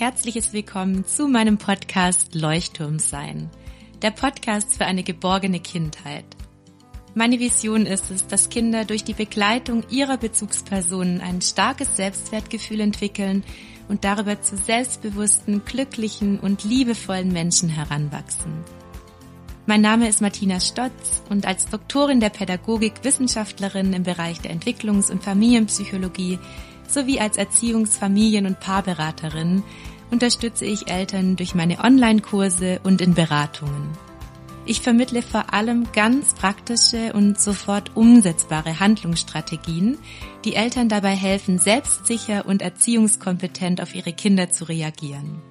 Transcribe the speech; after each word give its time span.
herzliches 0.00 0.52
Willkommen 0.52 1.06
zu 1.06 1.28
meinem 1.28 1.56
Podcast 1.56 2.34
Leuchtturm 2.34 2.98
sein, 2.98 3.48
der 4.02 4.10
Podcast 4.10 4.74
für 4.76 4.86
eine 4.86 5.04
geborgene 5.04 5.60
Kindheit. 5.60 6.24
Meine 7.14 7.38
Vision 7.38 7.86
ist 7.86 8.10
es, 8.10 8.26
dass 8.26 8.48
Kinder 8.48 8.84
durch 8.84 9.04
die 9.04 9.14
Begleitung 9.14 9.84
ihrer 9.90 10.16
Bezugspersonen 10.16 11.20
ein 11.20 11.40
starkes 11.40 11.96
Selbstwertgefühl 11.96 12.80
entwickeln 12.80 13.44
und 13.86 14.02
darüber 14.02 14.42
zu 14.42 14.56
selbstbewussten, 14.56 15.64
glücklichen 15.64 16.40
und 16.40 16.64
liebevollen 16.64 17.32
Menschen 17.32 17.68
heranwachsen. 17.68 18.64
Mein 19.66 19.80
Name 19.80 20.08
ist 20.08 20.20
Martina 20.20 20.58
Stotz 20.58 21.22
und 21.30 21.46
als 21.46 21.66
Doktorin 21.68 22.18
der 22.18 22.30
Pädagogik 22.30 22.94
Wissenschaftlerin 23.04 23.92
im 23.92 24.02
Bereich 24.02 24.40
der 24.40 24.50
Entwicklungs- 24.50 25.12
und 25.12 25.22
Familienpsychologie 25.22 26.40
sowie 26.88 27.20
als 27.20 27.38
Erziehungs-, 27.38 27.98
Familien- 27.98 28.46
und 28.46 28.60
Paarberaterin 28.60 29.62
unterstütze 30.10 30.64
ich 30.64 30.90
Eltern 30.90 31.36
durch 31.36 31.54
meine 31.54 31.80
Online-Kurse 31.80 32.80
und 32.84 33.00
in 33.00 33.14
Beratungen. 33.14 33.90
Ich 34.66 34.80
vermittle 34.80 35.20
vor 35.20 35.52
allem 35.52 35.88
ganz 35.92 36.34
praktische 36.34 37.12
und 37.12 37.38
sofort 37.38 37.96
umsetzbare 37.96 38.80
Handlungsstrategien, 38.80 39.98
die 40.44 40.54
Eltern 40.54 40.88
dabei 40.88 41.10
helfen, 41.10 41.58
selbstsicher 41.58 42.46
und 42.46 42.62
erziehungskompetent 42.62 43.82
auf 43.82 43.94
ihre 43.94 44.12
Kinder 44.12 44.50
zu 44.50 44.64
reagieren. 44.64 45.42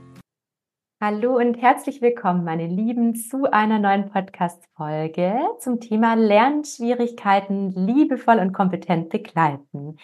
Hallo 0.99 1.35
und 1.35 1.61
herzlich 1.61 2.01
willkommen, 2.01 2.45
meine 2.45 2.65
Lieben, 2.65 3.13
zu 3.13 3.51
einer 3.51 3.77
neuen 3.77 4.09
Podcast-Folge 4.09 5.35
zum 5.59 5.81
Thema 5.81 6.13
Lernschwierigkeiten 6.13 7.71
liebevoll 7.71 8.39
und 8.39 8.53
kompetent 8.53 9.09
begleiten. 9.09 9.97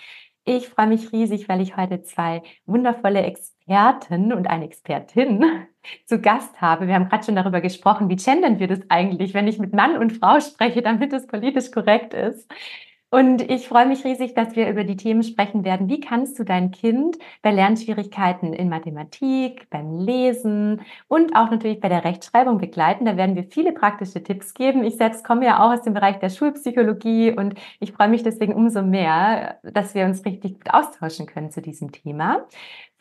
Ich 0.51 0.67
freue 0.67 0.87
mich 0.87 1.11
riesig, 1.11 1.47
weil 1.47 1.61
ich 1.61 1.77
heute 1.77 2.01
zwei 2.01 2.41
wundervolle 2.65 3.21
Experten 3.21 4.33
und 4.33 4.47
eine 4.47 4.65
Expertin 4.65 5.45
zu 6.07 6.19
Gast 6.19 6.59
habe. 6.59 6.87
Wir 6.87 6.95
haben 6.95 7.07
gerade 7.07 7.23
schon 7.23 7.35
darüber 7.35 7.61
gesprochen, 7.61 8.09
wie 8.09 8.15
gendern 8.15 8.57
wir 8.57 8.67
das 8.67 8.79
eigentlich, 8.89 9.35
wenn 9.35 9.47
ich 9.47 9.59
mit 9.59 9.73
Mann 9.73 9.95
und 9.95 10.11
Frau 10.11 10.39
spreche, 10.39 10.81
damit 10.81 11.13
es 11.13 11.27
politisch 11.27 11.69
korrekt 11.69 12.15
ist. 12.15 12.51
Und 13.11 13.41
ich 13.41 13.67
freue 13.67 13.87
mich 13.87 14.05
riesig, 14.05 14.35
dass 14.35 14.55
wir 14.55 14.69
über 14.69 14.83
die 14.83 14.95
Themen 14.95 15.23
sprechen 15.23 15.63
werden. 15.65 15.89
Wie 15.89 15.99
kannst 15.99 16.37
du 16.37 16.43
dein 16.43 16.69
Kind 16.69 17.17
bei 17.41 17.51
Lernschwierigkeiten 17.51 18.53
in 18.53 18.69
Mathematik, 18.69 19.67
beim 19.71 19.97
Lesen 19.97 20.81
und 21.07 21.35
auch 21.35 21.49
natürlich 21.49 21.79
bei 21.79 21.89
der 21.89 22.03
Rechtschreibung 22.03 22.59
begleiten? 22.59 23.05
Da 23.05 23.17
werden 23.17 23.35
wir 23.35 23.45
viele 23.45 23.71
praktische 23.71 24.21
Tipps 24.21 24.53
geben. 24.53 24.83
Ich 24.83 24.97
selbst 24.97 25.23
komme 25.23 25.45
ja 25.45 25.57
auch 25.57 25.73
aus 25.73 25.81
dem 25.81 25.95
Bereich 25.95 26.19
der 26.19 26.29
Schulpsychologie 26.29 27.31
und 27.31 27.55
ich 27.79 27.93
freue 27.93 28.09
mich 28.09 28.21
deswegen 28.21 28.53
umso 28.53 28.83
mehr, 28.83 29.59
dass 29.63 29.95
wir 29.95 30.05
uns 30.05 30.23
richtig 30.23 30.53
gut 30.53 30.71
austauschen 30.71 31.25
können 31.25 31.49
zu 31.49 31.63
diesem 31.63 31.91
Thema. 31.91 32.45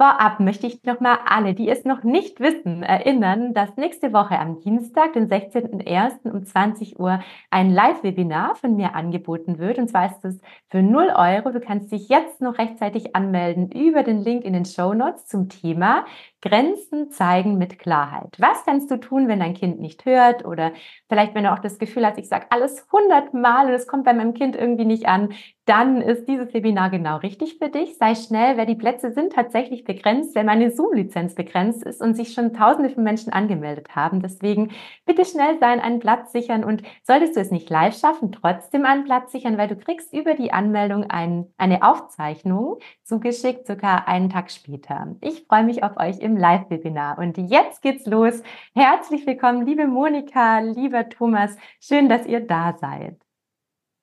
Vorab 0.00 0.38
möchte 0.38 0.68
ich 0.68 0.84
nochmal 0.84 1.18
alle, 1.26 1.54
die 1.54 1.68
es 1.68 1.84
noch 1.84 2.04
nicht 2.04 2.38
wissen, 2.38 2.84
erinnern, 2.84 3.52
dass 3.52 3.76
nächste 3.76 4.12
Woche 4.12 4.38
am 4.38 4.60
Dienstag, 4.60 5.14
den 5.14 5.28
16.01. 5.28 6.30
um 6.30 6.44
20 6.44 7.00
Uhr 7.00 7.18
ein 7.50 7.70
Live-Webinar 7.70 8.54
von 8.54 8.76
mir 8.76 8.94
angeboten 8.94 9.58
wird. 9.58 9.76
Und 9.78 9.88
zwar 9.88 10.06
ist 10.06 10.24
es 10.24 10.40
für 10.68 10.84
0 10.84 11.08
Euro. 11.16 11.50
Du 11.50 11.58
kannst 11.58 11.90
dich 11.90 12.08
jetzt 12.08 12.40
noch 12.40 12.58
rechtzeitig 12.58 13.16
anmelden 13.16 13.72
über 13.72 14.04
den 14.04 14.18
Link 14.18 14.44
in 14.44 14.52
den 14.52 14.66
Show 14.66 14.94
Notes 14.94 15.26
zum 15.26 15.48
Thema 15.48 16.04
Grenzen 16.40 17.10
zeigen 17.10 17.58
mit 17.58 17.80
Klarheit. 17.80 18.36
Was 18.38 18.64
kannst 18.64 18.92
du 18.92 18.96
tun, 18.98 19.26
wenn 19.26 19.40
dein 19.40 19.54
Kind 19.54 19.80
nicht 19.80 20.04
hört 20.04 20.44
oder 20.44 20.70
vielleicht, 21.08 21.34
wenn 21.34 21.42
du 21.42 21.52
auch 21.52 21.58
das 21.58 21.80
Gefühl 21.80 22.06
hast, 22.06 22.18
ich 22.18 22.28
sage 22.28 22.46
alles 22.50 22.86
hundertmal 22.92 23.66
und 23.66 23.72
es 23.72 23.88
kommt 23.88 24.04
bei 24.04 24.14
meinem 24.14 24.34
Kind 24.34 24.54
irgendwie 24.54 24.84
nicht 24.84 25.06
an, 25.06 25.30
dann 25.64 26.00
ist 26.00 26.26
dieses 26.26 26.54
Webinar 26.54 26.90
genau 26.90 27.16
richtig 27.16 27.58
für 27.58 27.68
dich. 27.68 27.98
Sei 27.98 28.14
schnell, 28.14 28.56
weil 28.56 28.66
die 28.66 28.76
Plätze 28.76 29.12
sind 29.12 29.32
tatsächlich 29.32 29.84
begrenzt, 29.88 30.36
weil 30.36 30.44
meine 30.44 30.70
Zoom-Lizenz 30.70 31.34
begrenzt 31.34 31.82
ist 31.82 32.00
und 32.00 32.14
sich 32.14 32.32
schon 32.32 32.52
tausende 32.52 32.90
von 32.90 33.02
Menschen 33.02 33.32
angemeldet 33.32 33.96
haben. 33.96 34.20
Deswegen 34.20 34.70
bitte 35.04 35.24
schnell 35.24 35.58
sein, 35.58 35.80
einen 35.80 35.98
Platz 35.98 36.30
sichern 36.30 36.62
und 36.62 36.82
solltest 37.02 37.34
du 37.34 37.40
es 37.40 37.50
nicht 37.50 37.68
live 37.68 37.98
schaffen, 37.98 38.30
trotzdem 38.30 38.84
einen 38.84 39.02
Platz 39.02 39.32
sichern, 39.32 39.58
weil 39.58 39.66
du 39.66 39.74
kriegst 39.74 40.12
über 40.12 40.34
die 40.34 40.52
Anmeldung 40.52 41.10
ein, 41.10 41.46
eine 41.56 41.82
Aufzeichnung 41.82 42.78
zugeschickt, 43.02 43.66
sogar 43.66 44.06
einen 44.06 44.30
Tag 44.30 44.52
später. 44.52 45.16
Ich 45.22 45.46
freue 45.48 45.64
mich 45.64 45.82
auf 45.82 45.96
euch 45.96 46.20
im 46.20 46.36
Live-Webinar. 46.36 47.18
Und 47.18 47.38
jetzt 47.38 47.82
geht's 47.82 48.06
los. 48.06 48.42
Herzlich 48.74 49.26
willkommen, 49.26 49.66
liebe 49.66 49.88
Monika, 49.88 50.60
lieber 50.60 51.08
Thomas. 51.08 51.56
Schön, 51.80 52.08
dass 52.08 52.26
ihr 52.26 52.46
da 52.46 52.76
seid. 52.78 53.27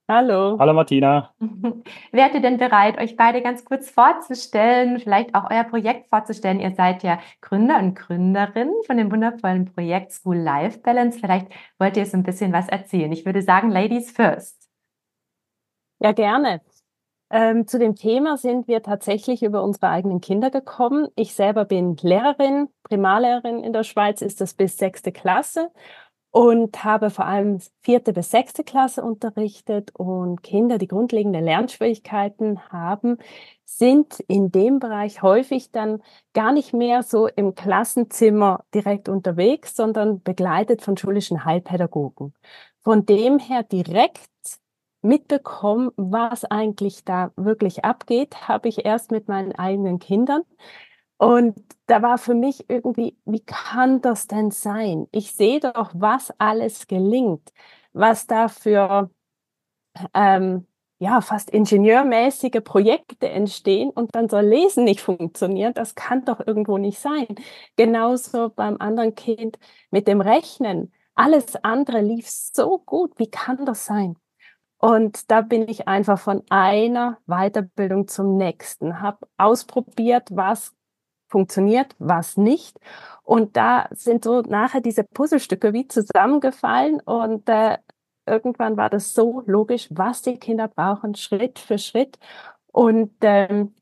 Hallo. 0.08 0.58
Hallo 0.60 0.74
Martina. 0.74 1.34
Wärt 2.12 2.36
ihr 2.36 2.42
denn 2.42 2.58
bereit, 2.58 3.00
euch 3.00 3.16
beide 3.16 3.42
ganz 3.42 3.66
kurz 3.66 3.90
vorzustellen, 3.90 5.00
vielleicht 5.00 5.34
auch 5.34 5.50
euer 5.50 5.64
Projekt 5.64 6.10
vorzustellen? 6.10 6.60
Ihr 6.60 6.76
seid 6.76 7.02
ja 7.02 7.18
Gründer 7.42 7.80
und 7.80 7.96
Gründerin 7.96 8.72
von 8.86 8.98
dem 8.98 9.12
wundervollen 9.12 9.66
Projekt 9.66 10.12
School 10.12 10.38
Life 10.38 10.80
Balance. 10.82 11.18
Vielleicht 11.20 11.48
wollt 11.80 11.98
ihr 11.98 12.06
so 12.06 12.18
ein 12.18 12.24
bisschen 12.24 12.54
was 12.54 12.70
erzählen. 12.70 13.12
Ich 13.12 13.26
würde 13.26 13.42
sagen, 13.42 13.72
Ladies 13.72 14.12
first. 14.12 14.70
Ja, 16.00 16.12
gerne. 16.12 16.62
Ähm, 17.32 17.66
zu 17.66 17.80
dem 17.80 17.96
Thema 17.96 18.38
sind 18.38 18.68
wir 18.68 18.84
tatsächlich 18.84 19.42
über 19.42 19.64
unsere 19.64 19.90
eigenen 19.90 20.22
Kinder 20.22 20.52
gekommen. 20.52 21.08
Ich 21.16 21.34
selber 21.34 21.66
bin 21.66 21.98
Lehrerin, 22.00 22.70
Primarlehrerin 22.84 23.64
in 23.64 23.74
der 23.74 23.84
Schweiz, 23.84 24.22
ist 24.22 24.40
das 24.40 24.54
bis 24.54 24.78
sechste 24.78 25.12
Klasse 25.12 25.72
und 26.36 26.84
habe 26.84 27.12
vor 27.12 27.26
allem 27.28 27.60
vierte 27.80 28.12
bis 28.12 28.30
sechste 28.30 28.66
Klasse 28.66 29.02
unterrichtet 29.02 29.92
und 29.96 30.44
Kinder, 30.44 30.78
die 30.78 30.90
grundlegende 30.90 31.40
Lernschwierigkeiten 31.40 32.60
haben, 32.74 33.20
sind 33.64 34.20
in 34.28 34.52
dem 34.52 34.80
Bereich 34.80 35.22
häufig 35.22 35.72
dann 35.72 36.04
gar 36.34 36.52
nicht 36.52 36.74
mehr 36.74 37.04
so 37.04 37.28
im 37.28 37.56
Klassenzimmer 37.56 38.66
direkt 38.74 39.08
unterwegs, 39.08 39.78
sondern 39.78 40.24
begleitet 40.24 40.82
von 40.82 40.98
schulischen 40.98 41.46
Heilpädagogen. 41.46 42.34
Von 42.82 43.06
dem 43.06 43.40
her 43.40 43.64
direkt 43.64 44.28
mitbekommen, 45.02 45.92
was 45.96 46.44
eigentlich 46.44 47.06
da 47.06 47.32
wirklich 47.38 47.86
abgeht, 47.86 48.50
habe 48.50 48.68
ich 48.68 48.84
erst 48.84 49.10
mit 49.10 49.30
meinen 49.30 49.54
eigenen 49.54 50.00
Kindern. 50.00 50.42
Und 51.18 51.56
da 51.88 52.02
war 52.02 52.18
für 52.18 52.34
mich 52.36 52.70
irgendwie, 52.70 53.18
wie 53.26 53.40
kann 53.40 54.02
das 54.02 54.28
denn 54.28 54.52
sein? 54.52 55.08
Ich 55.12 55.32
sehe 55.32 55.60
doch, 55.60 55.92
was 55.94 56.34
alles 56.40 56.88
gelingt, 56.88 57.54
was 57.94 58.28
da 58.28 58.48
für 58.50 59.10
ähm, 60.14 60.68
ja, 61.00 61.22
fast 61.22 61.50
ingenieurmäßige 61.50 62.62
Projekte 62.64 63.30
entstehen 63.30 63.90
und 63.90 64.16
dann 64.16 64.30
soll 64.30 64.44
Lesen 64.46 64.86
nicht 64.86 65.02
funktionieren. 65.02 65.74
Das 65.74 65.96
kann 65.96 66.26
doch 66.26 66.46
irgendwo 66.46 66.78
nicht 66.78 67.00
sein. 67.00 67.28
Genauso 67.76 68.50
beim 68.50 68.78
anderen 68.80 69.16
Kind 69.16 69.60
mit 69.92 70.08
dem 70.08 70.22
Rechnen. 70.22 70.94
Alles 71.16 71.56
andere 71.64 72.02
lief 72.02 72.28
so 72.30 72.80
gut. 72.80 73.18
Wie 73.20 73.30
kann 73.30 73.66
das 73.66 73.86
sein? 73.86 74.18
Und 74.78 75.32
da 75.32 75.42
bin 75.42 75.68
ich 75.68 75.88
einfach 75.88 76.20
von 76.20 76.44
einer 76.50 77.18
Weiterbildung 77.26 78.08
zum 78.08 78.38
nächsten, 78.38 79.02
habe 79.02 79.28
ausprobiert, 79.38 80.30
was 80.32 80.75
funktioniert, 81.36 81.96
was 82.00 82.38
nicht. 82.38 82.80
Und 83.24 83.58
da 83.58 83.90
sind 83.92 84.24
so 84.24 84.40
nachher 84.42 84.80
diese 84.80 85.04
Puzzlestücke 85.04 85.74
wie 85.74 85.86
zusammengefallen 85.86 87.02
und 87.02 87.50
äh, 87.50 87.78
irgendwann 88.26 88.78
war 88.78 88.90
das 88.90 89.14
so 89.14 89.44
logisch, 89.46 89.90
was 89.92 90.22
die 90.22 90.38
Kinder 90.38 90.70
brauchen, 90.70 91.14
Schritt 91.16 91.60
für 91.60 91.78
Schritt. 91.78 92.18
Und 92.72 93.12
ähm, 93.22 93.76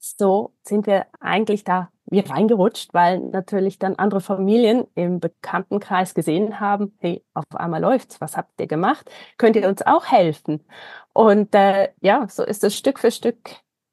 so 0.00 0.54
sind 0.64 0.88
wir 0.88 1.06
eigentlich 1.20 1.62
da 1.62 1.90
wie 2.06 2.20
reingerutscht, 2.20 2.92
weil 2.94 3.20
natürlich 3.20 3.78
dann 3.78 3.94
andere 3.94 4.20
Familien 4.20 4.86
im 4.96 5.20
Bekanntenkreis 5.20 6.14
gesehen 6.14 6.58
haben, 6.58 6.96
hey, 6.98 7.24
auf 7.34 7.44
einmal 7.54 7.80
läuft's, 7.80 8.20
was 8.20 8.36
habt 8.36 8.60
ihr 8.60 8.66
gemacht? 8.66 9.08
Könnt 9.36 9.54
ihr 9.54 9.68
uns 9.68 9.82
auch 9.82 10.06
helfen? 10.06 10.64
Und 11.12 11.54
äh, 11.54 11.90
ja, 12.00 12.26
so 12.28 12.42
ist 12.42 12.64
es 12.64 12.76
Stück 12.76 12.98
für 12.98 13.12
Stück 13.12 13.38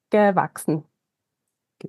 gewachsen. 0.10 0.86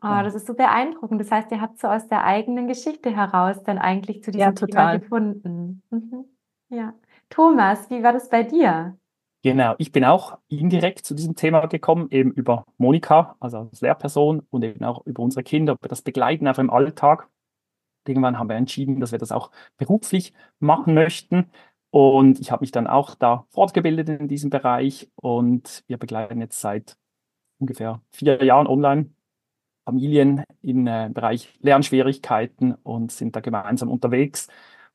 Oh, 0.02 0.22
das 0.22 0.34
ist 0.34 0.46
so 0.46 0.54
beeindruckend. 0.54 1.20
Das 1.20 1.31
heißt, 1.31 1.50
ihr 1.50 1.60
habt 1.60 1.78
so 1.78 1.88
aus 1.88 2.08
der 2.08 2.25
eigenen 2.25 2.69
Geschichte 2.69 3.14
heraus 3.14 3.62
dann 3.62 3.78
eigentlich 3.78 4.22
zu 4.22 4.31
diesem 4.31 4.40
ja, 4.40 4.52
Thema 4.52 4.96
gefunden. 4.96 5.82
Mhm. 5.90 6.25
Ja. 6.69 6.94
Thomas, 7.31 7.90
wie 7.90 8.02
war 8.02 8.12
das 8.12 8.28
bei 8.28 8.43
dir? 8.43 8.96
Genau, 9.43 9.75
ich 9.78 9.93
bin 9.93 10.04
auch 10.04 10.38
indirekt 10.48 11.04
zu 11.04 11.14
diesem 11.14 11.37
Thema 11.37 11.66
gekommen, 11.66 12.08
eben 12.10 12.32
über 12.32 12.64
Monika, 12.78 13.37
also 13.38 13.58
als 13.58 13.81
Lehrperson 13.81 14.43
und 14.50 14.64
eben 14.64 14.84
auch 14.84 15.06
über 15.06 15.22
unsere 15.22 15.44
Kinder, 15.44 15.75
über 15.75 15.88
das 15.88 16.02
Begleiten 16.02 16.49
einfach 16.49 16.62
im 16.62 16.70
Alltag. 16.70 17.28
Irgendwann 18.08 18.38
haben 18.38 18.49
wir 18.49 18.56
entschieden, 18.56 18.99
dass 18.99 19.12
wir 19.12 19.19
das 19.19 19.32
auch 19.32 19.50
beruflich 19.76 20.32
machen 20.58 20.94
möchten. 20.94 21.50
Und 21.90 22.40
ich 22.40 22.50
habe 22.50 22.62
mich 22.62 22.72
dann 22.72 22.87
auch 22.87 23.14
da 23.14 23.46
fortgebildet 23.50 24.08
in 24.08 24.28
diesem 24.28 24.50
Bereich 24.50 25.08
und 25.14 25.84
wir 25.87 25.99
begleiten 25.99 26.40
jetzt 26.40 26.60
seit 26.60 26.96
ungefähr 27.58 28.00
vier 28.10 28.42
Jahren 28.44 28.66
online 28.66 29.10
Familien 29.87 30.43
im 30.62 30.87
äh, 30.87 31.09
Bereich 31.12 31.56
Lernschwierigkeiten 31.61 32.75
und 32.83 33.12
sind 33.12 33.37
da 33.37 33.41
gemeinsam 33.41 33.88
unterwegs 33.88 34.49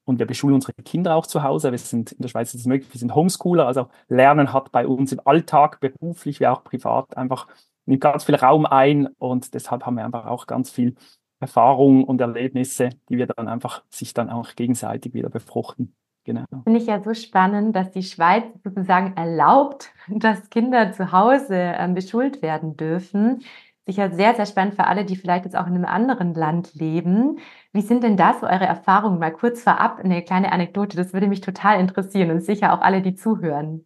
und 0.04 0.20
wir 0.20 0.26
beschulen 0.26 0.56
unsere 0.56 0.74
Kinder 0.74 1.16
auch 1.16 1.26
zu 1.26 1.44
Hause. 1.44 1.72
Wir 1.72 1.78
sind 1.78 2.12
in 2.12 2.22
der 2.22 2.30
Schweiz 2.30 2.54
ist 2.54 2.62
es 2.62 2.68
möglich, 2.68 2.94
wir 2.94 3.00
sind 3.00 3.16
Homeschooler, 3.16 3.66
also 3.66 3.88
Lernen 4.10 4.52
hat 4.52 4.72
bei 4.72 4.86
uns 4.86 5.14
im 5.14 5.22
Alltag, 5.24 5.80
beruflich 5.80 6.42
wie 6.42 6.48
auch 6.48 6.64
privat, 6.64 7.16
einfach 7.16 7.48
nimmt 7.86 8.02
ganz 8.02 8.26
viel 8.26 8.36
Raum 8.36 8.66
ein 8.66 9.08
und 9.18 9.54
deshalb 9.54 9.86
haben 9.86 9.96
wir 9.96 10.06
einfach 10.06 10.26
auch 10.26 10.46
ganz 10.46 10.70
viel 10.70 10.96
Erfahrungen 11.40 12.04
und 12.04 12.22
Erlebnisse, 12.22 12.90
die 13.10 13.18
wir 13.18 13.28
dann 13.28 13.48
einfach 13.48 13.84
sich 13.90 14.14
dann 14.14 14.30
auch 14.30 14.56
gegenseitig 14.56 15.14
wieder 15.14 15.30
befruchten. 15.30 15.96
Genau. 16.24 16.46
Finde 16.66 16.80
ich 16.80 16.86
ja 16.86 17.02
so 17.02 17.16
spannend, 17.16 17.76
dass 17.76 17.90
die 17.92 18.04
Schweiz 18.04 18.44
sozusagen 18.64 19.18
erlaubt, 19.18 19.92
dass 20.08 20.50
Kinder 20.50 20.92
zu 20.92 21.12
Hause 21.12 21.56
ähm, 21.56 21.96
beschult 21.96 22.42
werden 22.42 22.78
dürfen. 22.78 23.42
Sicher 23.88 24.12
sehr, 24.12 24.36
sehr 24.36 24.46
spannend 24.46 24.76
für 24.76 24.86
alle, 24.86 25.06
die 25.06 25.16
vielleicht 25.16 25.46
jetzt 25.46 25.56
auch 25.56 25.66
in 25.66 25.74
einem 25.74 25.86
anderen 25.86 26.34
Land 26.36 26.76
leben. 26.76 27.40
Wie 27.74 27.82
sind 27.82 28.04
denn 28.04 28.16
da 28.16 28.36
so 28.40 28.46
eure 28.46 28.66
Erfahrungen? 28.66 29.20
Mal 29.20 29.34
kurz 29.34 29.64
vorab 29.64 30.00
eine 30.00 30.24
kleine 30.24 30.52
Anekdote, 30.52 30.96
das 30.98 31.14
würde 31.14 31.28
mich 31.28 31.42
total 31.42 31.80
interessieren 31.80 32.30
und 32.32 32.42
sicher 32.42 32.74
auch 32.74 32.82
alle, 32.82 33.02
die 33.02 33.16
zuhören. 33.16 33.86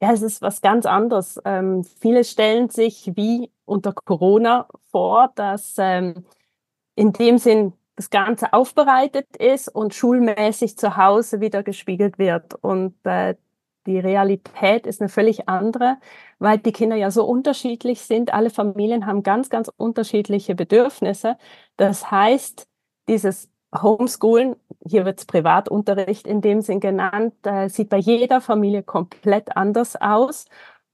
Ja, 0.00 0.12
es 0.12 0.22
ist 0.22 0.42
was 0.42 0.60
ganz 0.60 0.86
anderes. 0.86 1.40
Ähm, 1.44 1.82
viele 1.84 2.22
stellen 2.22 2.68
sich 2.70 3.10
wie 3.16 3.50
unter 3.64 3.92
Corona 3.92 4.68
vor, 4.90 5.32
dass 5.34 5.74
ähm, 5.78 6.24
in 6.94 7.12
dem 7.12 7.38
Sinn 7.38 7.72
das 7.96 8.10
Ganze 8.10 8.52
aufbereitet 8.52 9.36
ist 9.38 9.68
und 9.68 9.94
schulmäßig 9.94 10.78
zu 10.78 10.96
Hause 10.96 11.40
wieder 11.40 11.64
gespiegelt 11.64 12.18
wird. 12.18 12.54
Und 12.54 12.94
äh, 13.04 13.34
die 13.88 13.98
Realität 13.98 14.86
ist 14.86 15.00
eine 15.00 15.08
völlig 15.08 15.48
andere, 15.48 15.96
weil 16.38 16.58
die 16.58 16.72
Kinder 16.72 16.94
ja 16.94 17.10
so 17.10 17.24
unterschiedlich 17.24 18.02
sind. 18.02 18.32
Alle 18.32 18.50
Familien 18.50 19.06
haben 19.06 19.22
ganz, 19.22 19.48
ganz 19.50 19.70
unterschiedliche 19.76 20.54
Bedürfnisse. 20.54 21.36
Das 21.76 22.10
heißt, 22.10 22.68
dieses 23.08 23.50
Homeschoolen, 23.74 24.56
hier 24.86 25.04
wird 25.04 25.18
es 25.18 25.26
Privatunterricht 25.26 26.26
in 26.26 26.40
dem 26.40 26.60
Sinn 26.60 26.80
genannt, 26.80 27.34
äh, 27.44 27.68
sieht 27.68 27.88
bei 27.88 27.98
jeder 27.98 28.40
Familie 28.40 28.82
komplett 28.82 29.56
anders 29.56 29.96
aus 29.96 30.46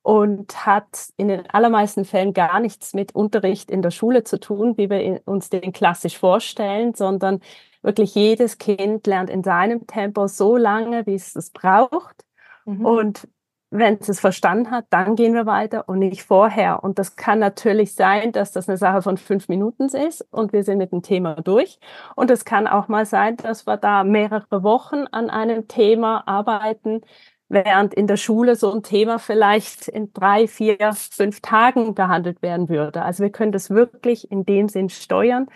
und 0.02 0.66
hat 0.66 1.08
in 1.16 1.28
den 1.28 1.48
allermeisten 1.50 2.04
Fällen 2.04 2.32
gar 2.32 2.60
nichts 2.60 2.94
mit 2.94 3.14
Unterricht 3.14 3.70
in 3.70 3.82
der 3.82 3.90
Schule 3.90 4.22
zu 4.22 4.38
tun, 4.38 4.76
wie 4.76 4.90
wir 4.90 5.22
uns 5.24 5.50
den 5.50 5.72
klassisch 5.72 6.18
vorstellen, 6.18 6.94
sondern 6.94 7.40
wirklich 7.82 8.14
jedes 8.14 8.58
Kind 8.58 9.06
lernt 9.06 9.30
in 9.30 9.42
seinem 9.42 9.86
Tempo 9.86 10.26
so 10.26 10.56
lange, 10.56 11.06
wie 11.06 11.14
es 11.14 11.34
es 11.36 11.50
braucht. 11.50 12.24
Mhm. 12.64 12.84
Und 12.84 13.28
wenn 13.70 13.98
es 14.00 14.08
es 14.08 14.20
verstanden 14.20 14.70
hat, 14.70 14.86
dann 14.90 15.16
gehen 15.16 15.34
wir 15.34 15.46
weiter 15.46 15.88
und 15.88 15.98
nicht 15.98 16.22
vorher. 16.22 16.84
Und 16.84 17.00
das 17.00 17.16
kann 17.16 17.40
natürlich 17.40 17.94
sein, 17.94 18.30
dass 18.30 18.52
das 18.52 18.68
eine 18.68 18.78
Sache 18.78 19.02
von 19.02 19.16
fünf 19.16 19.48
Minuten 19.48 19.88
ist 19.88 20.24
und 20.30 20.52
wir 20.52 20.62
sind 20.62 20.78
mit 20.78 20.92
dem 20.92 21.02
Thema 21.02 21.34
durch. 21.42 21.80
Und 22.14 22.30
es 22.30 22.44
kann 22.44 22.68
auch 22.68 22.86
mal 22.86 23.04
sein, 23.04 23.36
dass 23.36 23.66
wir 23.66 23.76
da 23.76 24.04
mehrere 24.04 24.62
Wochen 24.62 25.06
an 25.10 25.28
einem 25.28 25.66
Thema 25.66 26.22
arbeiten, 26.28 27.00
während 27.48 27.94
in 27.94 28.06
der 28.06 28.16
Schule 28.16 28.54
so 28.54 28.72
ein 28.72 28.84
Thema 28.84 29.18
vielleicht 29.18 29.88
in 29.88 30.12
drei, 30.12 30.46
vier, 30.46 30.92
fünf 30.92 31.40
Tagen 31.40 31.94
behandelt 31.94 32.42
werden 32.42 32.68
würde. 32.68 33.02
Also 33.02 33.24
wir 33.24 33.30
können 33.30 33.52
das 33.52 33.70
wirklich 33.70 34.30
in 34.30 34.44
dem 34.44 34.68
Sinn 34.68 34.88
steuern, 34.88 35.48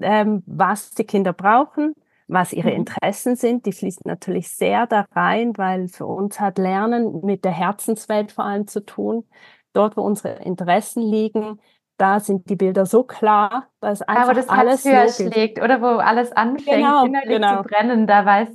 ähm, 0.00 0.44
was 0.46 0.90
die 0.90 1.04
Kinder 1.04 1.32
brauchen 1.32 1.96
was 2.28 2.52
ihre 2.52 2.70
mhm. 2.70 2.76
Interessen 2.76 3.36
sind. 3.36 3.66
Die 3.66 3.72
fließen 3.72 4.02
natürlich 4.04 4.50
sehr 4.50 4.86
da 4.86 5.06
rein, 5.12 5.56
weil 5.56 5.88
für 5.88 6.06
uns 6.06 6.38
hat 6.38 6.58
Lernen 6.58 7.24
mit 7.24 7.44
der 7.44 7.52
Herzenswelt 7.52 8.32
vor 8.32 8.44
allem 8.44 8.66
zu 8.68 8.84
tun. 8.84 9.24
Dort, 9.72 9.96
wo 9.96 10.02
unsere 10.02 10.42
Interessen 10.42 11.02
liegen, 11.02 11.60
da 11.96 12.20
sind 12.20 12.48
die 12.48 12.56
Bilder 12.56 12.86
so 12.86 13.02
klar, 13.02 13.66
dass 13.80 14.02
einfach 14.02 14.24
da, 14.24 14.30
wo 14.30 14.34
das 14.34 14.48
alles 14.48 14.84
höher 14.84 15.08
schlägt 15.08 15.60
oder 15.60 15.82
wo 15.82 15.98
alles 15.98 16.30
anfängt, 16.32 16.78
genau, 16.78 17.04
innerlich 17.04 17.28
genau. 17.28 17.62
zu 17.62 17.68
brennen. 17.68 18.06
Da 18.06 18.24
weiß, 18.24 18.48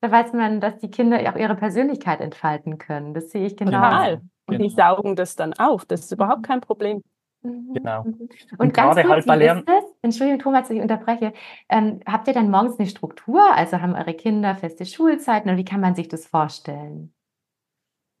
da 0.00 0.10
weiß 0.10 0.32
man, 0.32 0.60
dass 0.60 0.78
die 0.78 0.90
Kinder 0.90 1.18
auch 1.30 1.36
ihre 1.36 1.56
Persönlichkeit 1.56 2.20
entfalten 2.20 2.78
können. 2.78 3.12
Das 3.12 3.30
sehe 3.30 3.46
ich 3.46 3.56
genau. 3.56 3.72
Total. 3.72 4.22
Und 4.46 4.58
die 4.60 4.68
genau. 4.68 4.94
saugen 4.94 5.16
das 5.16 5.36
dann 5.36 5.52
auf. 5.54 5.84
Das 5.84 6.00
ist 6.00 6.12
überhaupt 6.12 6.44
kein 6.44 6.60
Problem. 6.60 7.02
Mhm, 7.46 7.74
genau. 7.74 8.04
Mhm. 8.04 8.28
Und, 8.52 8.60
und 8.60 8.74
ganz 8.74 8.96
kurz, 8.96 9.08
halt 9.08 9.26
bei 9.26 9.36
Lernen. 9.36 9.64
Entschuldigung, 10.02 10.40
Thomas, 10.40 10.62
dass 10.62 10.70
ich 10.76 10.82
unterbreche. 10.82 11.32
Ähm, 11.68 12.00
habt 12.06 12.28
ihr 12.28 12.34
dann 12.34 12.50
morgens 12.50 12.78
eine 12.78 12.88
Struktur? 12.88 13.42
Also 13.54 13.80
haben 13.80 13.94
eure 13.94 14.14
Kinder 14.14 14.54
feste 14.54 14.84
Schulzeiten 14.86 15.48
oder 15.48 15.58
wie 15.58 15.64
kann 15.64 15.80
man 15.80 15.94
sich 15.94 16.08
das 16.08 16.26
vorstellen? 16.26 17.12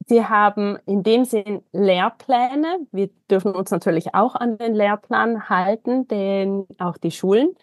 Sie 0.08 0.24
haben 0.24 0.78
in 0.86 1.02
dem 1.02 1.24
Sinn 1.24 1.62
Lehrpläne. 1.72 2.86
Wir 2.92 3.10
dürfen 3.28 3.52
uns 3.52 3.72
natürlich 3.72 4.14
auch 4.14 4.36
an 4.36 4.56
den 4.56 4.74
Lehrplan 4.74 5.48
halten, 5.48 6.06
den 6.06 6.66
auch 6.78 6.96
die 6.96 7.10
Schulen 7.10 7.54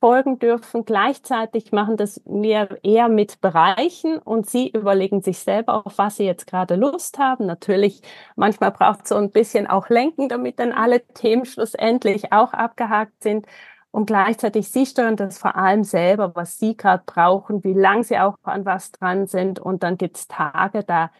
folgen 0.00 0.38
dürfen. 0.38 0.84
Gleichzeitig 0.84 1.72
machen 1.72 1.96
das 1.96 2.20
wir 2.24 2.78
eher 2.82 3.08
mit 3.08 3.40
Bereichen 3.40 4.18
und 4.18 4.48
sie 4.48 4.68
überlegen 4.70 5.22
sich 5.22 5.38
selber, 5.40 5.86
auf 5.86 5.98
was 5.98 6.16
sie 6.16 6.24
jetzt 6.24 6.46
gerade 6.46 6.76
Lust 6.76 7.18
haben. 7.18 7.46
Natürlich, 7.46 8.02
manchmal 8.36 8.70
braucht 8.70 9.02
es 9.04 9.08
so 9.10 9.16
ein 9.16 9.30
bisschen 9.30 9.66
auch 9.66 9.88
Lenken, 9.88 10.28
damit 10.28 10.58
dann 10.60 10.72
alle 10.72 11.04
Themen 11.06 11.44
schlussendlich 11.44 12.32
auch 12.32 12.52
abgehakt 12.52 13.22
sind. 13.22 13.46
Und 13.90 14.06
gleichzeitig, 14.06 14.70
sie 14.70 14.86
steuern 14.86 15.16
das 15.16 15.38
vor 15.38 15.56
allem 15.56 15.82
selber, 15.82 16.34
was 16.36 16.58
sie 16.58 16.76
gerade 16.76 17.02
brauchen, 17.06 17.64
wie 17.64 17.72
lang 17.72 18.04
sie 18.04 18.18
auch 18.18 18.36
an 18.42 18.64
was 18.64 18.92
dran 18.92 19.26
sind. 19.26 19.58
Und 19.60 19.82
dann 19.82 19.96
gibt's 19.98 20.28
Tage, 20.28 20.84
da, 20.84 21.10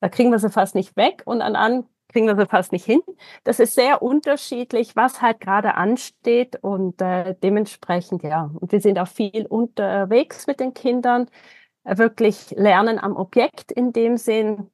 da 0.00 0.08
kriegen 0.08 0.30
wir 0.30 0.38
sie 0.38 0.50
fast 0.50 0.74
nicht 0.74 0.96
weg 0.96 1.22
und 1.24 1.42
an, 1.42 1.56
an 1.56 1.86
kriegen 2.10 2.26
wir 2.26 2.36
so 2.36 2.46
fast 2.46 2.72
nicht 2.72 2.84
hin. 2.84 3.00
Das 3.44 3.60
ist 3.60 3.74
sehr 3.74 4.02
unterschiedlich, 4.02 4.96
was 4.96 5.22
halt 5.22 5.40
gerade 5.40 5.74
ansteht 5.74 6.56
und 6.62 7.00
äh, 7.00 7.34
dementsprechend, 7.42 8.22
ja. 8.22 8.50
Und 8.60 8.72
wir 8.72 8.80
sind 8.80 8.98
auch 8.98 9.08
viel 9.08 9.46
unterwegs 9.46 10.46
mit 10.46 10.60
den 10.60 10.74
Kindern, 10.74 11.28
äh, 11.84 11.98
wirklich 11.98 12.50
lernen 12.52 12.98
am 12.98 13.16
Objekt 13.16 13.72
in 13.72 13.92
dem 13.92 14.16
Sinn. 14.16 14.70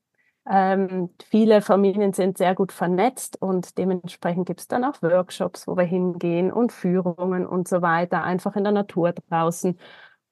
Ähm, 0.49 1.11
viele 1.29 1.61
Familien 1.61 2.13
sind 2.13 2.39
sehr 2.39 2.55
gut 2.55 2.73
vernetzt 2.73 3.41
und 3.43 3.79
dementsprechend 3.79 4.47
gibt 4.47 4.61
es 4.61 4.69
dann 4.69 4.85
auch 4.85 5.03
Workshops, 5.03 5.67
wo 5.67 5.77
wir 5.77 5.85
hingehen 5.85 6.53
und 6.53 6.73
Führungen 6.73 7.47
und 7.47 7.67
so 7.69 7.83
weiter, 7.83 8.23
einfach 8.23 8.55
in 8.57 8.65
der 8.65 8.73
Natur 8.73 9.13
draußen. 9.13 9.79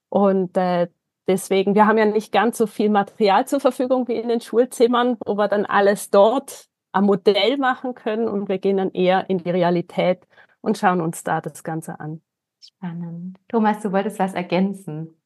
Und 0.08 0.56
äh, 0.56 0.88
deswegen, 1.26 1.74
wir 1.74 1.86
haben 1.86 1.98
ja 1.98 2.06
nicht 2.06 2.32
ganz 2.32 2.58
so 2.58 2.66
viel 2.66 2.90
Material 2.90 3.46
zur 3.46 3.60
Verfügung 3.60 4.06
wie 4.08 4.14
in 4.16 4.28
den 4.28 4.40
Schulzimmern, 4.40 5.16
wo 5.26 5.36
wir 5.36 5.48
dann 5.48 5.66
alles 5.66 6.10
dort 6.10 6.68
am 6.94 7.06
Modell 7.06 7.56
machen 7.56 7.94
können 7.94 8.28
und 8.28 8.48
wir 8.48 8.58
gehen 8.58 8.76
dann 8.76 8.90
eher 8.92 9.28
in 9.28 9.38
die 9.38 9.50
Realität 9.50 10.26
und 10.60 10.78
schauen 10.78 11.00
uns 11.00 11.24
da 11.24 11.40
das 11.40 11.64
Ganze 11.64 11.98
an. 11.98 12.22
Spannend. 12.60 13.38
Thomas, 13.48 13.82
du 13.82 13.92
wolltest 13.92 14.18
was 14.18 14.32
ergänzen. 14.32 15.20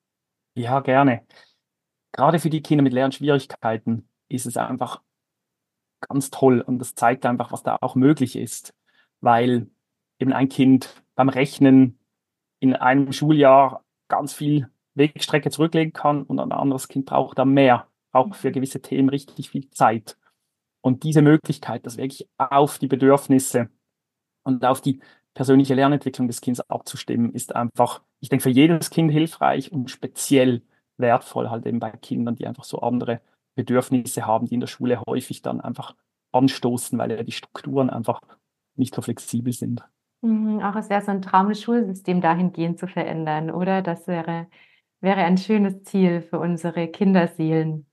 Ja, 0.54 0.80
gerne. 0.80 1.26
Gerade 2.12 2.38
für 2.38 2.50
die 2.50 2.62
Kinder 2.62 2.82
mit 2.82 2.94
Lernschwierigkeiten 2.94 4.08
ist 4.28 4.46
es 4.46 4.56
einfach 4.56 5.02
ganz 6.00 6.30
toll 6.30 6.62
und 6.62 6.78
das 6.78 6.94
zeigt 6.94 7.26
einfach, 7.26 7.52
was 7.52 7.62
da 7.62 7.76
auch 7.80 7.94
möglich 7.94 8.36
ist, 8.36 8.74
weil 9.20 9.68
eben 10.18 10.32
ein 10.32 10.48
Kind 10.48 11.02
beim 11.14 11.28
Rechnen 11.28 11.98
in 12.60 12.74
einem 12.74 13.12
Schuljahr 13.12 13.84
ganz 14.08 14.32
viel 14.32 14.70
Wegstrecke 14.94 15.50
zurücklegen 15.50 15.92
kann 15.92 16.22
und 16.22 16.40
ein 16.40 16.50
anderes 16.50 16.88
Kind 16.88 17.06
braucht 17.06 17.38
da 17.38 17.44
mehr, 17.44 17.88
auch 18.12 18.34
für 18.34 18.50
gewisse 18.52 18.80
Themen 18.80 19.10
richtig 19.10 19.50
viel 19.50 19.68
Zeit. 19.70 20.16
Und 20.80 21.02
diese 21.02 21.22
Möglichkeit, 21.22 21.86
das 21.86 21.96
wirklich 21.96 22.28
auf 22.38 22.78
die 22.78 22.86
Bedürfnisse 22.86 23.68
und 24.44 24.64
auf 24.64 24.80
die 24.80 25.00
persönliche 25.34 25.74
Lernentwicklung 25.74 26.26
des 26.28 26.40
Kindes 26.40 26.68
abzustimmen, 26.68 27.32
ist 27.32 27.54
einfach, 27.54 28.02
ich 28.20 28.28
denke, 28.28 28.44
für 28.44 28.50
jedes 28.50 28.90
Kind 28.90 29.10
hilfreich 29.10 29.72
und 29.72 29.90
speziell 29.90 30.62
wertvoll 30.96 31.50
halt 31.50 31.66
eben 31.66 31.78
bei 31.78 31.90
Kindern, 31.90 32.36
die 32.36 32.46
einfach 32.46 32.64
so 32.64 32.80
andere 32.80 33.20
Bedürfnisse 33.54 34.26
haben, 34.26 34.46
die 34.46 34.54
in 34.54 34.60
der 34.60 34.66
Schule 34.68 35.02
häufig 35.06 35.42
dann 35.42 35.60
einfach 35.60 35.94
anstoßen, 36.32 36.98
weil 36.98 37.10
ja 37.10 37.22
die 37.22 37.32
Strukturen 37.32 37.90
einfach 37.90 38.20
nicht 38.76 38.94
so 38.94 39.02
flexibel 39.02 39.52
sind. 39.52 39.82
Mhm, 40.20 40.60
auch 40.62 40.76
es 40.76 40.90
wäre 40.90 41.02
so 41.02 41.10
ein 41.10 41.22
Traum, 41.22 41.48
das 41.48 41.60
Schulsystem 41.60 42.20
dahingehend 42.20 42.78
zu 42.78 42.86
verändern, 42.86 43.50
oder? 43.50 43.82
Das 43.82 44.06
wäre, 44.06 44.48
wäre 45.00 45.22
ein 45.22 45.38
schönes 45.38 45.82
Ziel 45.84 46.22
für 46.22 46.38
unsere 46.38 46.88
Kinderseelen. 46.88 47.87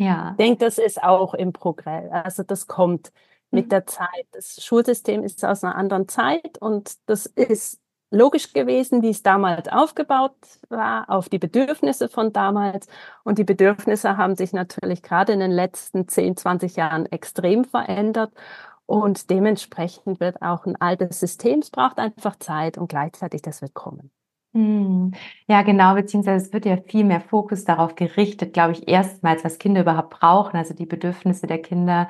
Ja. 0.00 0.30
Ich 0.30 0.36
denke, 0.38 0.64
das 0.64 0.78
ist 0.78 1.02
auch 1.02 1.34
im 1.34 1.52
Progress. 1.52 2.10
Also 2.10 2.42
das 2.42 2.66
kommt 2.66 3.12
mit 3.50 3.66
mhm. 3.66 3.68
der 3.68 3.86
Zeit. 3.86 4.26
Das 4.32 4.64
Schulsystem 4.64 5.22
ist 5.22 5.44
aus 5.44 5.62
einer 5.62 5.74
anderen 5.74 6.08
Zeit 6.08 6.56
und 6.58 6.94
das 7.06 7.26
ist 7.26 7.80
logisch 8.10 8.54
gewesen, 8.54 9.02
wie 9.02 9.10
es 9.10 9.22
damals 9.22 9.68
aufgebaut 9.68 10.34
war, 10.70 11.08
auf 11.08 11.28
die 11.28 11.38
Bedürfnisse 11.38 12.08
von 12.08 12.32
damals. 12.32 12.86
Und 13.24 13.38
die 13.38 13.44
Bedürfnisse 13.44 14.16
haben 14.16 14.36
sich 14.36 14.54
natürlich 14.54 15.02
gerade 15.02 15.34
in 15.34 15.40
den 15.40 15.52
letzten 15.52 16.08
10, 16.08 16.36
20 16.38 16.76
Jahren 16.76 17.04
extrem 17.06 17.64
verändert. 17.64 18.32
Und 18.86 19.28
dementsprechend 19.28 20.18
wird 20.18 20.40
auch 20.40 20.64
ein 20.64 20.80
altes 20.80 21.20
System, 21.20 21.60
es 21.60 21.70
braucht 21.70 21.98
einfach 21.98 22.36
Zeit 22.36 22.78
und 22.78 22.88
gleichzeitig 22.88 23.42
das 23.42 23.60
wird 23.60 23.74
kommen. 23.74 24.10
Hm. 24.54 25.12
Ja, 25.46 25.62
genau, 25.62 25.94
beziehungsweise 25.94 26.44
es 26.46 26.52
wird 26.52 26.66
ja 26.66 26.76
viel 26.76 27.04
mehr 27.04 27.20
Fokus 27.20 27.64
darauf 27.64 27.94
gerichtet, 27.94 28.52
glaube 28.52 28.72
ich, 28.72 28.88
erstmals, 28.88 29.44
was 29.44 29.58
Kinder 29.58 29.82
überhaupt 29.82 30.10
brauchen, 30.10 30.56
also 30.56 30.74
die 30.74 30.86
Bedürfnisse 30.86 31.46
der 31.46 31.62
Kinder, 31.62 32.08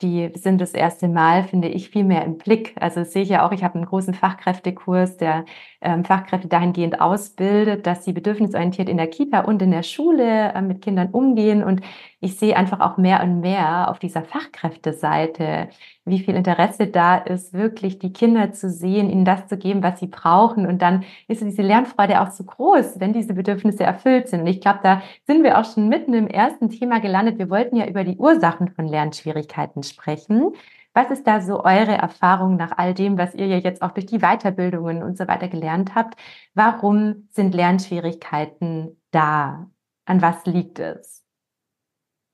die 0.00 0.30
sind 0.34 0.60
das 0.60 0.72
erste 0.72 1.08
Mal, 1.08 1.44
finde 1.44 1.68
ich, 1.68 1.90
viel 1.90 2.04
mehr 2.04 2.24
im 2.24 2.38
Blick. 2.38 2.74
Also 2.80 3.04
sehe 3.04 3.22
ich 3.22 3.28
ja 3.28 3.46
auch, 3.46 3.52
ich 3.52 3.64
habe 3.64 3.74
einen 3.74 3.84
großen 3.86 4.14
Fachkräftekurs, 4.14 5.16
der 5.18 5.44
ähm, 5.82 6.04
Fachkräfte 6.04 6.48
dahingehend 6.48 7.00
ausbildet, 7.00 7.86
dass 7.86 8.04
sie 8.04 8.12
bedürfnisorientiert 8.12 8.88
in 8.88 8.96
der 8.96 9.08
Kita 9.08 9.40
und 9.40 9.60
in 9.60 9.70
der 9.72 9.82
Schule 9.82 10.52
äh, 10.54 10.62
mit 10.62 10.80
Kindern 10.82 11.10
umgehen. 11.10 11.62
Und 11.62 11.82
ich 12.20 12.38
sehe 12.38 12.56
einfach 12.56 12.80
auch 12.80 12.96
mehr 12.96 13.22
und 13.22 13.40
mehr 13.40 13.90
auf 13.90 13.98
dieser 13.98 14.22
Fachkräfteseite, 14.24 15.68
wie 16.10 16.20
viel 16.20 16.34
Interesse 16.34 16.86
da 16.86 17.16
ist, 17.16 17.52
wirklich 17.52 17.98
die 17.98 18.12
Kinder 18.12 18.52
zu 18.52 18.68
sehen, 18.68 19.10
ihnen 19.10 19.24
das 19.24 19.46
zu 19.46 19.56
geben, 19.56 19.82
was 19.82 20.00
sie 20.00 20.06
brauchen. 20.08 20.66
Und 20.66 20.82
dann 20.82 21.04
ist 21.28 21.42
diese 21.42 21.62
Lernfreude 21.62 22.20
auch 22.20 22.30
so 22.30 22.44
groß, 22.44 23.00
wenn 23.00 23.12
diese 23.12 23.34
Bedürfnisse 23.34 23.84
erfüllt 23.84 24.28
sind. 24.28 24.40
Und 24.42 24.46
ich 24.46 24.60
glaube, 24.60 24.80
da 24.82 25.02
sind 25.26 25.42
wir 25.42 25.58
auch 25.58 25.64
schon 25.64 25.88
mitten 25.88 26.14
im 26.14 26.26
ersten 26.26 26.70
Thema 26.70 27.00
gelandet. 27.00 27.38
Wir 27.38 27.50
wollten 27.50 27.76
ja 27.76 27.86
über 27.86 28.04
die 28.04 28.16
Ursachen 28.16 28.68
von 28.68 28.86
Lernschwierigkeiten 28.86 29.82
sprechen. 29.82 30.52
Was 30.92 31.10
ist 31.10 31.26
da 31.26 31.40
so 31.40 31.62
eure 31.64 31.92
Erfahrung 31.92 32.56
nach 32.56 32.76
all 32.76 32.94
dem, 32.94 33.16
was 33.16 33.34
ihr 33.34 33.46
ja 33.46 33.58
jetzt 33.58 33.80
auch 33.80 33.92
durch 33.92 34.06
die 34.06 34.18
Weiterbildungen 34.18 35.02
und 35.02 35.16
so 35.16 35.28
weiter 35.28 35.48
gelernt 35.48 35.94
habt? 35.94 36.18
Warum 36.54 37.28
sind 37.30 37.54
Lernschwierigkeiten 37.54 39.00
da? 39.12 39.70
An 40.04 40.20
was 40.22 40.44
liegt 40.46 40.80
es? 40.80 41.19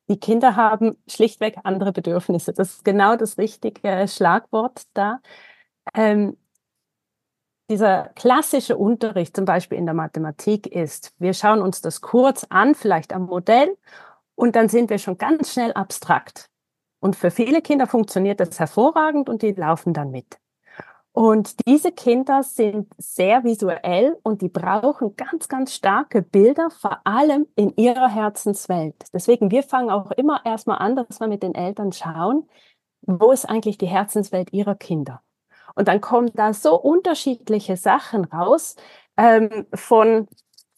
Die 0.09 0.19
Kinder 0.21 0.57
haben 0.57 0.97
schlichtweg 1.09 1.57
andere 1.65 1.93
Bedürfnisse. 1.93 2.53
Das 2.53 2.71
ist 2.75 2.85
genau 2.85 3.17
das 3.17 3.39
richtige 3.39 4.07
Schlagwort 4.09 4.83
da. 4.95 5.21
Ähm, 5.95 6.37
dieser 7.69 8.11
klassische 8.15 8.77
Unterricht, 8.77 9.35
zum 9.35 9.45
Beispiel 9.45 9.79
in 9.79 9.87
der 9.87 9.95
Mathematik, 9.95 10.69
ist, 10.69 11.15
wir 11.19 11.35
schauen 11.35 11.61
uns 11.61 11.81
das 11.81 12.01
kurz 12.01 12.47
an, 12.49 12.75
vielleicht 12.75 13.13
am 13.13 13.27
Modell, 13.27 13.77
und 14.37 14.55
dann 14.55 14.69
sind 14.69 14.91
wir 14.91 14.99
schon 14.99 15.19
ganz 15.19 15.53
schnell 15.53 15.73
abstrakt. 15.73 16.51
Und 17.01 17.17
für 17.17 17.31
viele 17.31 17.63
Kinder 17.63 17.87
funktioniert 17.87 18.39
das 18.39 18.59
hervorragend 18.61 19.29
und 19.29 19.43
die 19.43 19.53
laufen 19.53 19.93
dann 19.95 20.11
mit. 20.11 20.39
Und 21.19 21.67
diese 21.67 21.93
Kinder 21.93 22.43
sind 22.43 22.93
sehr 22.99 23.43
visuell 23.43 24.19
und 24.23 24.43
die 24.43 24.51
brauchen 24.51 25.17
ganz, 25.17 25.49
ganz 25.49 25.73
starke 25.75 26.21
Bilder, 26.21 26.69
vor 26.69 27.01
allem 27.05 27.47
in 27.57 27.75
ihrer 27.77 28.09
Herzenswelt. 28.09 28.97
Deswegen, 29.15 29.51
wir 29.51 29.63
fangen 29.63 29.89
auch 29.89 30.11
immer 30.11 30.45
erstmal 30.45 30.77
an, 30.77 30.95
dass 30.95 31.19
wir 31.19 31.27
mit 31.27 31.43
den 31.43 31.55
Eltern 31.55 31.91
schauen, 31.93 32.47
wo 33.01 33.33
ist 33.33 33.47
eigentlich 33.47 33.79
die 33.79 33.87
Herzenswelt 33.87 34.53
ihrer 34.53 34.75
Kinder? 34.75 35.23
Und 35.75 35.89
dann 35.89 36.03
kommen 36.03 36.33
da 36.35 36.53
so 36.53 36.79
unterschiedliche 36.79 37.79
Sachen 37.79 38.27
raus, 38.27 38.77
ähm, 39.17 39.67
von 39.73 40.29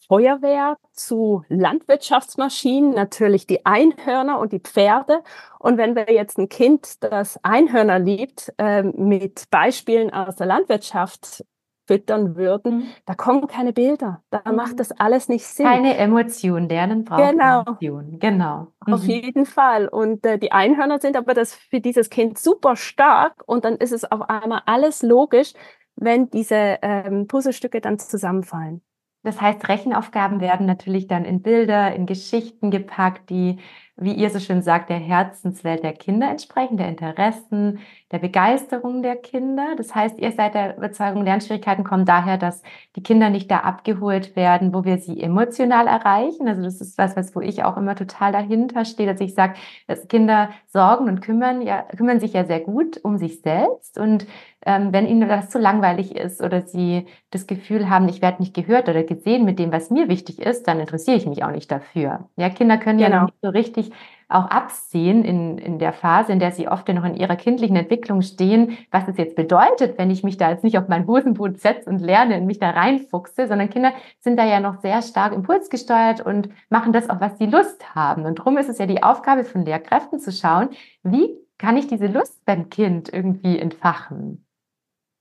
Feuerwehr 0.09 0.77
zu 0.91 1.43
Landwirtschaftsmaschinen, 1.49 2.95
natürlich 2.95 3.45
die 3.45 3.63
Einhörner 3.65 4.39
und 4.39 4.51
die 4.51 4.59
Pferde. 4.59 5.21
Und 5.59 5.77
wenn 5.77 5.95
wir 5.95 6.11
jetzt 6.11 6.39
ein 6.39 6.49
Kind, 6.49 7.03
das 7.03 7.39
Einhörner 7.43 7.99
liebt, 7.99 8.51
äh, 8.57 8.81
mit 8.81 9.49
Beispielen 9.51 10.11
aus 10.11 10.35
der 10.37 10.47
Landwirtschaft 10.47 11.45
füttern 11.85 12.35
würden, 12.35 12.77
mhm. 12.77 12.87
da 13.05 13.13
kommen 13.13 13.45
keine 13.45 13.71
Bilder. 13.71 14.23
Da 14.31 14.41
mhm. 14.45 14.55
macht 14.55 14.79
das 14.79 14.91
alles 14.91 15.29
nicht 15.29 15.45
Sinn. 15.45 15.67
Keine 15.67 15.95
Emotion, 15.95 16.67
lernen 16.67 17.05
braucht 17.05 17.29
genau. 17.29 17.61
Emotion. 17.61 18.19
Genau. 18.19 18.67
Mhm. 18.87 18.93
Auf 18.93 19.03
jeden 19.03 19.45
Fall. 19.45 19.87
Und 19.87 20.25
äh, 20.25 20.39
die 20.39 20.51
Einhörner 20.51 20.99
sind 20.99 21.17
aber 21.17 21.35
das 21.35 21.53
für 21.53 21.81
dieses 21.81 22.09
Kind 22.09 22.39
super 22.39 22.75
stark 22.75 23.43
und 23.45 23.63
dann 23.63 23.75
ist 23.75 23.91
es 23.91 24.11
auf 24.11 24.27
einmal 24.27 24.63
alles 24.65 25.03
logisch, 25.03 25.53
wenn 25.95 26.31
diese 26.31 26.79
ähm, 26.81 27.27
Puzzlestücke 27.27 27.79
dann 27.79 27.99
zusammenfallen. 27.99 28.81
Das 29.23 29.41
heißt, 29.41 29.67
Rechenaufgaben 29.67 30.39
werden 30.39 30.65
natürlich 30.65 31.07
dann 31.07 31.25
in 31.25 31.41
Bilder, 31.41 31.93
in 31.93 32.05
Geschichten 32.05 32.71
gepackt, 32.71 33.29
die 33.29 33.59
wie 34.01 34.13
ihr 34.13 34.29
so 34.29 34.39
schön 34.39 34.61
sagt, 34.61 34.89
der 34.89 34.97
Herzenswelt 34.97 35.83
der 35.83 35.93
Kinder 35.93 36.29
entsprechen, 36.29 36.77
der 36.77 36.87
Interessen, 36.87 37.79
der 38.11 38.19
Begeisterung 38.19 39.03
der 39.03 39.15
Kinder. 39.15 39.75
Das 39.77 39.93
heißt, 39.93 40.19
ihr 40.19 40.31
seid 40.31 40.55
der 40.55 40.77
Überzeugung, 40.77 41.23
Lernschwierigkeiten 41.23 41.83
kommen 41.83 42.05
daher, 42.05 42.37
dass 42.37 42.63
die 42.95 43.03
Kinder 43.03 43.29
nicht 43.29 43.51
da 43.51 43.59
abgeholt 43.59 44.35
werden, 44.35 44.73
wo 44.73 44.83
wir 44.83 44.97
sie 44.97 45.21
emotional 45.21 45.87
erreichen. 45.87 46.47
Also 46.47 46.63
das 46.63 46.81
ist 46.81 46.97
was, 46.97 47.15
was 47.15 47.35
wo 47.35 47.41
ich 47.41 47.63
auch 47.63 47.77
immer 47.77 47.95
total 47.95 48.31
dahinter 48.31 48.85
stehe, 48.85 49.11
dass 49.11 49.21
ich 49.21 49.35
sage, 49.35 49.53
dass 49.87 50.07
Kinder 50.07 50.49
sorgen 50.67 51.07
und 51.07 51.21
kümmern, 51.21 51.61
ja, 51.61 51.83
kümmern 51.83 52.19
sich 52.19 52.33
ja 52.33 52.45
sehr 52.45 52.61
gut 52.61 52.99
um 53.03 53.17
sich 53.17 53.41
selbst. 53.41 53.99
Und 53.99 54.25
ähm, 54.65 54.91
wenn 54.91 55.07
ihnen 55.07 55.29
das 55.29 55.49
zu 55.49 55.59
langweilig 55.59 56.15
ist 56.15 56.41
oder 56.41 56.61
sie 56.63 57.05
das 57.31 57.47
Gefühl 57.47 57.89
haben, 57.89 58.09
ich 58.09 58.21
werde 58.21 58.41
nicht 58.41 58.53
gehört 58.53 58.89
oder 58.89 59.03
gesehen 59.03 59.45
mit 59.45 59.59
dem, 59.59 59.71
was 59.71 59.89
mir 59.89 60.09
wichtig 60.09 60.39
ist, 60.39 60.67
dann 60.67 60.79
interessiere 60.79 61.17
ich 61.17 61.25
mich 61.27 61.43
auch 61.43 61.51
nicht 61.51 61.71
dafür. 61.71 62.27
Ja, 62.35 62.49
Kinder 62.49 62.77
können 62.77 62.99
genau. 62.99 63.15
ja 63.15 63.23
nicht 63.25 63.37
so 63.41 63.49
richtig 63.49 63.91
auch 64.29 64.45
absehen 64.45 65.25
in, 65.25 65.57
in 65.57 65.79
der 65.79 65.91
Phase, 65.91 66.31
in 66.31 66.39
der 66.39 66.51
sie 66.51 66.67
oft 66.67 66.87
noch 66.87 67.03
in 67.03 67.15
ihrer 67.15 67.35
kindlichen 67.35 67.75
Entwicklung 67.75 68.21
stehen, 68.21 68.77
was 68.91 69.07
es 69.07 69.17
jetzt 69.17 69.35
bedeutet, 69.35 69.97
wenn 69.97 70.11
ich 70.11 70.23
mich 70.23 70.37
da 70.37 70.51
jetzt 70.51 70.63
nicht 70.63 70.77
auf 70.77 70.87
meinen 70.87 71.07
Hosenboot 71.07 71.59
setze 71.59 71.89
und 71.89 71.99
lerne 71.99 72.37
und 72.37 72.45
mich 72.45 72.59
da 72.59 72.69
reinfuchse, 72.69 73.47
sondern 73.47 73.69
Kinder 73.69 73.91
sind 74.19 74.37
da 74.37 74.45
ja 74.45 74.59
noch 74.59 74.81
sehr 74.81 75.01
stark 75.01 75.33
impulsgesteuert 75.33 76.21
und 76.21 76.49
machen 76.69 76.93
das, 76.93 77.09
auf 77.09 77.19
was 77.19 77.37
sie 77.39 77.47
Lust 77.47 77.95
haben. 77.95 78.25
Und 78.25 78.39
darum 78.39 78.57
ist 78.57 78.69
es 78.69 78.77
ja 78.77 78.85
die 78.85 79.01
Aufgabe 79.01 79.43
von 79.43 79.65
Lehrkräften 79.65 80.19
zu 80.19 80.31
schauen, 80.31 80.69
wie 81.03 81.35
kann 81.57 81.75
ich 81.75 81.87
diese 81.87 82.07
Lust 82.07 82.45
beim 82.45 82.69
Kind 82.69 83.11
irgendwie 83.11 83.57
entfachen? 83.57 84.45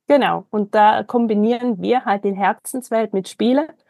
Genau, 0.06 0.46
und 0.50 0.74
da 0.74 1.02
kombinieren 1.02 1.82
wir 1.82 2.04
halt 2.04 2.24
die 2.24 2.36
Herzenswelt 2.36 3.12
mit 3.12 3.28
Spiele 3.28 3.68
Mhm. 3.68 3.84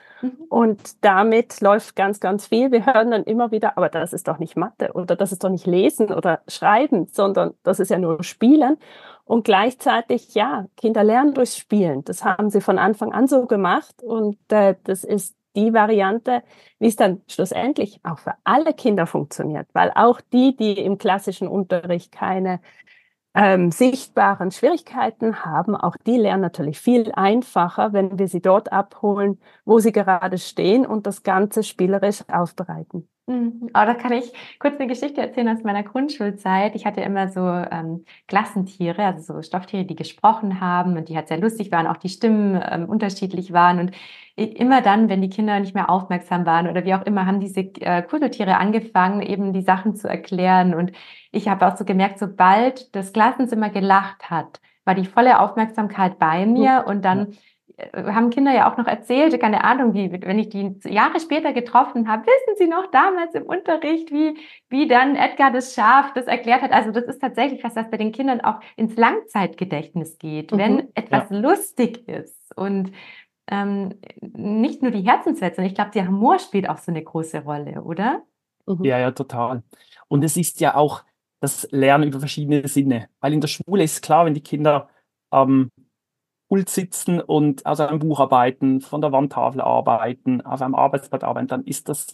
Und 0.49 1.05
damit 1.05 1.61
läuft 1.61 1.95
ganz, 1.95 2.21
ganz 2.21 2.47
viel. 2.47 2.73
Wir 2.73 2.87
hören 2.87 3.11
dann 3.11 3.25
immer 3.25 3.51
wieder, 3.51 3.77
aber 3.77 3.89
das 3.89 4.13
ist 4.13 4.29
doch 4.29 4.39
nicht 4.39 4.57
Mathe 4.57 4.93
oder 4.93 5.17
das 5.17 5.33
ist 5.33 5.45
doch 5.45 5.51
nicht 5.51 5.67
Lesen 5.67 6.13
oder 6.13 6.41
Schreiben, 6.49 7.07
sondern 7.07 7.55
das 7.63 7.81
ist 7.81 7.91
ja 7.91 7.99
nur 7.99 8.23
Spielen. 8.25 8.79
Und 9.25 9.45
gleichzeitig, 9.45 10.35
ja, 10.35 10.67
Kinder 10.77 11.05
lernen 11.05 11.35
durchs 11.35 11.57
Spielen. 11.57 12.03
Das 12.05 12.25
haben 12.25 12.51
sie 12.51 12.61
von 12.61 12.79
Anfang 12.79 13.13
an 13.13 13.27
so 13.27 13.47
gemacht. 13.47 14.03
Und 14.03 14.39
äh, 14.51 14.75
das 14.85 15.05
ist 15.05 15.37
die 15.55 15.75
Variante, 15.75 16.43
wie 16.79 16.89
es 16.89 16.97
dann 16.97 17.23
schlussendlich 17.29 18.01
auch 18.05 18.19
für 18.19 18.35
alle 18.45 18.73
Kinder 18.73 19.07
funktioniert. 19.07 19.69
Weil 19.75 19.93
auch 19.95 20.21
die, 20.33 20.57
die 20.57 20.79
im 20.79 20.99
klassischen 20.99 21.47
Unterricht 21.47 22.11
keine 22.11 22.61
ähm, 23.39 23.71
sichtbaren 23.71 24.51
Schwierigkeiten 24.51 25.45
haben, 25.45 25.77
auch 25.77 25.97
die 26.07 26.17
lernen 26.17 26.43
natürlich 26.43 26.81
viel 26.81 27.13
einfacher, 27.13 27.93
wenn 27.93 28.19
wir 28.19 28.27
sie 28.27 28.43
dort 28.43 28.73
abholen, 28.73 29.39
wo 29.65 29.79
sie 29.79 29.93
gerade 29.93 30.39
stehen 30.39 30.85
und 30.85 31.07
das 31.07 31.23
Ganze 31.23 31.63
spielerisch 31.63 32.25
aufbereiten. 32.29 33.09
Mhm. 33.27 33.69
Oh, 33.69 33.71
da 33.73 33.95
kann 33.95 34.13
ich 34.13 34.33
kurz 34.59 34.81
eine 34.81 34.89
Geschichte 34.89 35.21
erzählen 35.21 35.51
aus 35.51 35.63
meiner 35.63 35.85
Grundschulzeit. 35.85 36.75
Ich 36.75 36.85
hatte 36.85 37.01
immer 37.03 37.29
so 37.29 37.41
ähm, 37.47 38.05
Klassentiere, 38.27 39.05
also 39.05 39.35
so 39.35 39.43
Stofftiere, 39.43 39.85
die 39.85 39.95
gesprochen 39.95 40.61
haben 40.61 40.97
und 40.97 41.09
die 41.09 41.15
halt 41.15 41.29
sehr 41.29 41.39
lustig 41.39 41.71
waren, 41.71 41.87
auch 41.87 41.99
die 41.99 42.09
Stimmen 42.09 42.61
ähm, 42.69 42.89
unterschiedlich 42.89 43.53
waren. 43.53 43.79
Und 43.79 43.93
immer 44.45 44.83
dann, 44.83 45.09
wenn 45.09 45.21
die 45.21 45.31
Kinder 45.31 45.59
nicht 45.61 45.75
mehr 45.75 45.91
aufmerksam 45.91 46.47
waren 46.47 46.69
oder 46.69 46.85
wie 46.85 46.95
auch 46.95 47.05
immer, 47.05 47.27
haben 47.27 47.41
diese 47.41 47.61
äh, 47.61 48.03
Kuscheltiere 48.03 48.57
angefangen, 48.57 49.21
eben 49.23 49.53
die 49.53 49.63
Sachen 49.63 49.97
zu 49.97 50.09
erklären. 50.09 50.75
Und 50.75 50.93
ich 51.33 51.49
habe 51.49 51.67
auch 51.67 51.77
so 51.77 51.85
gemerkt, 51.85 52.19
sobald 52.19 52.95
das 52.95 53.13
Klassenzimmer 53.13 53.71
gelacht 53.71 54.31
hat, 54.31 54.61
war 54.85 54.95
die 54.95 55.07
volle 55.07 55.41
Aufmerksamkeit 55.41 56.19
bei 56.19 56.47
mir 56.47 56.85
und 56.87 57.05
dann 57.05 57.37
äh, 57.77 58.05
haben 58.05 58.31
Kinder 58.31 58.53
ja 58.53 58.71
auch 58.71 58.77
noch 58.77 58.87
erzählt, 58.87 59.39
keine 59.41 59.65
Ahnung, 59.65 59.93
wie, 59.95 60.11
wenn 60.11 60.39
ich 60.39 60.49
die 60.49 60.77
Jahre 60.85 61.21
später 61.21 61.53
getroffen 61.53 62.09
habe, 62.09 62.23
wissen 62.27 62.57
Sie 62.59 62.69
noch 62.69 62.91
damals 62.91 63.35
im 63.35 63.43
Unterricht, 63.45 64.11
wie, 64.13 64.37
wie 64.69 64.89
dann 64.89 65.17
Edgar 65.17 65.51
das 65.51 65.75
Schaf 65.75 66.13
das 66.15 66.27
erklärt 66.27 66.63
hat. 66.63 66.73
Also 66.73 66.91
das 66.91 67.05
ist 67.05 67.21
tatsächlich 67.21 67.63
was, 67.65 67.77
was 67.77 67.91
bei 67.91 67.97
den 67.97 68.13
Kindern 68.13 68.41
auch 68.41 68.61
ins 68.77 68.97
Langzeitgedächtnis 68.97 70.19
geht, 70.19 70.53
mhm. 70.53 70.59
wenn 70.59 70.89
etwas 70.95 71.31
ja. 71.31 71.39
lustig 71.39 72.09
ist 72.09 72.57
und 72.57 72.93
ähm, 73.51 73.95
nicht 74.21 74.83
nur 74.83 74.91
die 74.91 75.03
Herzenswelt, 75.03 75.57
sondern 75.57 75.71
ich 75.71 75.75
glaube, 75.75 75.91
der 75.93 76.07
Humor 76.07 76.39
spielt 76.39 76.69
auch 76.69 76.79
so 76.79 76.93
eine 76.93 77.03
große 77.03 77.43
Rolle, 77.45 77.83
oder? 77.83 78.23
Mhm. 78.67 78.85
Ja, 78.85 78.99
ja, 78.99 79.11
total. 79.11 79.63
Und 80.09 80.23
es 80.25 80.37
ist 80.37 80.61
ja 80.61 80.75
auch 80.75 81.05
das 81.41 81.69
Lernen 81.71 82.09
über 82.09 82.19
verschiedene 82.19 82.67
Sinne, 82.69 83.09
weil 83.21 83.33
in 83.33 83.41
der 83.41 83.49
Schule 83.49 83.85
ist 83.85 84.03
klar, 84.03 84.27
wenn 84.27 84.35
die 84.35 84.43
Kinder 84.43 84.89
am 85.31 85.71
Pult 86.49 86.69
sitzen 86.69 87.21
und 87.21 87.65
aus 87.67 87.81
einem 87.81 87.99
Buch 87.99 88.21
arbeiten, 88.21 88.81
von 88.81 89.01
der 89.01 89.13
Wandtafel 89.13 89.61
arbeiten, 89.61 90.41
auf 90.41 90.63
einem 90.63 90.75
Arbeitsblatt 90.75 91.25
arbeiten, 91.25 91.49
dann 91.49 91.65
ist 91.65 91.89
das, 91.89 92.07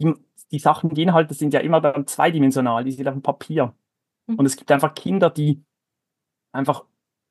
die, 0.00 0.14
die 0.50 0.58
Sachen, 0.58 0.90
die 0.90 1.02
Inhalte 1.02 1.34
sind 1.34 1.54
ja 1.54 1.60
immer 1.60 1.80
dann 1.80 2.06
zweidimensional, 2.06 2.84
die 2.84 2.92
sind 2.92 3.06
auf 3.06 3.14
dem 3.14 3.22
Papier. 3.22 3.74
Mhm. 4.26 4.36
Und 4.36 4.46
es 4.46 4.56
gibt 4.56 4.72
einfach 4.72 4.94
Kinder, 4.94 5.30
die 5.30 5.62
einfach 6.52 6.84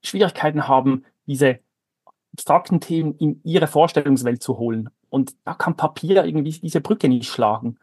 Schwierigkeiten 0.03 0.67
haben, 0.67 1.05
diese 1.25 1.59
abstrakten 2.39 2.79
Themen 2.79 3.15
in 3.15 3.41
ihre 3.43 3.67
Vorstellungswelt 3.67 4.41
zu 4.41 4.57
holen. 4.57 4.89
Und 5.09 5.35
da 5.43 5.53
kann 5.53 5.75
Papier 5.75 6.23
irgendwie 6.23 6.51
diese 6.51 6.79
Brücke 6.79 7.09
nicht 7.09 7.29
schlagen. 7.29 7.77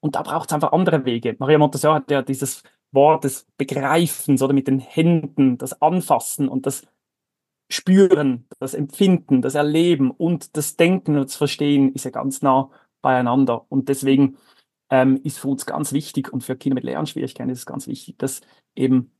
Und 0.00 0.16
da 0.16 0.22
braucht 0.22 0.50
es 0.50 0.54
einfach 0.54 0.72
andere 0.72 1.06
Wege. 1.06 1.34
Maria 1.38 1.56
Montessori 1.56 1.94
hat 1.94 2.10
ja 2.10 2.20
dieses 2.20 2.62
Wort 2.90 3.24
des 3.24 3.46
Begreifens 3.56 4.42
oder 4.42 4.52
mit 4.52 4.68
den 4.68 4.80
Händen, 4.80 5.56
das 5.56 5.80
Anfassen 5.80 6.48
und 6.48 6.66
das 6.66 6.86
Spüren, 7.70 8.46
das 8.58 8.74
Empfinden, 8.74 9.40
das 9.40 9.54
Erleben 9.54 10.10
und 10.10 10.58
das 10.58 10.76
Denken 10.76 11.16
und 11.16 11.30
das 11.30 11.36
Verstehen 11.36 11.94
ist 11.94 12.04
ja 12.04 12.10
ganz 12.10 12.42
nah 12.42 12.70
beieinander. 13.00 13.64
Und 13.70 13.88
deswegen 13.88 14.36
ähm, 14.90 15.20
ist 15.24 15.38
für 15.38 15.48
uns 15.48 15.64
ganz 15.64 15.94
wichtig 15.94 16.30
und 16.30 16.44
für 16.44 16.54
Kinder 16.54 16.74
mit 16.74 16.84
Lernschwierigkeiten 16.84 17.50
ist 17.50 17.60
es 17.60 17.66
ganz 17.66 17.86
wichtig, 17.86 18.18
dass 18.18 18.42
eben 18.74 19.10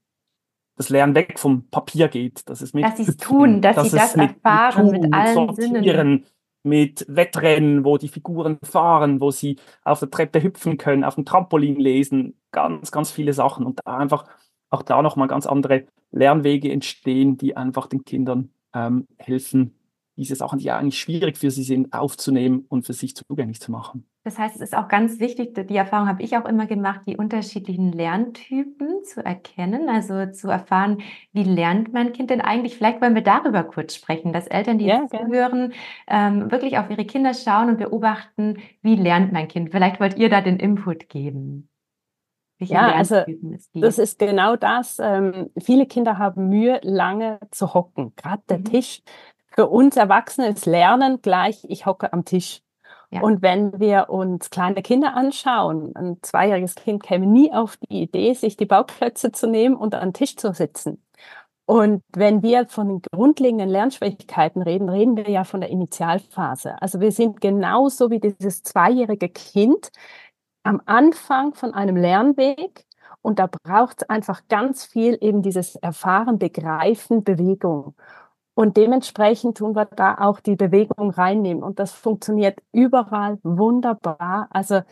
das 0.82 0.90
Lernen 0.90 1.14
weg 1.14 1.38
vom 1.38 1.68
Papier 1.70 2.08
geht, 2.08 2.48
dass 2.48 2.60
es 2.60 2.74
mit 2.74 2.84
dass 2.84 2.96
sie 2.96 3.04
es 3.04 3.16
tun, 3.16 3.60
dass, 3.62 3.76
dass 3.76 3.90
sie 3.90 3.96
das 3.96 4.16
mit, 4.16 4.30
erfahren 4.30 4.90
mit, 4.90 4.94
tun, 4.94 5.10
mit 5.10 5.14
allen 5.14 5.46
mit 5.46 5.56
Sinnen. 5.56 6.24
Mit 6.64 7.04
Wettrennen, 7.08 7.84
wo 7.84 7.98
die 7.98 8.06
Figuren 8.06 8.56
fahren, 8.62 9.20
wo 9.20 9.32
sie 9.32 9.56
auf 9.82 9.98
der 9.98 10.10
Treppe 10.10 10.40
hüpfen 10.40 10.78
können, 10.78 11.02
auf 11.02 11.16
dem 11.16 11.24
Trampolin 11.24 11.74
lesen, 11.74 12.36
ganz, 12.52 12.92
ganz 12.92 13.10
viele 13.10 13.32
Sachen 13.32 13.66
und 13.66 13.80
da 13.84 13.96
einfach 13.96 14.26
auch 14.70 14.82
da 14.82 15.02
nochmal 15.02 15.26
ganz 15.26 15.46
andere 15.46 15.86
Lernwege 16.12 16.70
entstehen, 16.70 17.36
die 17.36 17.56
einfach 17.56 17.88
den 17.88 18.04
Kindern 18.04 18.50
ähm, 18.74 19.08
helfen, 19.18 19.74
diese 20.16 20.36
Sachen, 20.36 20.58
die 20.58 20.66
ja 20.66 20.78
eigentlich 20.78 20.98
schwierig 20.98 21.38
für 21.38 21.50
sie 21.50 21.62
sind, 21.62 21.92
aufzunehmen 21.92 22.64
und 22.68 22.84
für 22.84 22.92
sich 22.92 23.16
zugänglich 23.16 23.60
zu 23.60 23.72
machen. 23.72 24.06
Das 24.24 24.38
heißt, 24.38 24.54
es 24.56 24.62
ist 24.62 24.76
auch 24.76 24.86
ganz 24.86 25.18
wichtig, 25.18 25.54
die 25.68 25.76
Erfahrung 25.76 26.06
habe 26.06 26.22
ich 26.22 26.36
auch 26.36 26.44
immer 26.44 26.66
gemacht, 26.66 27.00
die 27.06 27.16
unterschiedlichen 27.16 27.90
Lerntypen 27.90 29.02
zu 29.02 29.24
erkennen, 29.24 29.88
also 29.88 30.26
zu 30.30 30.48
erfahren, 30.48 31.02
wie 31.32 31.42
lernt 31.42 31.92
mein 31.92 32.12
Kind 32.12 32.30
denn 32.30 32.40
eigentlich? 32.40 32.76
Vielleicht 32.76 33.00
wollen 33.00 33.16
wir 33.16 33.22
darüber 33.22 33.64
kurz 33.64 33.96
sprechen, 33.96 34.32
dass 34.32 34.46
Eltern, 34.46 34.78
die 34.78 34.86
ja, 34.86 35.06
hören, 35.10 35.72
ähm, 36.06 36.52
wirklich 36.52 36.78
auf 36.78 36.88
ihre 36.88 37.04
Kinder 37.04 37.34
schauen 37.34 37.70
und 37.70 37.78
beobachten, 37.78 38.58
wie 38.82 38.94
lernt 38.94 39.32
mein 39.32 39.48
Kind? 39.48 39.70
Vielleicht 39.72 39.98
wollt 39.98 40.16
ihr 40.16 40.28
da 40.28 40.40
den 40.40 40.58
Input 40.58 41.08
geben. 41.08 41.68
Welche 42.62 42.74
ja, 42.74 42.92
also 42.92 43.24
das 43.74 43.98
ist 43.98 44.20
genau 44.20 44.54
das. 44.54 45.00
Ähm, 45.00 45.50
viele 45.58 45.86
Kinder 45.86 46.18
haben 46.18 46.48
Mühe, 46.48 46.78
lange 46.84 47.40
zu 47.50 47.74
hocken. 47.74 48.12
Gerade 48.14 48.42
der 48.48 48.58
mhm. 48.58 48.64
Tisch. 48.66 49.02
Für 49.54 49.68
uns 49.68 49.96
Erwachsene 49.96 50.48
ist 50.48 50.66
Lernen 50.66 51.20
gleich, 51.22 51.64
ich 51.68 51.86
hocke 51.86 52.12
am 52.12 52.24
Tisch. 52.24 52.62
Ja. 53.10 53.20
Und 53.20 53.42
wenn 53.42 53.78
wir 53.78 54.08
uns 54.08 54.48
kleine 54.48 54.82
Kinder 54.82 55.14
anschauen, 55.14 55.94
ein 55.94 56.18
zweijähriges 56.22 56.74
Kind 56.74 57.02
käme 57.02 57.26
nie 57.26 57.52
auf 57.52 57.76
die 57.76 58.02
Idee, 58.02 58.32
sich 58.32 58.56
die 58.56 58.64
Bauklötze 58.64 59.32
zu 59.32 59.46
nehmen 59.46 59.76
und 59.76 59.94
an 59.94 60.08
den 60.08 60.14
Tisch 60.14 60.36
zu 60.36 60.54
sitzen. 60.54 61.02
Und 61.66 62.02
wenn 62.14 62.42
wir 62.42 62.66
von 62.68 62.88
den 62.88 63.02
grundlegenden 63.12 63.68
Lernschwierigkeiten 63.68 64.62
reden, 64.62 64.88
reden 64.88 65.16
wir 65.16 65.28
ja 65.28 65.44
von 65.44 65.60
der 65.60 65.70
Initialphase. 65.70 66.80
Also 66.80 67.00
wir 67.00 67.12
sind 67.12 67.40
genauso 67.40 68.10
wie 68.10 68.20
dieses 68.20 68.62
zweijährige 68.62 69.28
Kind 69.28 69.90
am 70.64 70.80
Anfang 70.86 71.54
von 71.54 71.74
einem 71.74 71.96
Lernweg 71.96 72.86
und 73.20 73.38
da 73.38 73.46
braucht 73.46 74.02
es 74.02 74.10
einfach 74.10 74.42
ganz 74.48 74.84
viel 74.84 75.16
eben 75.20 75.42
dieses 75.42 75.76
Erfahren, 75.76 76.38
Begreifen, 76.38 77.24
Bewegung. 77.24 77.94
Und 78.54 78.76
dementsprechend 78.76 79.56
tun 79.58 79.74
wir 79.74 79.86
da 79.86 80.16
auch 80.18 80.40
die 80.40 80.56
Bewegung 80.56 81.10
reinnehmen. 81.10 81.62
Und 81.62 81.78
das 81.78 81.92
funktioniert 81.92 82.58
überall 82.72 83.38
wunderbar. 83.42 84.48
Also 84.50 84.82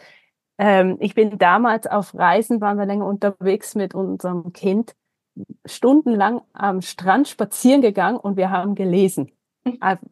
ähm, 0.59 0.97
ich 1.01 1.15
bin 1.15 1.39
damals 1.39 1.87
auf 1.87 2.15
Reisen, 2.15 2.61
waren 2.61 2.79
wir 2.79 2.87
länger 2.87 3.07
unterwegs 3.07 3.75
mit 3.75 3.95
unserem 3.95 4.53
Kind, 4.53 4.95
stundenlang 5.65 6.43
am 6.53 6.83
Strand 6.83 7.29
spazieren 7.29 7.81
gegangen 7.81 8.19
und 8.19 8.37
wir 8.37 8.51
haben 8.51 8.75
gelesen. 8.75 9.33
Mhm. 9.65 9.79
Also, 9.81 10.03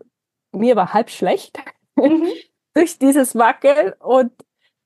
mir 0.53 0.75
war 0.75 0.95
halb 0.95 1.11
schlecht 1.11 1.59
mhm. 1.97 2.27
durch 2.75 2.99
dieses 2.99 3.35
Wackeln 3.35 3.93
und 4.01 4.33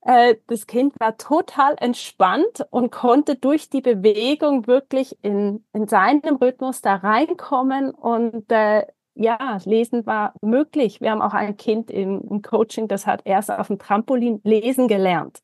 äh, 0.05 0.37
das 0.49 0.67
Kind 0.67 0.99
war 0.99 1.17
total 1.17 1.77
entspannt 1.79 2.67
und 2.71 2.91
konnte 2.91 3.37
durch 3.37 3.71
die 3.71 3.81
Bewegung 3.81 4.67
wirklich 4.67 5.17
in, 5.23 5.65
in 5.73 5.87
seinem 5.87 6.37
Rhythmus 6.37 6.83
da 6.83 6.97
reinkommen 6.97 7.91
und 7.91 8.51
äh, 8.51 8.87
ja, 9.15 9.59
lesen 9.65 10.07
war 10.07 10.35
möglich. 10.41 11.01
Wir 11.01 11.11
haben 11.11 11.23
auch 11.23 11.35
ein 11.35 11.57
Kind 11.57 11.91
im, 11.91 12.23
im 12.29 12.43
Coaching, 12.43 12.89
das 12.89 13.07
hat 13.07 13.23
erst 13.25 13.51
auf 13.51 13.69
dem 13.69 13.79
Trampolin 13.79 14.41
lesen 14.43 14.89
gelernt. 14.89 15.43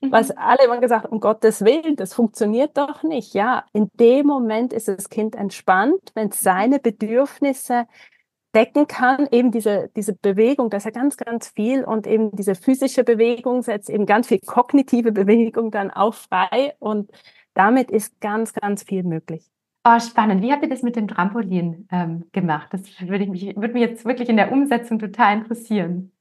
Mhm. 0.00 0.12
Was 0.12 0.30
alle 0.30 0.64
immer 0.64 0.78
gesagt, 0.78 1.10
um 1.10 1.20
Gottes 1.20 1.64
Willen, 1.64 1.96
das 1.96 2.14
funktioniert 2.14 2.78
doch 2.78 3.02
nicht. 3.02 3.34
Ja, 3.34 3.64
in 3.72 3.90
dem 3.94 4.26
Moment 4.26 4.72
ist 4.72 4.88
das 4.88 5.08
Kind 5.10 5.34
entspannt, 5.34 6.12
wenn 6.14 6.30
seine 6.30 6.78
Bedürfnisse 6.78 7.86
decken 8.54 8.86
kann, 8.86 9.28
eben 9.30 9.50
diese, 9.50 9.90
diese 9.94 10.14
Bewegung, 10.14 10.70
das 10.70 10.84
ist 10.84 10.94
ja 10.94 11.00
ganz, 11.00 11.16
ganz 11.16 11.48
viel 11.48 11.84
und 11.84 12.06
eben 12.06 12.34
diese 12.34 12.54
physische 12.54 13.04
Bewegung 13.04 13.62
setzt 13.62 13.90
eben 13.90 14.06
ganz 14.06 14.28
viel 14.28 14.40
kognitive 14.40 15.12
Bewegung 15.12 15.70
dann 15.70 15.90
auch 15.90 16.14
frei 16.14 16.74
und 16.78 17.10
damit 17.54 17.90
ist 17.90 18.20
ganz, 18.20 18.52
ganz 18.54 18.82
viel 18.82 19.02
möglich. 19.02 19.50
Oh, 19.84 19.98
spannend. 20.00 20.42
Wie 20.42 20.52
habt 20.52 20.62
ihr 20.62 20.68
das 20.68 20.82
mit 20.82 20.96
dem 20.96 21.08
Trampolin 21.08 21.88
ähm, 21.90 22.24
gemacht? 22.32 22.68
Das 22.72 22.82
würde, 23.00 23.26
mich, 23.26 23.56
würde 23.56 23.72
mich 23.72 23.82
jetzt 23.82 24.04
wirklich 24.04 24.28
in 24.28 24.36
der 24.36 24.52
Umsetzung 24.52 24.98
total 24.98 25.38
interessieren. 25.38 26.12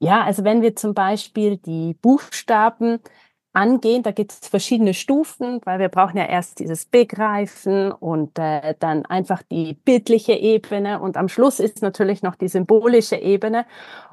Ja, 0.00 0.22
also 0.22 0.44
wenn 0.44 0.62
wir 0.62 0.76
zum 0.76 0.94
Beispiel 0.94 1.56
die 1.56 1.94
Buchstaben 1.94 3.00
angehen. 3.52 4.02
Da 4.02 4.12
gibt 4.12 4.32
es 4.32 4.48
verschiedene 4.48 4.94
Stufen, 4.94 5.60
weil 5.64 5.78
wir 5.78 5.88
brauchen 5.88 6.16
ja 6.16 6.26
erst 6.26 6.58
dieses 6.60 6.86
Begreifen 6.86 7.92
und 7.92 8.38
äh, 8.38 8.74
dann 8.78 9.04
einfach 9.06 9.42
die 9.42 9.74
bildliche 9.74 10.32
Ebene 10.32 11.00
und 11.00 11.16
am 11.16 11.28
Schluss 11.28 11.60
ist 11.60 11.82
natürlich 11.82 12.22
noch 12.22 12.36
die 12.36 12.48
symbolische 12.48 13.16
Ebene. 13.16 13.66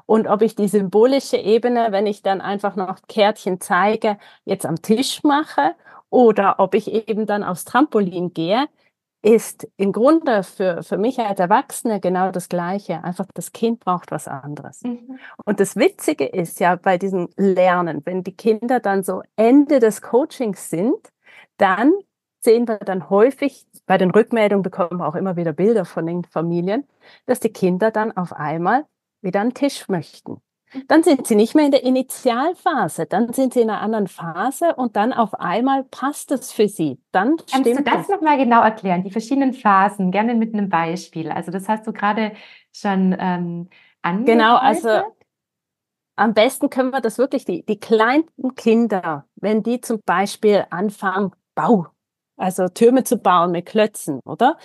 Und 0.06 0.26
ob 0.26 0.42
ich 0.42 0.54
die 0.54 0.68
symbolische 0.68 1.36
Ebene, 1.36 1.88
wenn 1.90 2.06
ich 2.06 2.22
dann 2.22 2.40
einfach 2.40 2.76
noch 2.76 2.98
Kärtchen 3.08 3.60
zeige, 3.60 4.18
jetzt 4.44 4.66
am 4.66 4.80
Tisch 4.80 5.22
mache 5.22 5.74
oder 6.10 6.56
ob 6.58 6.74
ich 6.74 6.90
eben 6.92 7.26
dann 7.26 7.44
aufs 7.44 7.64
Trampolin 7.64 8.32
gehe, 8.32 8.66
ist 9.22 9.66
im 9.76 9.92
Grunde 9.92 10.42
für, 10.44 10.82
für 10.82 10.96
mich 10.96 11.18
als 11.18 11.40
Erwachsene 11.40 12.00
genau 12.00 12.30
das 12.30 12.48
Gleiche. 12.48 13.02
Einfach 13.02 13.26
das 13.34 13.52
Kind 13.52 13.80
braucht 13.80 14.10
was 14.10 14.28
anderes. 14.28 14.82
Mhm. 14.82 15.18
Und 15.44 15.60
das 15.60 15.76
Witzige 15.76 16.24
ist 16.24 16.60
ja 16.60 16.76
bei 16.76 16.98
diesem 16.98 17.28
Lernen, 17.36 18.02
wenn 18.04 18.22
die 18.22 18.36
Kinder 18.36 18.78
dann 18.80 19.02
so 19.02 19.22
Ende 19.36 19.80
des 19.80 20.02
Coachings 20.02 20.70
sind, 20.70 21.12
dann 21.56 21.92
sehen 22.40 22.68
wir 22.68 22.78
dann 22.78 23.10
häufig, 23.10 23.66
bei 23.86 23.98
den 23.98 24.10
Rückmeldungen 24.10 24.62
bekommen 24.62 25.00
wir 25.00 25.08
auch 25.08 25.16
immer 25.16 25.36
wieder 25.36 25.52
Bilder 25.52 25.84
von 25.84 26.06
den 26.06 26.24
Familien, 26.24 26.86
dass 27.26 27.40
die 27.40 27.52
Kinder 27.52 27.90
dann 27.90 28.16
auf 28.16 28.32
einmal 28.32 28.86
wieder 29.20 29.40
einen 29.40 29.54
Tisch 29.54 29.88
möchten. 29.88 30.40
Dann 30.86 31.02
sind 31.02 31.26
sie 31.26 31.34
nicht 31.34 31.54
mehr 31.54 31.64
in 31.64 31.70
der 31.70 31.82
Initialphase, 31.82 33.06
dann 33.06 33.32
sind 33.32 33.54
sie 33.54 33.60
in 33.60 33.70
einer 33.70 33.80
anderen 33.80 34.06
Phase 34.06 34.74
und 34.74 34.96
dann 34.96 35.12
auf 35.12 35.34
einmal 35.34 35.84
passt 35.84 36.30
es 36.30 36.52
für 36.52 36.68
sie. 36.68 37.00
Dann 37.12 37.36
Kannst 37.50 37.66
du 37.66 37.82
das 37.82 38.08
nochmal 38.08 38.36
genau 38.36 38.62
erklären, 38.62 39.02
die 39.02 39.10
verschiedenen 39.10 39.54
Phasen, 39.54 40.10
gerne 40.10 40.34
mit 40.34 40.52
einem 40.54 40.68
Beispiel? 40.68 41.30
Also 41.30 41.50
das 41.50 41.68
hast 41.68 41.86
du 41.86 41.92
gerade 41.92 42.32
schon 42.72 43.16
ähm, 43.18 43.68
angedeutet. 44.02 44.40
Genau, 44.40 44.56
also 44.56 45.02
am 46.16 46.34
besten 46.34 46.68
können 46.68 46.90
wir 46.90 47.00
das 47.00 47.16
wirklich, 47.16 47.44
die, 47.44 47.64
die 47.64 47.78
kleinsten 47.78 48.54
Kinder, 48.54 49.26
wenn 49.36 49.62
die 49.62 49.80
zum 49.80 50.00
Beispiel 50.04 50.66
anfangen, 50.70 51.32
Bau, 51.54 51.86
also 52.36 52.68
Türme 52.68 53.04
zu 53.04 53.18
bauen 53.18 53.52
mit 53.52 53.66
Klötzen, 53.66 54.20
oder? 54.24 54.56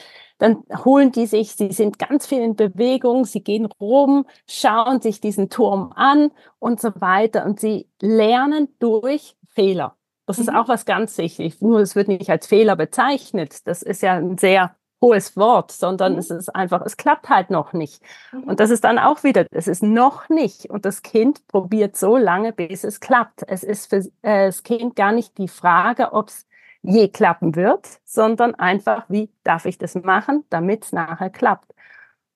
Dann 0.44 0.66
holen 0.84 1.14
die 1.14 1.26
sich, 1.26 1.54
sie 1.54 1.72
sind 1.72 1.98
ganz 1.98 2.28
viel 2.28 2.42
in 2.42 2.58
Bewegung, 2.58 3.24
sie 3.24 3.42
gehen 3.42 3.66
rum, 3.66 4.26
schauen 4.46 5.00
sich 5.00 5.22
diesen 5.22 5.50
Turm 5.50 5.94
an 5.96 6.32
und 6.60 6.82
so 6.82 6.92
weiter. 7.00 7.46
Und 7.46 7.62
sie 7.62 7.88
lernen 8.02 8.68
durch 8.80 9.38
Fehler. 9.48 9.96
Das 10.26 10.38
mhm. 10.38 10.44
ist 10.44 10.50
auch 10.54 10.68
was 10.68 10.84
ganz 10.84 11.18
wichtig. 11.18 11.62
Nur 11.62 11.80
es 11.80 11.96
wird 11.96 12.10
nicht 12.10 12.30
als 12.30 12.46
Fehler 12.46 12.76
bezeichnet. 12.76 13.66
Das 13.68 13.82
ist 13.82 14.02
ja 14.02 14.16
ein 14.16 14.38
sehr 14.38 14.76
hohes 15.02 15.38
Wort, 15.38 15.72
sondern 15.72 16.14
mhm. 16.14 16.20
es 16.20 16.30
ist 16.30 16.54
einfach, 16.54 16.82
es 16.86 16.98
klappt 16.98 17.30
halt 17.30 17.50
noch 17.50 17.72
nicht. 17.72 18.04
Mhm. 18.34 18.44
Und 18.44 18.60
das 18.60 18.70
ist 18.70 18.84
dann 18.84 19.00
auch 19.00 19.24
wieder, 19.24 19.46
es 19.52 19.70
ist 19.70 19.82
noch 19.82 20.28
nicht. 20.28 20.70
Und 20.70 20.84
das 20.84 21.04
Kind 21.04 21.48
probiert 21.48 21.96
so 21.96 22.18
lange, 22.18 22.52
bis 22.52 22.84
es 22.84 23.00
klappt. 23.00 23.44
Es 23.48 23.64
ist 23.64 23.90
für 23.90 24.00
äh, 24.24 24.48
das 24.48 24.64
Kind 24.64 24.98
gar 24.98 25.14
nicht 25.14 25.38
die 25.38 25.48
Frage, 25.48 26.12
ob 26.12 26.28
es 26.28 26.46
je 26.84 27.08
klappen 27.08 27.56
wird, 27.56 28.00
sondern 28.06 28.56
einfach, 28.56 29.06
wie 29.10 29.32
darf 29.44 29.66
ich 29.66 29.78
das 29.78 29.96
machen, 29.96 30.46
damit 30.50 30.86
es 30.86 30.92
nachher 30.92 31.30
klappt. 31.30 31.74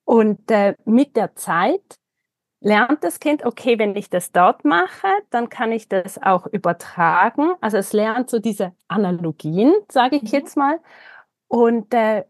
Und 0.06 0.50
äh, 0.50 0.76
mit 0.86 1.16
der 1.18 1.36
Zeit 1.36 2.00
lernt 2.62 3.04
das 3.04 3.20
Kind, 3.20 3.46
okay, 3.46 3.78
wenn 3.78 3.96
ich 3.96 4.10
das 4.10 4.32
dort 4.32 4.66
mache, 4.66 5.08
dann 5.30 5.50
kann 5.50 5.72
ich 5.72 5.90
das 5.90 6.22
auch 6.22 6.48
übertragen. 6.48 7.52
Also 7.62 7.78
es 7.78 7.94
lernt 7.94 8.30
so 8.30 8.40
diese 8.40 8.74
Analogien, 8.88 9.74
sage 9.92 10.16
ich 10.16 10.24
mhm. 10.24 10.30
jetzt 10.30 10.58
mal. 10.58 10.80
Und 11.48 11.94
äh, 11.94 12.24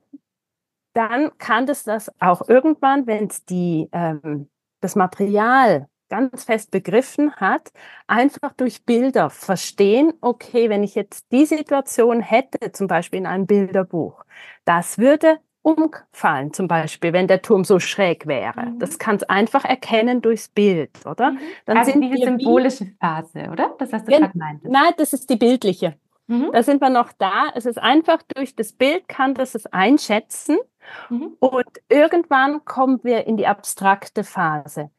dann 0.93 1.37
kann 1.37 1.67
das 1.67 1.83
das 1.83 2.11
auch 2.19 2.49
irgendwann, 2.49 3.05
wenn 3.05 3.27
es 3.27 3.45
die 3.45 3.87
ähm, 3.91 4.49
das 4.81 4.95
Material 4.95 5.87
ganz 6.09 6.45
fest 6.45 6.71
begriffen 6.71 7.35
hat, 7.35 7.71
einfach 8.07 8.53
durch 8.53 8.85
Bilder 8.85 9.29
verstehen, 9.29 10.13
okay, 10.21 10.69
wenn 10.69 10.83
ich 10.83 10.95
jetzt 10.95 11.31
die 11.31 11.45
Situation 11.45 12.21
hätte, 12.21 12.71
zum 12.71 12.87
Beispiel 12.87 13.19
in 13.19 13.25
einem 13.25 13.45
Bilderbuch, 13.45 14.23
das 14.65 14.97
würde 14.97 15.39
umfallen, 15.61 16.53
zum 16.53 16.69
Beispiel, 16.69 17.11
wenn 17.11 17.27
der 17.27 17.41
Turm 17.41 17.65
so 17.65 17.79
schräg 17.79 18.25
wäre. 18.25 18.67
Mhm. 18.67 18.79
Das 18.79 18.99
kann 18.99 19.17
es 19.17 19.23
einfach 19.23 19.65
erkennen 19.65 20.21
durchs 20.21 20.47
Bild, 20.47 21.05
oder? 21.05 21.31
Mhm. 21.31 21.39
Dann 21.65 21.77
also 21.77 21.91
sind 21.91 22.01
diese 22.01 22.23
symbolische 22.23 22.85
Phase, 23.01 23.49
oder? 23.51 23.75
Das 23.77 23.91
hast 23.91 24.07
du 24.07 24.11
ja, 24.13 24.19
gerade 24.19 24.31
gemeint. 24.31 24.63
Nein, 24.63 24.93
das 24.97 25.11
ist 25.11 25.29
die 25.29 25.35
bildliche. 25.35 25.95
Mhm. 26.27 26.51
Da 26.53 26.63
sind 26.63 26.81
wir 26.81 26.89
noch 26.89 27.11
da. 27.17 27.47
Es 27.53 27.65
ist 27.65 27.79
einfach 27.79 28.21
durch 28.35 28.55
das 28.55 28.73
Bild 28.73 29.07
kann 29.09 29.33
das 29.33 29.55
es 29.55 29.65
einschätzen. 29.67 30.57
Mhm. 31.09 31.35
Und 31.39 31.67
irgendwann 31.89 32.63
kommen 32.63 33.03
wir 33.03 33.27
in 33.27 33.35
die 33.35 33.47
abstrakte 33.47 34.23
Phase. 34.23 34.89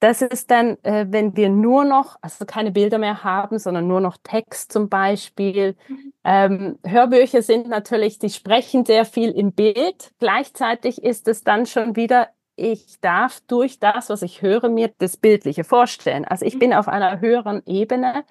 Das 0.00 0.22
ist 0.22 0.50
dann, 0.50 0.76
äh, 0.84 1.06
wenn 1.10 1.36
wir 1.36 1.48
nur 1.48 1.84
noch, 1.84 2.16
also 2.22 2.44
keine 2.46 2.70
Bilder 2.70 2.98
mehr 2.98 3.24
haben, 3.24 3.58
sondern 3.58 3.88
nur 3.88 4.00
noch 4.00 4.16
Text 4.22 4.72
zum 4.72 4.88
Beispiel. 4.88 5.76
Mhm. 5.88 6.12
Ähm, 6.24 6.78
Hörbücher 6.86 7.42
sind 7.42 7.68
natürlich, 7.68 8.18
die 8.18 8.30
sprechen 8.30 8.84
sehr 8.84 9.04
viel 9.04 9.30
im 9.30 9.52
Bild. 9.52 10.12
Gleichzeitig 10.18 11.02
ist 11.02 11.26
es 11.28 11.42
dann 11.44 11.66
schon 11.66 11.96
wieder, 11.96 12.28
ich 12.56 13.00
darf 13.00 13.40
durch 13.48 13.78
das, 13.80 14.08
was 14.10 14.22
ich 14.22 14.42
höre, 14.42 14.68
mir 14.68 14.92
das 14.98 15.16
Bildliche 15.16 15.64
vorstellen. 15.64 16.24
Also 16.24 16.44
ich 16.46 16.54
mhm. 16.54 16.58
bin 16.60 16.74
auf 16.74 16.88
einer 16.88 17.20
höheren 17.20 17.62
Ebene 17.66 18.24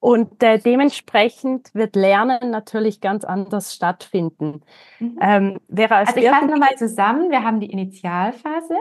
Und 0.00 0.42
äh, 0.42 0.58
dementsprechend 0.58 1.72
wird 1.76 1.94
Lernen 1.94 2.50
natürlich 2.50 3.00
ganz 3.00 3.24
anders 3.24 3.72
stattfinden. 3.72 4.62
Mhm. 4.98 5.18
Ähm, 5.20 5.60
wäre 5.68 5.94
als 5.94 6.08
also 6.08 6.20
ich 6.20 6.28
fasse 6.28 6.46
nochmal 6.46 6.76
zusammen, 6.76 7.30
wir 7.30 7.44
haben 7.44 7.60
die 7.60 7.70
Initialphase, 7.70 8.74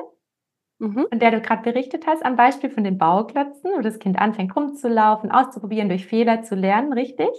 mhm. 0.81 1.07
von 1.09 1.19
der 1.19 1.31
du 1.31 1.41
gerade 1.41 1.61
berichtet 1.61 2.07
hast, 2.07 2.25
am 2.25 2.35
Beispiel 2.35 2.69
von 2.69 2.83
den 2.83 2.97
Bauklötzen, 2.97 3.71
wo 3.77 3.81
das 3.81 3.99
Kind 3.99 4.19
anfängt 4.19 4.55
rumzulaufen, 4.55 5.31
auszuprobieren, 5.31 5.89
durch 5.89 6.07
Fehler 6.07 6.41
zu 6.41 6.55
lernen, 6.55 6.91
richtig? 6.91 7.29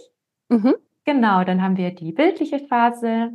Mhm. 0.48 0.74
Genau, 1.04 1.42
dann 1.44 1.62
haben 1.62 1.76
wir 1.76 1.94
die 1.94 2.12
bildliche 2.12 2.60
Phase. 2.60 3.32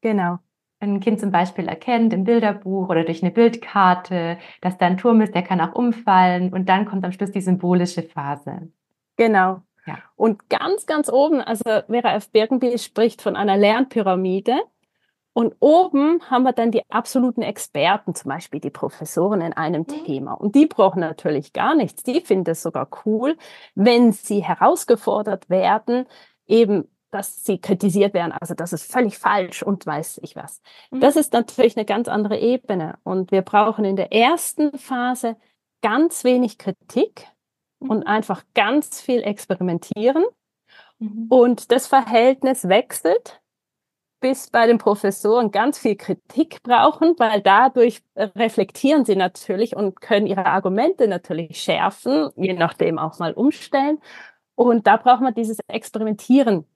Genau. 0.00 0.38
Wenn 0.78 0.94
ein 0.94 1.00
Kind 1.00 1.20
zum 1.20 1.30
Beispiel 1.30 1.68
erkennt 1.68 2.14
im 2.14 2.24
Bilderbuch 2.24 2.88
oder 2.88 3.04
durch 3.04 3.22
eine 3.22 3.32
Bildkarte, 3.32 4.38
dass 4.62 4.78
da 4.78 4.86
ein 4.86 4.96
Turm 4.96 5.20
ist, 5.20 5.34
der 5.34 5.42
kann 5.42 5.60
auch 5.60 5.74
umfallen 5.74 6.52
und 6.52 6.68
dann 6.68 6.86
kommt 6.86 7.04
am 7.04 7.12
Schluss 7.12 7.32
die 7.32 7.42
symbolische 7.42 8.02
Phase. 8.02 8.70
Genau. 9.16 9.62
Ja. 9.86 9.98
Und 10.16 10.48
ganz, 10.48 10.86
ganz 10.86 11.10
oben, 11.10 11.40
also 11.40 11.64
Vera 11.64 12.14
F. 12.14 12.30
Birkenbiel 12.30 12.78
spricht 12.78 13.20
von 13.20 13.36
einer 13.36 13.56
Lernpyramide. 13.56 14.60
Und 15.32 15.54
oben 15.60 16.20
haben 16.28 16.42
wir 16.42 16.52
dann 16.52 16.72
die 16.72 16.82
absoluten 16.90 17.42
Experten, 17.42 18.14
zum 18.14 18.30
Beispiel 18.30 18.60
die 18.60 18.70
Professoren 18.70 19.40
in 19.40 19.52
einem 19.52 19.82
mhm. 19.82 20.04
Thema. 20.04 20.32
Und 20.32 20.54
die 20.54 20.66
brauchen 20.66 21.00
natürlich 21.00 21.52
gar 21.52 21.74
nichts. 21.74 22.02
Die 22.02 22.20
finden 22.20 22.50
es 22.50 22.62
sogar 22.62 22.88
cool, 23.04 23.36
wenn 23.74 24.12
sie 24.12 24.42
herausgefordert 24.42 25.48
werden, 25.48 26.06
eben, 26.46 26.88
dass 27.12 27.44
sie 27.44 27.60
kritisiert 27.60 28.12
werden. 28.14 28.32
Also 28.32 28.54
das 28.54 28.72
ist 28.72 28.90
völlig 28.90 29.18
falsch 29.18 29.62
und 29.62 29.86
weiß 29.86 30.20
ich 30.22 30.36
was. 30.36 30.60
Mhm. 30.90 31.00
Das 31.00 31.16
ist 31.16 31.32
natürlich 31.32 31.76
eine 31.76 31.86
ganz 31.86 32.08
andere 32.08 32.38
Ebene. 32.38 32.98
Und 33.04 33.30
wir 33.30 33.42
brauchen 33.42 33.84
in 33.84 33.96
der 33.96 34.12
ersten 34.12 34.76
Phase 34.78 35.36
ganz 35.80 36.24
wenig 36.24 36.58
Kritik, 36.58 37.26
und 37.80 38.00
mhm. 38.00 38.06
einfach 38.06 38.44
ganz 38.54 39.00
viel 39.00 39.22
experimentieren. 39.22 40.24
Mhm. 40.98 41.26
Und 41.28 41.72
das 41.72 41.86
Verhältnis 41.86 42.68
wechselt, 42.68 43.39
bis 44.20 44.50
bei 44.50 44.66
den 44.66 44.78
Professoren 44.78 45.50
ganz 45.50 45.78
viel 45.78 45.96
Kritik 45.96 46.62
brauchen, 46.62 47.14
weil 47.18 47.40
dadurch 47.40 48.02
reflektieren 48.16 49.04
sie 49.04 49.16
natürlich 49.16 49.74
und 49.74 50.00
können 50.00 50.26
ihre 50.26 50.46
Argumente 50.46 51.08
natürlich 51.08 51.60
schärfen, 51.60 52.30
je 52.36 52.52
nachdem 52.52 52.98
auch 52.98 53.18
mal 53.18 53.32
umstellen. 53.32 53.98
Und 54.54 54.86
da 54.86 54.96
braucht 54.96 55.22
man 55.22 55.34
dieses 55.34 55.58
Experimentieren 55.68 56.66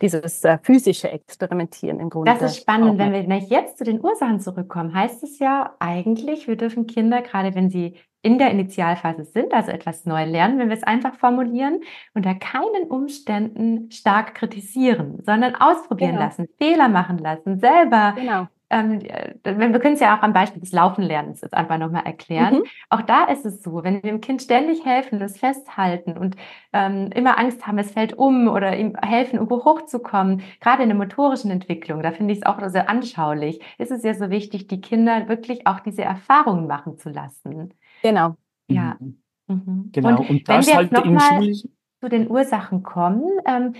dieses 0.00 0.44
äh, 0.44 0.58
physische 0.62 1.10
Experimentieren 1.10 2.00
im 2.00 2.10
Grunde. 2.10 2.32
Das 2.32 2.42
ist 2.42 2.60
spannend. 2.60 2.98
Wenn 2.98 3.12
wir 3.12 3.38
jetzt 3.38 3.78
zu 3.78 3.84
den 3.84 4.02
Ursachen 4.02 4.40
zurückkommen, 4.40 4.94
heißt 4.94 5.22
es 5.22 5.38
ja 5.38 5.74
eigentlich, 5.78 6.48
wir 6.48 6.56
dürfen 6.56 6.86
Kinder, 6.86 7.22
gerade 7.22 7.54
wenn 7.54 7.70
sie 7.70 7.94
in 8.24 8.38
der 8.38 8.50
Initialphase 8.50 9.24
sind, 9.24 9.52
also 9.52 9.70
etwas 9.70 10.06
neu 10.06 10.24
lernen, 10.24 10.58
wenn 10.58 10.68
wir 10.68 10.76
es 10.76 10.82
einfach 10.82 11.14
formulieren, 11.14 11.80
unter 12.14 12.34
keinen 12.34 12.88
Umständen 12.88 13.90
stark 13.90 14.34
kritisieren, 14.34 15.18
sondern 15.24 15.54
ausprobieren 15.54 16.12
genau. 16.12 16.24
lassen, 16.24 16.48
Fehler 16.58 16.88
machen 16.88 17.18
lassen, 17.18 17.60
selber 17.60 18.14
genau 18.16 18.48
ähm, 18.74 19.00
äh, 19.00 19.34
wir 19.44 19.78
können 19.78 19.94
es 19.94 20.00
ja 20.00 20.16
auch 20.16 20.22
am 20.22 20.32
Beispiel 20.32 20.60
des 20.60 20.72
Laufenlernens 20.72 21.42
jetzt 21.42 21.54
einfach 21.54 21.78
nochmal 21.78 22.04
erklären. 22.06 22.56
Mhm. 22.56 22.64
Auch 22.90 23.02
da 23.02 23.24
ist 23.24 23.46
es 23.46 23.62
so, 23.62 23.84
wenn 23.84 24.02
wir 24.02 24.10
dem 24.10 24.20
Kind 24.20 24.42
ständig 24.42 24.84
helfen, 24.84 25.20
das 25.20 25.38
festhalten 25.38 26.16
und 26.16 26.36
ähm, 26.72 27.10
immer 27.14 27.38
Angst 27.38 27.66
haben, 27.66 27.78
es 27.78 27.92
fällt 27.92 28.14
um 28.14 28.48
oder 28.48 28.76
ihm 28.76 28.96
helfen, 28.96 29.36
irgendwo 29.36 29.64
hochzukommen, 29.64 30.42
gerade 30.60 30.82
in 30.82 30.88
der 30.88 30.98
motorischen 30.98 31.50
Entwicklung, 31.50 32.02
da 32.02 32.10
finde 32.10 32.32
ich 32.32 32.40
es 32.40 32.46
auch 32.46 32.58
sehr 32.68 32.88
anschaulich, 32.88 33.60
ist 33.78 33.92
es 33.92 34.02
ja 34.02 34.14
so 34.14 34.30
wichtig, 34.30 34.66
die 34.66 34.80
Kinder 34.80 35.28
wirklich 35.28 35.66
auch 35.66 35.80
diese 35.80 36.02
Erfahrungen 36.02 36.66
machen 36.66 36.98
zu 36.98 37.10
lassen. 37.10 37.74
Genau. 38.04 38.36
Ja. 38.68 38.96
Mhm. 39.00 39.22
Mhm. 39.46 39.90
Genau. 39.92 40.20
Und, 40.20 40.30
und 40.30 40.48
wenn 40.48 40.66
wir 40.66 40.74
halt 40.74 40.92
jetzt 40.92 41.04
nochmal 41.04 41.52
zu 41.52 42.08
den 42.08 42.30
Ursachen 42.30 42.82
kommen, 42.82 43.24
ähm, 43.46 43.74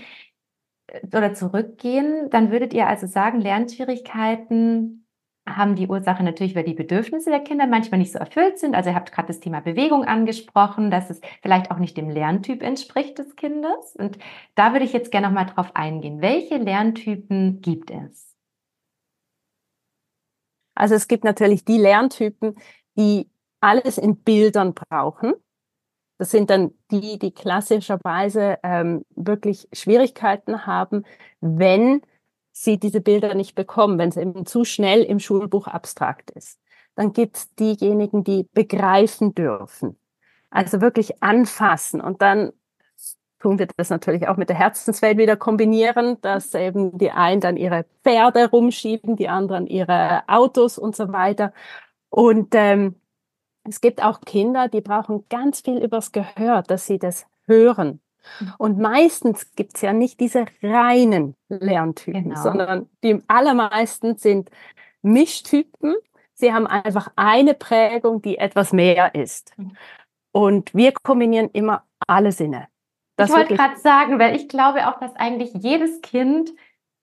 oder 1.07 1.33
zurückgehen, 1.33 2.29
dann 2.29 2.51
würdet 2.51 2.73
ihr 2.73 2.87
also 2.87 3.07
sagen, 3.07 3.41
Lernschwierigkeiten 3.41 5.07
haben 5.47 5.75
die 5.75 5.87
Ursache 5.87 6.23
natürlich, 6.23 6.55
weil 6.55 6.63
die 6.63 6.73
Bedürfnisse 6.73 7.29
der 7.29 7.39
Kinder 7.39 7.67
manchmal 7.67 7.99
nicht 7.99 8.11
so 8.11 8.17
erfüllt 8.17 8.57
sind. 8.57 8.75
Also 8.75 8.89
ihr 8.89 8.95
habt 8.95 9.11
gerade 9.11 9.27
das 9.27 9.39
Thema 9.39 9.61
Bewegung 9.61 10.03
angesprochen, 10.03 10.89
dass 10.89 11.11
es 11.11 11.21
vielleicht 11.41 11.69
auch 11.69 11.77
nicht 11.77 11.97
dem 11.97 12.09
Lerntyp 12.09 12.63
entspricht 12.63 13.19
des 13.19 13.35
Kindes. 13.35 13.95
Und 13.95 14.17
da 14.55 14.73
würde 14.73 14.85
ich 14.85 14.93
jetzt 14.93 15.11
gerne 15.11 15.27
nochmal 15.27 15.45
drauf 15.45 15.75
eingehen. 15.75 16.21
Welche 16.21 16.57
Lerntypen 16.57 17.61
gibt 17.61 17.91
es? 17.91 18.35
Also 20.73 20.95
es 20.95 21.07
gibt 21.07 21.23
natürlich 21.23 21.63
die 21.63 21.77
Lerntypen, 21.77 22.55
die 22.97 23.29
alles 23.61 23.97
in 23.97 24.17
Bildern 24.17 24.73
brauchen. 24.73 25.33
Das 26.17 26.31
sind 26.31 26.49
dann 26.49 26.73
die, 26.91 27.19
die 27.19 27.31
klassischerweise 27.31 28.57
ähm, 28.63 29.03
wirklich 29.15 29.67
Schwierigkeiten 29.73 30.65
haben, 30.65 31.05
wenn 31.41 32.01
sie 32.51 32.79
diese 32.79 33.01
Bilder 33.01 33.35
nicht 33.35 33.55
bekommen, 33.55 33.97
wenn 33.97 34.09
es 34.09 34.17
eben 34.17 34.45
zu 34.45 34.63
schnell 34.63 35.03
im 35.03 35.19
Schulbuch 35.19 35.67
abstrakt 35.67 36.31
ist. 36.31 36.59
Dann 36.95 37.11
gibt 37.11 37.35
es 37.35 37.53
diejenigen, 37.55 38.23
die 38.23 38.47
begreifen 38.53 39.35
dürfen. 39.35 39.97
Also 40.49 40.79
wirklich 40.79 41.21
anfassen 41.21 41.99
und 41.99 42.21
dann 42.21 42.53
tun 43.39 43.59
wir 43.59 43.67
das 43.77 43.89
natürlich 43.89 44.27
auch 44.27 44.37
mit 44.37 44.49
der 44.49 44.55
Herzenswelt 44.55 45.17
wieder 45.17 45.35
kombinieren, 45.35 46.19
dass 46.21 46.53
eben 46.55 46.97
die 46.97 47.11
einen 47.11 47.41
dann 47.41 47.57
ihre 47.57 47.85
Pferde 48.03 48.49
rumschieben, 48.49 49.17
die 49.17 49.27
anderen 49.27 49.67
ihre 49.67 50.23
Autos 50.27 50.79
und 50.79 50.95
so 50.95 51.11
weiter. 51.11 51.53
Und 52.09 52.55
ähm, 52.55 52.95
es 53.67 53.81
gibt 53.81 54.03
auch 54.03 54.21
Kinder, 54.21 54.67
die 54.67 54.81
brauchen 54.81 55.25
ganz 55.29 55.61
viel 55.61 55.77
übers 55.77 56.11
Gehör, 56.11 56.61
dass 56.61 56.85
sie 56.85 56.99
das 56.99 57.25
hören. 57.47 57.99
Mhm. 58.39 58.53
Und 58.57 58.79
meistens 58.79 59.55
gibt 59.55 59.75
es 59.75 59.81
ja 59.81 59.93
nicht 59.93 60.19
diese 60.19 60.45
reinen 60.61 61.35
Lerntypen, 61.49 62.23
genau. 62.23 62.41
sondern 62.41 62.89
die 63.03 63.21
allermeisten 63.27 64.17
sind 64.17 64.49
Mischtypen. 65.01 65.95
Sie 66.33 66.53
haben 66.53 66.67
einfach 66.67 67.11
eine 67.15 67.53
Prägung, 67.53 68.21
die 68.21 68.37
etwas 68.37 68.73
mehr 68.73 69.15
ist. 69.15 69.53
Mhm. 69.57 69.75
Und 70.31 70.73
wir 70.73 70.91
kombinieren 70.91 71.49
immer 71.53 71.83
alle 72.07 72.31
Sinne. 72.31 72.67
Das 73.15 73.29
ich 73.29 73.35
wollte 73.35 73.55
gerade 73.55 73.77
sagen, 73.77 74.19
weil 74.19 74.35
ich 74.35 74.49
glaube 74.49 74.87
auch, 74.89 74.99
dass 74.99 75.15
eigentlich 75.15 75.53
jedes 75.53 76.01
Kind 76.01 76.51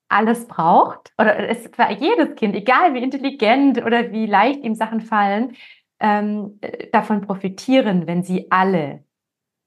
alles 0.09 0.47
braucht 0.47 1.11
oder 1.17 1.49
es 1.49 1.69
jedes 1.97 2.35
Kind, 2.35 2.55
egal 2.55 2.93
wie 2.93 3.01
intelligent 3.01 3.83
oder 3.83 4.11
wie 4.11 4.27
leicht 4.27 4.63
ihm 4.63 4.75
Sachen 4.75 5.01
fallen, 5.01 5.55
ähm, 6.03 6.59
davon 6.91 7.21
profitieren, 7.21 8.05
wenn 8.05 8.21
sie 8.23 8.51
alle 8.51 9.03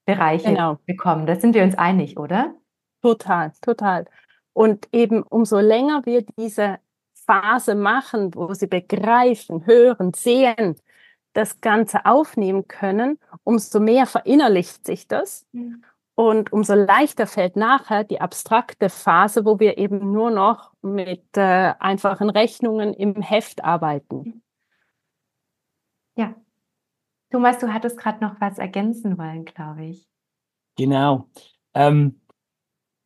Bereiche 0.04 0.50
genau. 0.50 0.78
bekommen. 0.84 1.26
Da 1.26 1.34
sind 1.34 1.54
wir 1.54 1.64
uns 1.64 1.76
einig, 1.76 2.18
oder? 2.18 2.54
Total, 3.02 3.52
total. 3.62 4.04
Und 4.52 4.88
eben 4.92 5.22
umso 5.22 5.58
länger 5.58 6.04
wir 6.04 6.24
diese 6.38 6.78
Phase 7.14 7.74
machen, 7.74 8.34
wo 8.34 8.52
sie 8.54 8.66
begreifen, 8.66 9.66
hören, 9.66 10.12
sehen, 10.14 10.76
das 11.32 11.60
Ganze 11.60 12.06
aufnehmen 12.06 12.68
können, 12.68 13.18
umso 13.42 13.80
mehr 13.80 14.06
verinnerlicht 14.06 14.86
sich 14.86 15.08
das. 15.08 15.46
Mhm. 15.52 15.82
Und 16.14 16.52
umso 16.52 16.74
leichter 16.74 17.26
fällt 17.26 17.56
nachher 17.56 18.04
die 18.04 18.20
abstrakte 18.20 18.88
Phase, 18.88 19.44
wo 19.44 19.60
wir 19.60 19.76
eben 19.76 20.12
nur 20.12 20.30
noch 20.30 20.72
mit 20.80 21.36
äh, 21.36 21.74
einfachen 21.78 22.30
Rechnungen 22.30 22.94
im 22.94 23.20
Heft 23.20 23.64
arbeiten. 23.64 24.42
Ja. 26.16 26.34
Thomas, 27.30 27.58
du 27.58 27.72
hattest 27.72 27.98
gerade 27.98 28.24
noch 28.24 28.40
was 28.40 28.58
ergänzen 28.58 29.18
wollen, 29.18 29.44
glaube 29.44 29.86
ich. 29.86 30.06
Genau. 30.76 31.28
Ähm, 31.74 32.20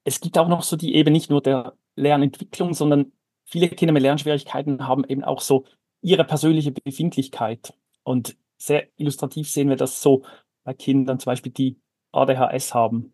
es 0.05 0.21
gibt 0.21 0.39
auch 0.39 0.49
noch 0.49 0.63
so 0.63 0.77
die 0.77 0.95
eben 0.95 1.13
nicht 1.13 1.31
nur 1.31 1.43
der 1.43 1.77
Lernentwicklung, 1.97 2.75
sondern 2.75 3.13
viele 3.45 3.69
Kinder 3.69 3.93
mit 3.93 4.03
Lernschwierigkeiten 4.03 4.87
haben 4.87 5.05
eben 5.05 5.25
auch 5.25 5.41
so 5.41 5.65
ihre 6.03 6.25
persönliche 6.25 6.73
Befindlichkeit. 6.73 7.75
Und 8.03 8.37
sehr 8.57 8.89
illustrativ 8.97 9.51
sehen 9.51 9.69
wir 9.69 9.77
das 9.77 10.03
so 10.03 10.23
bei 10.65 10.75
Kindern, 10.75 11.19
zum 11.19 11.31
Beispiel, 11.31 11.53
die 11.53 11.81
ADHS 12.13 12.75
haben. 12.75 13.13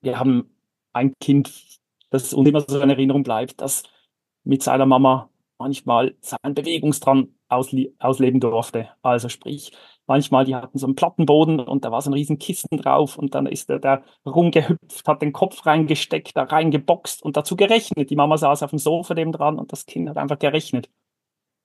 Wir 0.00 0.18
haben 0.18 0.54
ein 0.92 1.14
Kind, 1.20 1.80
das 2.10 2.32
uns 2.32 2.48
immer 2.48 2.60
so 2.60 2.80
in 2.80 2.90
Erinnerung 2.90 3.22
bleibt, 3.22 3.60
das 3.60 3.84
mit 4.44 4.62
seiner 4.62 4.86
Mama 4.86 5.30
manchmal 5.58 6.16
seinen 6.20 6.54
Bewegungsdrang 6.54 7.28
ausleben 7.52 8.40
durfte. 8.40 8.88
Also 9.02 9.28
sprich, 9.28 9.72
manchmal, 10.06 10.44
die 10.44 10.54
hatten 10.54 10.78
so 10.78 10.86
einen 10.86 10.94
Plattenboden 10.94 11.60
und 11.60 11.84
da 11.84 11.90
war 11.90 12.02
so 12.02 12.10
ein 12.10 12.14
riesen 12.14 12.38
Kissen 12.38 12.76
drauf 12.78 13.16
und 13.18 13.34
dann 13.34 13.46
ist 13.46 13.70
er 13.70 13.78
da 13.78 14.02
rumgehüpft, 14.26 15.06
hat 15.06 15.22
den 15.22 15.32
Kopf 15.32 15.64
reingesteckt, 15.66 16.36
da 16.36 16.44
reingeboxt 16.44 17.22
und 17.22 17.36
dazu 17.36 17.56
gerechnet. 17.56 18.10
Die 18.10 18.16
Mama 18.16 18.36
saß 18.36 18.62
auf 18.62 18.70
dem 18.70 18.78
Sofa 18.78 19.14
neben 19.14 19.32
dran 19.32 19.58
und 19.58 19.72
das 19.72 19.86
Kind 19.86 20.08
hat 20.08 20.16
einfach 20.16 20.38
gerechnet. 20.38 20.90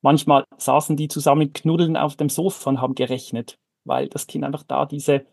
Manchmal 0.02 0.46
saßen 0.58 0.96
die 0.96 1.08
zusammen 1.08 1.40
mit 1.40 1.54
Knuddeln 1.56 1.98
auf 1.98 2.16
dem 2.16 2.30
Sofa 2.30 2.70
und 2.70 2.82
haben 2.82 2.96
gerechnet, 2.96 3.60
weil 3.84 4.08
das 4.10 4.28
Kind 4.28 4.44
einfach 4.46 4.64
da 4.64 4.86
diese 4.86 5.26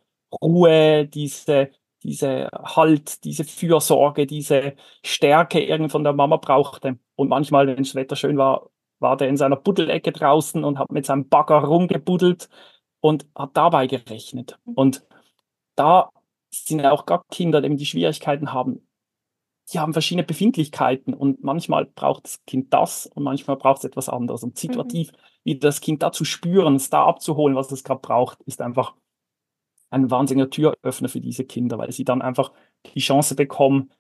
Ruhe, 0.43 1.07
diese, 1.07 1.71
diese 2.03 2.49
Halt, 2.53 3.25
diese 3.25 3.45
Fürsorge, 3.45 4.27
diese 4.27 4.75
Stärke 5.05 5.61
irgend 5.63 5.93
von 5.93 6.05
der 6.05 6.13
Mama 6.13 6.37
brauchte. 6.39 6.99
Und 7.17 7.29
manchmal, 7.29 7.67
wenn 7.67 7.77
das 7.77 7.95
Wetter 7.95 8.17
schön 8.17 8.39
war, 8.39 8.71
war 9.05 9.17
der 9.17 9.29
in 9.29 9.37
seiner 9.37 9.57
Buddelecke 9.57 10.11
draußen 10.11 10.65
und 10.65 10.79
hat 10.79 10.91
mit 10.91 11.07
seinem 11.07 11.29
Bagger 11.29 11.59
rumgebuddelt 11.59 12.49
und 13.01 13.27
hat 13.37 13.57
dabei 13.57 13.87
gerechnet. 13.87 14.59
Mhm. 14.65 14.75
Und 14.75 15.07
da 15.77 16.11
sind 16.51 16.81
ja 16.81 16.91
auch 16.91 17.05
gar 17.05 17.23
Kinder, 17.31 17.61
die 17.61 17.87
Schwierigkeiten 17.87 18.53
haben, 18.53 18.89
die 19.73 19.79
haben 19.79 19.93
verschiedene 19.93 20.25
Befindlichkeiten 20.25 21.13
und 21.13 21.45
manchmal 21.45 21.85
braucht 21.85 22.25
das 22.25 22.45
Kind 22.47 22.73
das 22.73 23.07
und 23.07 23.23
manchmal 23.23 23.57
braucht 23.57 23.79
es 23.79 23.85
etwas 23.85 24.09
anderes. 24.09 24.43
Und 24.43 24.59
situativ 24.59 25.13
mhm. 25.13 25.17
wie 25.45 25.59
das 25.59 25.83
Kind 25.83 26.03
da 26.03 26.11
zu 26.11 26.25
spüren, 26.25 26.77
es 26.77 26.89
da 26.89 27.05
abzuholen, 27.05 27.57
was 27.57 27.71
es 27.73 27.85
gerade 27.85 28.01
braucht, 28.01 28.41
ist 28.43 28.63
einfach 28.63 28.95
ein 29.91 30.11
wahnsinniger 30.11 30.49
Türöffner 30.49 31.09
für 31.11 31.21
diese 31.21 31.45
Kinder, 31.45 31.77
weil 31.77 31.93
sie 31.93 32.05
dann 32.05 32.23
einfach 32.23 32.53
die 32.95 33.01
Chance 33.01 33.35
bekommen, 33.37 33.91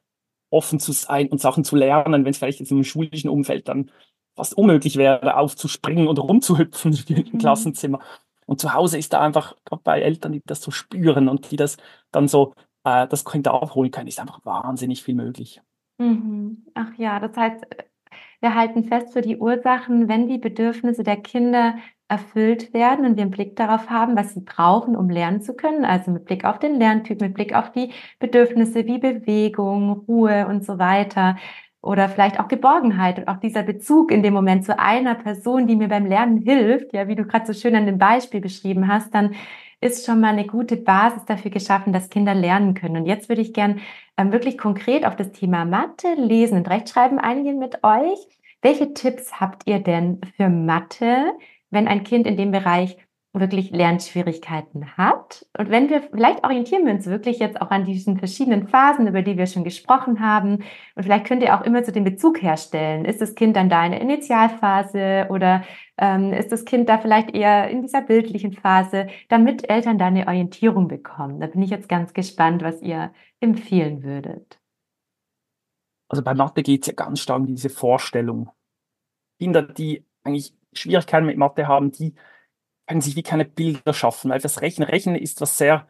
offen 0.50 0.80
zu 0.80 0.92
sein 0.92 1.28
und 1.28 1.40
Sachen 1.42 1.62
zu 1.62 1.76
lernen, 1.76 2.24
wenn 2.24 2.30
es 2.30 2.38
vielleicht 2.38 2.60
jetzt 2.60 2.72
im 2.72 2.84
schulischen 2.84 3.28
Umfeld 3.28 3.68
dann 3.68 3.90
fast 4.36 4.56
unmöglich 4.56 4.96
wäre, 4.96 5.36
aufzuspringen 5.36 6.06
und 6.08 6.18
rumzuhüpfen 6.18 6.92
im 7.08 7.16
mhm. 7.32 7.38
Klassenzimmer. 7.38 8.00
Und 8.46 8.60
zu 8.60 8.74
Hause 8.74 8.98
ist 8.98 9.12
da 9.12 9.20
einfach, 9.20 9.56
gerade 9.64 9.82
bei 9.82 10.00
Eltern, 10.00 10.32
die 10.32 10.42
das 10.44 10.60
so 10.60 10.70
spüren 10.70 11.28
und 11.28 11.50
die 11.50 11.56
das 11.56 11.76
dann 12.10 12.28
so, 12.28 12.54
äh, 12.84 13.06
das 13.06 13.24
Kind 13.24 13.48
aufholen 13.48 13.90
können, 13.90 14.08
ist 14.08 14.20
einfach 14.20 14.44
wahnsinnig 14.44 15.02
viel 15.02 15.14
möglich. 15.14 15.60
Mhm. 15.98 16.66
Ach 16.74 16.92
ja, 16.98 17.20
das 17.20 17.36
heißt, 17.36 17.64
wir 18.40 18.54
halten 18.54 18.84
fest 18.84 19.12
für 19.12 19.22
die 19.22 19.38
Ursachen, 19.38 20.08
wenn 20.08 20.28
die 20.28 20.38
Bedürfnisse 20.38 21.02
der 21.02 21.16
Kinder 21.16 21.76
erfüllt 22.08 22.74
werden 22.74 23.06
und 23.06 23.16
wir 23.16 23.22
einen 23.22 23.30
Blick 23.30 23.56
darauf 23.56 23.88
haben, 23.88 24.16
was 24.16 24.34
sie 24.34 24.40
brauchen, 24.40 24.96
um 24.96 25.08
lernen 25.08 25.40
zu 25.40 25.54
können, 25.54 25.84
also 25.84 26.10
mit 26.10 26.26
Blick 26.26 26.44
auf 26.44 26.58
den 26.58 26.78
Lerntyp, 26.78 27.20
mit 27.20 27.32
Blick 27.32 27.54
auf 27.54 27.72
die 27.72 27.92
Bedürfnisse 28.18 28.84
wie 28.86 28.98
Bewegung, 28.98 30.04
Ruhe 30.06 30.46
und 30.46 30.64
so 30.64 30.78
weiter, 30.78 31.36
oder 31.84 32.08
vielleicht 32.08 32.40
auch 32.40 32.48
Geborgenheit 32.48 33.18
und 33.18 33.28
auch 33.28 33.36
dieser 33.36 33.62
Bezug 33.62 34.10
in 34.10 34.22
dem 34.22 34.32
Moment 34.32 34.64
zu 34.64 34.78
einer 34.78 35.14
Person, 35.14 35.66
die 35.66 35.76
mir 35.76 35.88
beim 35.88 36.06
Lernen 36.06 36.38
hilft, 36.38 36.94
ja, 36.94 37.08
wie 37.08 37.14
du 37.14 37.24
gerade 37.24 37.46
so 37.46 37.52
schön 37.52 37.76
an 37.76 37.84
dem 37.84 37.98
Beispiel 37.98 38.40
beschrieben 38.40 38.88
hast, 38.88 39.14
dann 39.14 39.34
ist 39.80 40.06
schon 40.06 40.20
mal 40.20 40.32
eine 40.32 40.46
gute 40.46 40.76
Basis 40.76 41.26
dafür 41.26 41.50
geschaffen, 41.50 41.92
dass 41.92 42.08
Kinder 42.08 42.34
lernen 42.34 42.72
können. 42.72 42.96
Und 42.96 43.06
jetzt 43.06 43.28
würde 43.28 43.42
ich 43.42 43.52
gern 43.52 43.80
ähm, 44.16 44.32
wirklich 44.32 44.56
konkret 44.56 45.04
auf 45.04 45.14
das 45.14 45.32
Thema 45.32 45.66
Mathe, 45.66 46.14
Lesen 46.16 46.56
und 46.56 46.70
Rechtschreiben 46.70 47.18
eingehen 47.18 47.58
mit 47.58 47.84
euch. 47.84 48.18
Welche 48.62 48.94
Tipps 48.94 49.38
habt 49.38 49.66
ihr 49.66 49.78
denn 49.78 50.22
für 50.38 50.48
Mathe, 50.48 51.34
wenn 51.70 51.86
ein 51.86 52.02
Kind 52.02 52.26
in 52.26 52.38
dem 52.38 52.50
Bereich 52.50 52.96
wirklich 53.34 53.70
Lernschwierigkeiten 53.70 54.96
hat. 54.96 55.44
Und 55.58 55.68
wenn 55.68 55.90
wir, 55.90 56.02
vielleicht 56.02 56.44
orientieren 56.44 56.86
wir 56.86 56.94
uns 56.94 57.06
wirklich 57.06 57.40
jetzt 57.40 57.60
auch 57.60 57.70
an 57.70 57.84
diesen 57.84 58.16
verschiedenen 58.18 58.68
Phasen, 58.68 59.08
über 59.08 59.22
die 59.22 59.36
wir 59.36 59.46
schon 59.46 59.64
gesprochen 59.64 60.20
haben. 60.20 60.62
Und 60.94 61.02
vielleicht 61.02 61.26
könnt 61.26 61.42
ihr 61.42 61.58
auch 61.58 61.62
immer 61.62 61.84
so 61.84 61.90
den 61.90 62.04
Bezug 62.04 62.40
herstellen. 62.40 63.04
Ist 63.04 63.20
das 63.20 63.34
Kind 63.34 63.56
dann 63.56 63.68
da 63.68 63.84
in 63.84 63.92
der 63.92 64.00
Initialphase 64.00 65.26
oder 65.30 65.64
ähm, 65.98 66.32
ist 66.32 66.52
das 66.52 66.64
Kind 66.64 66.88
da 66.88 66.98
vielleicht 66.98 67.34
eher 67.34 67.68
in 67.68 67.82
dieser 67.82 68.02
bildlichen 68.02 68.52
Phase, 68.52 69.08
damit 69.28 69.68
Eltern 69.68 69.98
da 69.98 70.06
eine 70.06 70.28
Orientierung 70.28 70.86
bekommen? 70.86 71.40
Da 71.40 71.48
bin 71.48 71.62
ich 71.62 71.70
jetzt 71.70 71.88
ganz 71.88 72.14
gespannt, 72.14 72.62
was 72.62 72.82
ihr 72.82 73.12
empfehlen 73.40 74.04
würdet. 74.04 74.60
Also 76.08 76.22
bei 76.22 76.34
Mathe 76.34 76.62
geht 76.62 76.82
es 76.82 76.86
ja 76.86 76.92
ganz 76.94 77.20
stark 77.20 77.40
um 77.40 77.46
diese 77.46 77.70
Vorstellung. 77.70 78.50
Kinder, 79.40 79.62
die 79.62 80.04
eigentlich 80.22 80.54
Schwierigkeiten 80.72 81.26
mit 81.26 81.36
Mathe 81.36 81.66
haben, 81.66 81.90
die 81.90 82.14
können 82.86 83.00
sich 83.00 83.16
wie 83.16 83.22
keine 83.22 83.44
Bilder 83.44 83.94
schaffen, 83.94 84.30
weil 84.30 84.40
das 84.40 84.60
Rechnen, 84.60 84.88
Rechnen 84.88 85.16
ist 85.16 85.40
was 85.40 85.58
sehr 85.58 85.86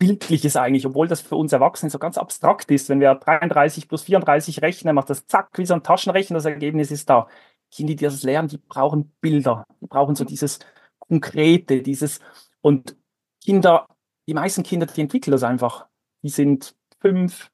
Bildliches 0.00 0.56
eigentlich, 0.56 0.86
obwohl 0.86 1.08
das 1.08 1.20
für 1.20 1.36
uns 1.36 1.52
Erwachsene 1.52 1.90
so 1.90 1.98
ganz 1.98 2.16
abstrakt 2.16 2.70
ist. 2.70 2.88
Wenn 2.88 3.00
wir 3.00 3.14
33 3.14 3.86
plus 3.86 4.02
34 4.02 4.62
rechnen, 4.62 4.94
macht 4.94 5.10
das 5.10 5.26
zack, 5.26 5.50
wie 5.56 5.66
so 5.66 5.74
ein 5.74 5.82
Taschenrechner, 5.82 6.34
das 6.34 6.46
Ergebnis 6.46 6.90
ist 6.90 7.10
da. 7.10 7.28
Kinder, 7.70 7.94
die 7.94 8.04
das 8.04 8.22
lernen, 8.22 8.48
die 8.48 8.56
brauchen 8.56 9.12
Bilder, 9.20 9.64
die 9.80 9.86
brauchen 9.86 10.14
so 10.14 10.24
dieses 10.24 10.58
Konkrete, 10.98 11.82
dieses, 11.82 12.20
und 12.62 12.96
Kinder, 13.44 13.86
die 14.26 14.34
meisten 14.34 14.62
Kinder, 14.62 14.86
die 14.86 15.02
entwickeln 15.02 15.32
das 15.32 15.42
einfach. 15.42 15.86
Die 16.22 16.30
sind 16.30 16.74
fünf, 17.00 17.50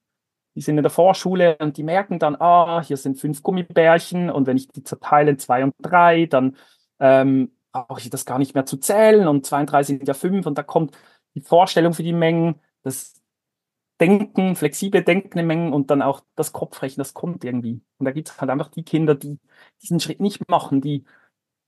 die 0.55 0.61
sind 0.61 0.77
in 0.79 0.83
der 0.85 0.91
Vorschule 0.91 1.57
und 1.59 1.77
die 1.77 1.83
merken 1.83 2.21
dann, 2.21 2.37
ah, 2.37 2.81
hier 2.81 2.97
sind 2.97 3.19
fünf 3.19 3.43
Gummibärchen 3.43 4.31
und 4.31 4.47
wenn 4.47 4.57
ich 4.57 4.69
die 4.69 4.85
zerteile 4.85 5.33
in 5.33 5.39
zwei 5.39 5.65
und 5.65 5.75
drei, 5.83 6.27
dann 6.27 6.57
ähm, 7.01 7.56
brauche 7.85 8.01
ich 8.01 8.11
das 8.11 8.25
gar 8.27 8.39
nicht 8.39 8.55
mehr 8.55 8.67
zu 8.67 8.77
zählen 8.79 9.29
und 9.29 9.47
32 9.47 9.99
sind 9.99 10.09
ja 10.09 10.15
5 10.15 10.47
und 10.47 10.59
da 10.59 10.63
kommt 10.63 10.97
die 11.35 11.41
Vorstellung 11.41 11.93
für 11.93 12.03
die 12.03 12.13
Mengen, 12.13 12.61
das 12.83 13.15
Denken, 14.01 14.57
flexible 14.57 15.03
Denken 15.03 15.39
in 15.39 15.47
Mengen 15.47 15.73
und 15.73 15.91
dann 15.91 16.03
auch 16.03 16.23
das 16.35 16.53
Kopfrechnen, 16.53 16.99
das 16.99 17.15
kommt 17.15 17.45
irgendwie. 17.45 17.81
Und 17.99 18.05
da 18.05 18.11
gibt 18.11 18.29
es 18.29 18.41
halt 18.41 18.51
einfach 18.51 18.69
die 18.69 18.85
Kinder, 18.85 19.15
die 19.15 19.39
diesen 19.83 20.01
Schritt 20.01 20.21
nicht 20.21 20.49
machen, 20.51 20.81
die 20.83 21.05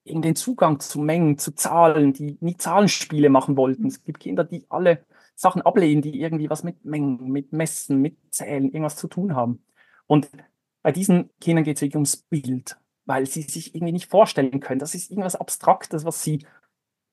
in 0.05 0.23
den 0.23 0.37
Zugang 0.37 0.81
zu 0.81 1.01
Mengen, 1.01 1.39
zu 1.39 1.55
Zahlen, 1.55 2.13
die 2.13 2.37
nie 2.41 2.57
Zahlenspiele 2.57 3.31
machen 3.31 3.57
wollten. 3.57 3.87
Es 3.87 4.05
gibt 4.05 4.21
Kinder, 4.21 4.45
die 4.45 4.67
alle 4.69 5.05
Sachen 5.35 5.63
ablehnen, 5.63 6.03
die 6.03 6.21
irgendwie 6.21 6.51
was 6.51 6.65
mit 6.65 6.85
Mengen, 6.85 7.31
mit 7.31 7.53
Messen, 7.53 8.01
mit 8.01 8.17
Zählen, 8.31 8.65
irgendwas 8.67 8.97
zu 8.97 9.09
tun 9.09 9.35
haben. 9.35 9.65
Und 10.07 10.31
bei 10.83 10.93
diesen 10.93 11.31
Kindern 11.41 11.65
geht 11.65 11.77
es 11.77 11.83
wirklich 11.83 11.97
ums 11.97 12.17
Bild 12.17 12.77
weil 13.09 13.27
sie 13.27 13.43
sich 13.43 13.75
irgendwie 13.75 13.93
nicht 13.93 14.11
vorstellen 14.11 14.61
können. 14.61 14.79
Das 14.79 14.95
ist 14.95 15.11
irgendwas 15.11 15.35
Abstraktes, 15.35 16.05
was 16.05 16.23
sie 16.23 16.45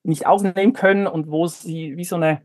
nicht 0.04 0.26
aufnehmen 0.26 0.74
können 0.74 1.06
und 1.06 1.30
wo 1.30 1.46
sie 1.46 1.96
wie 1.96 2.04
so 2.04 2.16
eine 2.16 2.42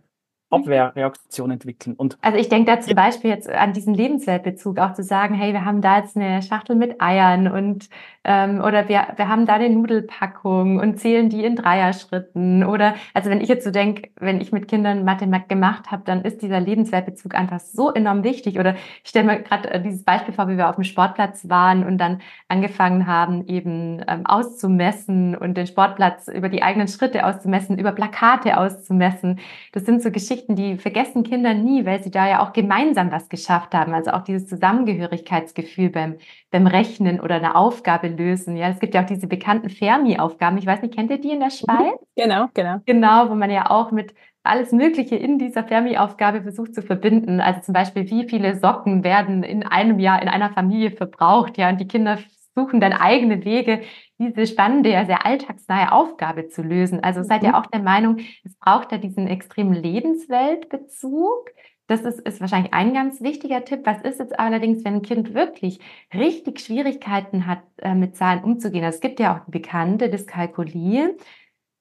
Abwehrreaktion 0.51 1.51
entwickeln. 1.51 1.95
Und 1.95 2.17
also 2.21 2.37
ich 2.37 2.49
denke 2.49 2.71
da 2.71 2.79
zum 2.79 2.95
Beispiel 2.95 3.29
jetzt 3.29 3.49
an 3.49 3.73
diesen 3.73 3.93
Lebensweltbezug, 3.93 4.79
auch 4.79 4.93
zu 4.93 5.03
sagen, 5.03 5.33
hey, 5.35 5.53
wir 5.53 5.65
haben 5.65 5.81
da 5.81 5.97
jetzt 5.97 6.15
eine 6.15 6.41
Schachtel 6.41 6.75
mit 6.75 7.01
Eiern 7.01 7.47
und 7.47 7.89
ähm, 8.23 8.61
oder 8.61 8.87
wir, 8.87 9.07
wir 9.15 9.27
haben 9.27 9.47
da 9.47 9.53
eine 9.53 9.69
Nudelpackung 9.69 10.79
und 10.79 10.99
zählen 10.99 11.29
die 11.29 11.43
in 11.43 11.55
Dreierschritten. 11.55 12.63
Oder 12.63 12.93
also 13.15 13.31
wenn 13.31 13.41
ich 13.41 13.49
jetzt 13.49 13.63
so 13.63 13.71
denke, 13.71 14.09
wenn 14.19 14.39
ich 14.39 14.51
mit 14.51 14.67
Kindern 14.67 15.03
Mathe 15.03 15.27
gemacht 15.47 15.89
habe, 15.89 16.03
dann 16.05 16.21
ist 16.21 16.41
dieser 16.41 16.59
Lebensweltbezug 16.59 17.33
einfach 17.33 17.59
so 17.59 17.91
enorm 17.91 18.23
wichtig. 18.23 18.59
Oder 18.59 18.75
ich 19.03 19.09
stelle 19.09 19.25
mir 19.25 19.41
gerade 19.41 19.71
äh, 19.71 19.81
dieses 19.81 20.03
Beispiel 20.03 20.35
vor, 20.35 20.47
wie 20.49 20.57
wir 20.57 20.69
auf 20.69 20.75
dem 20.75 20.83
Sportplatz 20.83 21.49
waren 21.49 21.83
und 21.83 21.97
dann 21.97 22.21
angefangen 22.47 23.07
haben, 23.07 23.47
eben 23.47 24.03
ähm, 24.07 24.25
auszumessen 24.25 25.35
und 25.35 25.57
den 25.57 25.65
Sportplatz 25.65 26.27
über 26.27 26.49
die 26.49 26.61
eigenen 26.61 26.87
Schritte 26.87 27.25
auszumessen, 27.25 27.79
über 27.79 27.91
Plakate 27.91 28.57
auszumessen. 28.57 29.39
Das 29.71 29.85
sind 29.85 30.03
so 30.03 30.11
Geschichten, 30.11 30.40
Geschichten, 30.41 30.55
die 30.55 30.77
vergessen 30.77 31.23
Kinder 31.23 31.53
nie, 31.53 31.85
weil 31.85 32.01
sie 32.03 32.11
da 32.11 32.27
ja 32.27 32.43
auch 32.43 32.53
gemeinsam 32.53 33.11
was 33.11 33.29
geschafft 33.29 33.73
haben. 33.73 33.93
Also 33.93 34.11
auch 34.11 34.23
dieses 34.23 34.47
Zusammengehörigkeitsgefühl 34.47 35.89
beim, 35.89 36.17
beim 36.49 36.67
Rechnen 36.67 37.19
oder 37.19 37.35
eine 37.35 37.55
Aufgabe 37.55 38.07
lösen. 38.07 38.57
Ja, 38.57 38.69
es 38.69 38.79
gibt 38.79 38.93
ja 38.93 39.03
auch 39.03 39.05
diese 39.05 39.27
bekannten 39.27 39.69
Fermi-Aufgaben. 39.69 40.57
Ich 40.57 40.65
weiß 40.65 40.81
nicht, 40.81 40.95
kennt 40.95 41.11
ihr 41.11 41.19
die 41.19 41.31
in 41.31 41.39
der 41.39 41.49
mhm. 41.49 41.51
Schweiz? 41.51 41.99
Genau, 42.15 42.47
genau. 42.53 42.77
Genau, 42.85 43.29
wo 43.29 43.35
man 43.35 43.51
ja 43.51 43.69
auch 43.69 43.91
mit 43.91 44.13
alles 44.43 44.71
Mögliche 44.71 45.15
in 45.15 45.37
dieser 45.37 45.63
Fermi-Aufgabe 45.63 46.41
versucht 46.41 46.73
zu 46.73 46.81
verbinden. 46.81 47.39
Also 47.39 47.61
zum 47.61 47.73
Beispiel, 47.73 48.09
wie 48.09 48.27
viele 48.27 48.57
Socken 48.57 49.03
werden 49.03 49.43
in 49.43 49.63
einem 49.63 49.99
Jahr 49.99 50.21
in 50.21 50.27
einer 50.27 50.49
Familie 50.49 50.91
verbraucht, 50.91 51.57
ja, 51.57 51.69
und 51.69 51.79
die 51.79 51.87
Kinder 51.87 52.17
suchen 52.55 52.79
dann 52.79 52.93
eigene 52.93 53.43
Wege, 53.45 53.81
diese 54.19 54.45
spannende, 54.45 54.91
ja 54.91 55.05
sehr 55.05 55.25
alltagsnahe 55.25 55.91
Aufgabe 55.91 56.47
zu 56.47 56.61
lösen. 56.61 57.03
Also 57.03 57.23
seid 57.23 57.43
ihr 57.43 57.49
mhm. 57.49 57.55
auch 57.55 57.65
der 57.67 57.81
Meinung, 57.81 58.19
es 58.43 58.55
braucht 58.55 58.91
da 58.91 58.97
diesen 58.97 59.27
extremen 59.27 59.73
Lebensweltbezug? 59.73 61.51
Das 61.87 62.01
ist, 62.01 62.21
ist 62.21 62.39
wahrscheinlich 62.39 62.73
ein 62.73 62.93
ganz 62.93 63.21
wichtiger 63.21 63.65
Tipp. 63.65 63.81
Was 63.83 64.01
ist 64.01 64.19
jetzt 64.19 64.39
allerdings, 64.39 64.85
wenn 64.85 64.95
ein 64.95 65.01
Kind 65.01 65.33
wirklich 65.33 65.79
richtig 66.13 66.61
Schwierigkeiten 66.61 67.47
hat, 67.47 67.63
äh, 67.79 67.95
mit 67.95 68.15
Zahlen 68.15 68.43
umzugehen? 68.43 68.85
Also 68.85 68.95
es 68.95 69.01
gibt 69.01 69.19
ja 69.19 69.35
auch 69.35 69.45
die 69.45 69.51
bekannte 69.51 70.09
Dyskalkulie. 70.09 71.17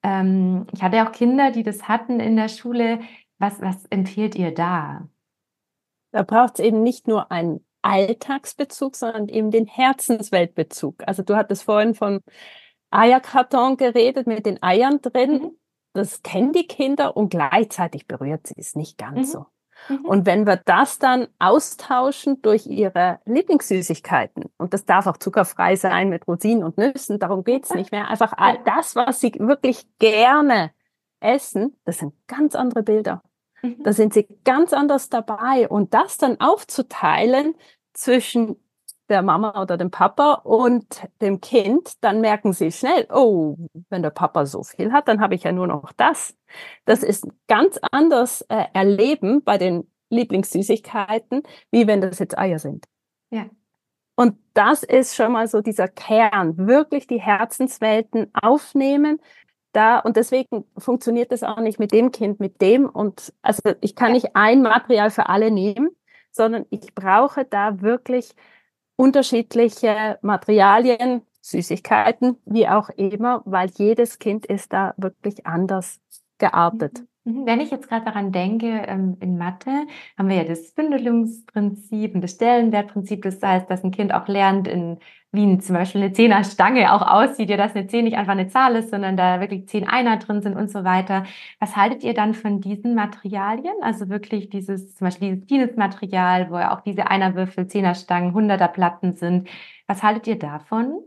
Ähm, 0.02 0.66
ich 0.72 0.82
hatte 0.82 1.06
auch 1.06 1.12
Kinder, 1.12 1.52
die 1.52 1.62
das 1.62 1.86
hatten 1.86 2.18
in 2.18 2.36
der 2.36 2.48
Schule. 2.48 3.00
Was, 3.38 3.60
was 3.60 3.86
empfiehlt 3.86 4.34
ihr 4.34 4.52
da? 4.52 5.08
Da 6.12 6.22
braucht 6.24 6.58
es 6.58 6.64
eben 6.64 6.82
nicht 6.82 7.06
nur 7.06 7.30
ein 7.30 7.60
Alltagsbezug, 7.82 8.96
sondern 8.96 9.28
eben 9.28 9.50
den 9.50 9.66
Herzensweltbezug. 9.66 11.02
Also 11.06 11.22
du 11.22 11.36
hattest 11.36 11.64
vorhin 11.64 11.94
von 11.94 12.20
Eierkarton 12.90 13.76
geredet 13.76 14.26
mit 14.26 14.46
den 14.46 14.62
Eiern 14.62 15.00
drin. 15.00 15.32
Mhm. 15.32 15.50
Das 15.92 16.22
kennen 16.22 16.52
die 16.52 16.66
Kinder 16.66 17.16
und 17.16 17.30
gleichzeitig 17.30 18.06
berührt 18.06 18.46
sie 18.46 18.54
es 18.58 18.76
nicht 18.76 18.98
ganz 18.98 19.28
mhm. 19.28 19.32
so. 19.32 19.46
Mhm. 19.88 20.04
Und 20.04 20.26
wenn 20.26 20.46
wir 20.46 20.56
das 20.56 20.98
dann 20.98 21.28
austauschen 21.38 22.42
durch 22.42 22.66
ihre 22.66 23.20
Lieblingssüßigkeiten, 23.24 24.44
und 24.58 24.74
das 24.74 24.84
darf 24.84 25.06
auch 25.06 25.16
zuckerfrei 25.16 25.76
sein 25.76 26.08
mit 26.08 26.28
Rosinen 26.28 26.64
und 26.64 26.78
Nüssen, 26.78 27.18
darum 27.18 27.44
geht's 27.44 27.74
nicht 27.74 27.92
mehr, 27.92 28.08
einfach 28.08 28.34
all 28.36 28.58
das, 28.64 28.94
was 28.94 29.20
sie 29.20 29.32
wirklich 29.38 29.86
gerne 29.98 30.72
essen, 31.20 31.76
das 31.84 31.98
sind 31.98 32.14
ganz 32.26 32.54
andere 32.54 32.82
Bilder. 32.82 33.22
Mhm. 33.62 33.82
Da 33.82 33.92
sind 33.92 34.14
sie 34.14 34.26
ganz 34.44 34.72
anders 34.72 35.08
dabei. 35.08 35.68
Und 35.68 35.94
das 35.94 36.18
dann 36.18 36.40
aufzuteilen 36.40 37.54
zwischen 37.92 38.56
der 39.10 39.22
Mama 39.22 39.60
oder 39.60 39.76
dem 39.76 39.90
Papa 39.90 40.34
und 40.44 41.08
dem 41.20 41.40
Kind, 41.40 41.94
dann 42.00 42.20
merken 42.20 42.52
sie 42.52 42.70
schnell, 42.70 43.06
oh, 43.12 43.56
wenn 43.88 44.02
der 44.02 44.10
Papa 44.10 44.46
so 44.46 44.62
viel 44.62 44.92
hat, 44.92 45.08
dann 45.08 45.20
habe 45.20 45.34
ich 45.34 45.42
ja 45.42 45.52
nur 45.52 45.66
noch 45.66 45.92
das. 45.92 46.36
Das 46.84 47.02
ist 47.02 47.26
ganz 47.48 47.78
anders 47.90 48.42
äh, 48.42 48.66
erleben 48.72 49.42
bei 49.42 49.58
den 49.58 49.90
Lieblingssüßigkeiten, 50.10 51.42
wie 51.70 51.86
wenn 51.86 52.00
das 52.00 52.20
jetzt 52.20 52.38
Eier 52.38 52.58
sind. 52.58 52.86
Ja. 53.30 53.46
Und 54.16 54.36
das 54.54 54.82
ist 54.82 55.16
schon 55.16 55.32
mal 55.32 55.46
so 55.48 55.60
dieser 55.60 55.88
Kern, 55.88 56.56
wirklich 56.56 57.06
die 57.06 57.20
Herzenswelten 57.20 58.30
aufnehmen, 58.34 59.20
da, 59.72 59.98
und 60.00 60.16
deswegen 60.16 60.64
funktioniert 60.76 61.32
das 61.32 61.42
auch 61.42 61.60
nicht 61.60 61.78
mit 61.78 61.92
dem 61.92 62.10
Kind, 62.12 62.40
mit 62.40 62.60
dem. 62.60 62.88
Und 62.88 63.32
also 63.42 63.62
ich 63.80 63.94
kann 63.94 64.12
nicht 64.12 64.34
ein 64.34 64.62
Material 64.62 65.10
für 65.10 65.28
alle 65.28 65.50
nehmen, 65.50 65.90
sondern 66.32 66.66
ich 66.70 66.94
brauche 66.94 67.44
da 67.44 67.80
wirklich 67.80 68.34
unterschiedliche 68.96 70.18
Materialien, 70.22 71.22
Süßigkeiten, 71.42 72.36
wie 72.44 72.68
auch 72.68 72.90
immer, 72.90 73.42
weil 73.46 73.70
jedes 73.76 74.18
Kind 74.18 74.46
ist 74.46 74.72
da 74.72 74.94
wirklich 74.98 75.46
anders 75.46 76.00
geartet. 76.38 77.04
Mhm. 77.24 77.44
Wenn 77.46 77.60
ich 77.60 77.70
jetzt 77.70 77.88
gerade 77.88 78.04
daran 78.04 78.32
denke, 78.32 78.66
ähm, 78.66 79.16
in 79.20 79.36
Mathe 79.36 79.86
haben 80.16 80.28
wir 80.28 80.36
ja 80.36 80.44
das 80.44 80.72
Bündelungsprinzip 80.72 82.14
und 82.14 82.22
das 82.22 82.32
Stellenwertprinzip. 82.32 83.22
Das 83.22 83.42
heißt, 83.42 83.68
dass 83.70 83.84
ein 83.84 83.90
Kind 83.90 84.14
auch 84.14 84.26
lernt, 84.26 84.66
in, 84.66 84.98
wie 85.32 85.58
zum 85.58 85.74
Beispiel 85.76 86.02
eine 86.02 86.12
Zehnerstange 86.12 86.92
auch 86.92 87.02
aussieht, 87.02 87.50
ja, 87.50 87.56
dass 87.58 87.74
eine 87.76 87.86
Zehn 87.86 88.04
nicht 88.04 88.16
einfach 88.16 88.32
eine 88.32 88.48
Zahl 88.48 88.74
ist, 88.76 88.90
sondern 88.90 89.16
da 89.16 89.40
wirklich 89.40 89.68
zehn 89.68 89.86
Einer 89.86 90.16
drin 90.16 90.40
sind 90.42 90.56
und 90.56 90.70
so 90.70 90.82
weiter. 90.84 91.24
Was 91.60 91.76
haltet 91.76 92.02
ihr 92.04 92.14
dann 92.14 92.34
von 92.34 92.60
diesen 92.60 92.94
Materialien? 92.94 93.74
Also 93.82 94.08
wirklich 94.08 94.48
dieses, 94.48 94.94
zum 94.94 95.06
Beispiel 95.06 95.32
dieses 95.32 95.46
Dienestmaterial, 95.46 96.50
wo 96.50 96.58
ja 96.58 96.74
auch 96.74 96.80
diese 96.80 97.08
Einerwürfel, 97.08 97.66
Zehnerstangen, 97.66 98.32
Hunderterplatten 98.34 99.14
sind. 99.14 99.48
Was 99.86 100.02
haltet 100.02 100.26
ihr 100.26 100.38
davon? 100.38 101.00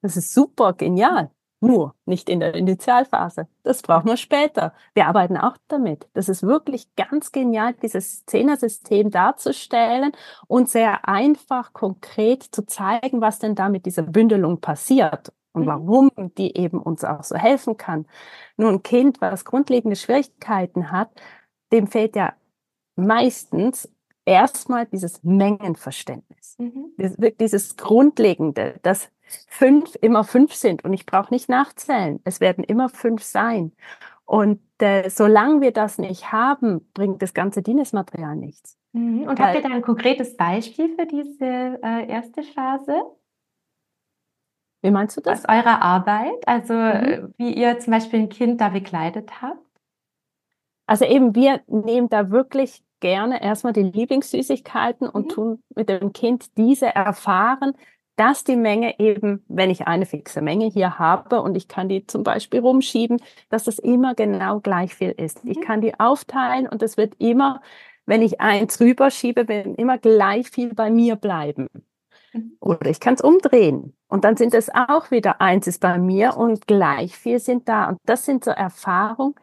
Das 0.00 0.16
ist 0.16 0.32
super 0.32 0.74
genial. 0.74 1.30
Nur 1.60 1.94
nicht 2.04 2.28
in 2.28 2.38
der 2.38 2.54
Initialphase. 2.54 3.48
Das 3.64 3.82
brauchen 3.82 4.06
wir 4.06 4.16
später. 4.16 4.72
Wir 4.94 5.08
arbeiten 5.08 5.36
auch 5.36 5.56
damit. 5.66 6.08
Das 6.14 6.28
ist 6.28 6.44
wirklich 6.44 6.94
ganz 6.94 7.32
genial, 7.32 7.74
dieses 7.74 8.24
Zehner-System 8.26 9.10
darzustellen 9.10 10.12
und 10.46 10.68
sehr 10.68 11.08
einfach 11.08 11.72
konkret 11.72 12.44
zu 12.44 12.64
zeigen, 12.64 13.20
was 13.20 13.40
denn 13.40 13.56
da 13.56 13.68
mit 13.68 13.86
dieser 13.86 14.02
Bündelung 14.02 14.60
passiert 14.60 15.32
und 15.52 15.62
mhm. 15.62 15.66
warum 15.66 16.10
die 16.36 16.56
eben 16.56 16.80
uns 16.80 17.02
auch 17.02 17.24
so 17.24 17.34
helfen 17.34 17.76
kann. 17.76 18.06
Nur 18.56 18.70
ein 18.70 18.84
Kind, 18.84 19.20
was 19.20 19.44
grundlegende 19.44 19.96
Schwierigkeiten 19.96 20.92
hat, 20.92 21.10
dem 21.72 21.88
fehlt 21.88 22.14
ja 22.14 22.34
meistens 22.94 23.88
erstmal 24.28 24.86
dieses 24.86 25.24
Mengenverständnis. 25.24 26.56
Mhm. 26.58 26.92
Dieses 27.40 27.76
Grundlegende, 27.76 28.78
das 28.82 29.10
fünf 29.48 29.96
immer 30.00 30.22
fünf 30.24 30.54
sind 30.54 30.84
und 30.84 30.92
ich 30.92 31.06
brauche 31.06 31.32
nicht 31.32 31.48
nachzählen. 31.48 32.20
Es 32.24 32.40
werden 32.40 32.62
immer 32.62 32.88
fünf 32.88 33.22
sein. 33.22 33.72
Und 34.24 34.60
äh, 34.78 35.08
solange 35.08 35.62
wir 35.62 35.72
das 35.72 35.96
nicht 35.96 36.30
haben, 36.30 36.90
bringt 36.92 37.22
das 37.22 37.32
ganze 37.32 37.62
Dienestmaterial 37.62 38.36
nichts. 38.36 38.76
Mhm. 38.92 39.22
Und 39.22 39.40
habt 39.40 39.54
ihr 39.54 39.62
da 39.62 39.70
ein 39.70 39.82
konkretes 39.82 40.36
Beispiel 40.36 40.94
für 40.94 41.06
diese 41.06 41.80
äh, 41.82 42.06
erste 42.08 42.42
Phase? 42.42 43.02
Wie 44.82 44.90
meinst 44.90 45.16
du 45.16 45.22
das? 45.22 45.44
Aus 45.44 45.56
eurer 45.56 45.82
Arbeit, 45.82 46.46
also 46.46 46.74
mhm. 46.74 47.34
wie 47.38 47.54
ihr 47.54 47.78
zum 47.78 47.92
Beispiel 47.92 48.20
ein 48.20 48.28
Kind 48.28 48.60
da 48.60 48.68
begleitet 48.68 49.40
habt? 49.40 49.66
Also 50.86 51.04
eben, 51.04 51.34
wir 51.34 51.62
nehmen 51.66 52.08
da 52.08 52.30
wirklich 52.30 52.82
gerne 53.00 53.42
erstmal 53.42 53.72
die 53.72 53.82
Lieblingssüßigkeiten 53.82 55.08
und 55.08 55.26
mhm. 55.26 55.30
tun 55.30 55.62
mit 55.74 55.88
dem 55.88 56.12
Kind 56.12 56.56
diese 56.56 56.86
erfahren, 56.94 57.74
dass 58.18 58.42
die 58.42 58.56
Menge 58.56 58.98
eben, 58.98 59.44
wenn 59.46 59.70
ich 59.70 59.86
eine 59.86 60.04
fixe 60.04 60.42
Menge 60.42 60.66
hier 60.66 60.98
habe 60.98 61.40
und 61.40 61.56
ich 61.56 61.68
kann 61.68 61.88
die 61.88 62.04
zum 62.06 62.24
Beispiel 62.24 62.60
rumschieben, 62.60 63.22
dass 63.48 63.64
das 63.64 63.78
immer 63.78 64.14
genau 64.14 64.58
gleich 64.58 64.94
viel 64.94 65.12
ist. 65.12 65.40
Ich 65.44 65.58
mhm. 65.58 65.62
kann 65.62 65.80
die 65.80 65.98
aufteilen 65.98 66.68
und 66.68 66.82
es 66.82 66.96
wird 66.96 67.14
immer, 67.18 67.62
wenn 68.06 68.22
ich 68.22 68.40
eins 68.40 68.80
rüberschiebe, 68.80 69.46
wird 69.46 69.78
immer 69.78 69.98
gleich 69.98 70.50
viel 70.50 70.74
bei 70.74 70.90
mir 70.90 71.14
bleiben. 71.14 71.68
Mhm. 72.32 72.56
Oder 72.60 72.90
ich 72.90 72.98
kann 72.98 73.14
es 73.14 73.20
umdrehen 73.20 73.94
und 74.08 74.24
dann 74.24 74.36
sind 74.36 74.52
es 74.52 74.68
auch 74.74 75.12
wieder 75.12 75.40
eins 75.40 75.68
ist 75.68 75.80
bei 75.80 75.96
mir 75.98 76.36
und 76.36 76.66
gleich 76.66 77.16
viel 77.16 77.38
sind 77.38 77.68
da. 77.68 77.88
Und 77.88 77.98
das 78.04 78.24
sind 78.24 78.44
so 78.44 78.50
Erfahrungen, 78.50 79.36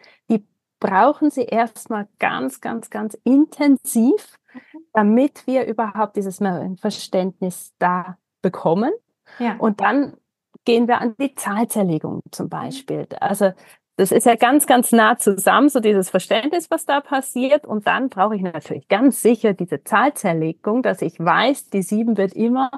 brauchen 0.86 1.30
Sie 1.30 1.44
erstmal 1.44 2.08
ganz, 2.20 2.62
ganz, 2.62 2.90
ganz 2.90 3.18
intensiv, 3.24 4.38
mhm. 4.54 4.60
damit 4.94 5.48
wir 5.48 5.66
überhaupt 5.66 6.16
dieses 6.16 6.40
Verständnis 6.80 7.74
da 7.80 8.18
bekommen. 8.42 8.92
Ja. 9.40 9.56
Und 9.58 9.82
dann 9.82 10.18
gehen 10.66 10.88
wir 10.88 11.02
an 11.02 11.16
die 11.20 11.34
Zahlzerlegung 11.36 12.22
zum 12.32 12.50
Beispiel. 12.50 13.08
Also 13.20 13.54
das 13.98 14.12
ist 14.12 14.26
ja 14.26 14.36
ganz, 14.36 14.68
ganz 14.68 14.92
nah 14.92 15.18
zusammen, 15.18 15.70
so 15.70 15.80
dieses 15.80 16.10
Verständnis, 16.10 16.70
was 16.70 16.86
da 16.86 17.00
passiert. 17.00 17.66
Und 17.66 17.88
dann 17.88 18.10
brauche 18.10 18.36
ich 18.36 18.42
natürlich 18.42 18.88
ganz 18.88 19.22
sicher 19.22 19.54
diese 19.54 19.84
Zahlzerlegung, 19.84 20.84
dass 20.84 21.02
ich 21.02 21.18
weiß, 21.20 21.70
die 21.70 21.82
sieben 21.82 22.18
wird 22.18 22.34
immer, 22.34 22.72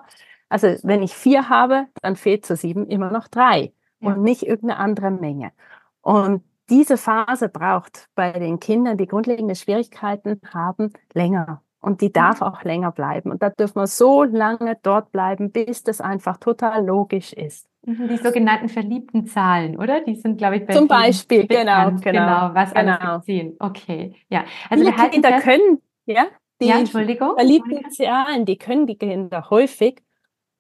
also 0.50 0.67
wenn 0.84 1.02
ich 1.02 1.13
vier 1.13 1.50
habe, 1.50 1.88
dann 2.02 2.15
fehlt 2.15 2.46
zur 2.46 2.56
sieben 2.56 2.88
immer 2.88 3.12
noch 3.12 3.28
drei 3.28 3.74
ja. 4.00 4.10
und 4.10 4.22
nicht 4.22 4.43
irgendeine 4.43 4.80
andere 4.80 5.12
Menge. 5.12 5.52
Und 6.02 6.43
diese 6.69 6.97
Phase 6.97 7.49
braucht 7.49 8.08
bei 8.15 8.32
den 8.32 8.60
Kindern, 8.60 8.97
die 8.97 9.08
grundlegende 9.08 9.56
Schwierigkeiten 9.56 10.41
haben, 10.53 10.91
länger. 11.13 11.62
Und 11.80 12.01
die 12.01 12.12
darf 12.12 12.41
auch 12.41 12.63
länger 12.63 12.91
bleiben. 12.91 13.32
Und 13.32 13.41
da 13.41 13.49
dürfen 13.49 13.75
wir 13.75 13.88
so 13.88 14.23
lange 14.23 14.77
dort 14.82 15.12
bleiben, 15.12 15.51
bis 15.51 15.84
das 15.84 16.01
einfach 16.01 16.38
total 16.38 16.86
logisch 16.86 17.34
ist. 17.34 17.69
Mhm, 17.86 18.10
die 18.10 18.17
sogenannten 18.17 18.67
verliebten 18.67 19.27
Zahlen, 19.27 19.77
oder? 19.77 20.01
Die 20.01 20.15
sind, 20.15 20.38
glaube 20.38 20.58
ich, 20.58 20.65
bei 20.65 20.73
Zum 20.73 20.88
Beispiel, 20.88 21.47
genau, 21.47 21.91
genau. 21.91 22.01
Genau, 22.01 22.49
was 22.53 22.73
genau. 22.73 22.97
alles 22.97 23.25
ziehen. 23.25 23.56
Okay, 23.60 24.13
ja. 24.27 24.43
Also 24.69 24.84
die 24.84 24.91
Kinder 24.91 25.30
fest, 25.30 25.43
können, 25.43 25.82
ja, 26.06 26.25
die 26.60 26.67
ja, 26.67 26.80
Entschuldigung. 26.80 27.36
verliebten 27.36 27.89
Zahlen, 27.91 28.45
die 28.45 28.58
können 28.58 28.88
die 28.88 28.97
Kinder 28.97 29.49
häufig, 29.49 30.03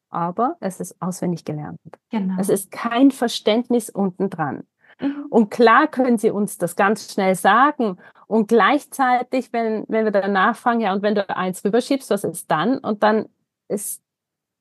aber 0.09 0.55
es 0.61 0.79
ist 0.79 1.01
auswendig 1.01 1.43
gelernt. 1.43 1.79
Genau. 2.11 2.35
Es 2.39 2.47
ist 2.47 2.71
kein 2.71 3.11
Verständnis 3.11 3.89
unten 3.89 4.29
dran. 4.29 4.63
Mhm. 4.99 5.25
Und 5.29 5.49
klar 5.49 5.87
können 5.87 6.17
sie 6.17 6.31
uns 6.31 6.57
das 6.57 6.75
ganz 6.75 7.11
schnell 7.13 7.35
sagen. 7.35 7.97
Und 8.27 8.47
gleichzeitig, 8.47 9.53
wenn, 9.53 9.85
wenn 9.87 10.05
wir 10.05 10.11
dann 10.11 10.33
nachfragen, 10.33 10.81
ja, 10.81 10.93
und 10.93 11.01
wenn 11.01 11.15
du 11.15 11.29
eins 11.29 11.63
rüberschiebst, 11.63 12.09
was 12.09 12.23
ist 12.23 12.49
dann? 12.51 12.77
Und 12.79 13.03
dann 13.03 13.29
ist 13.67 14.01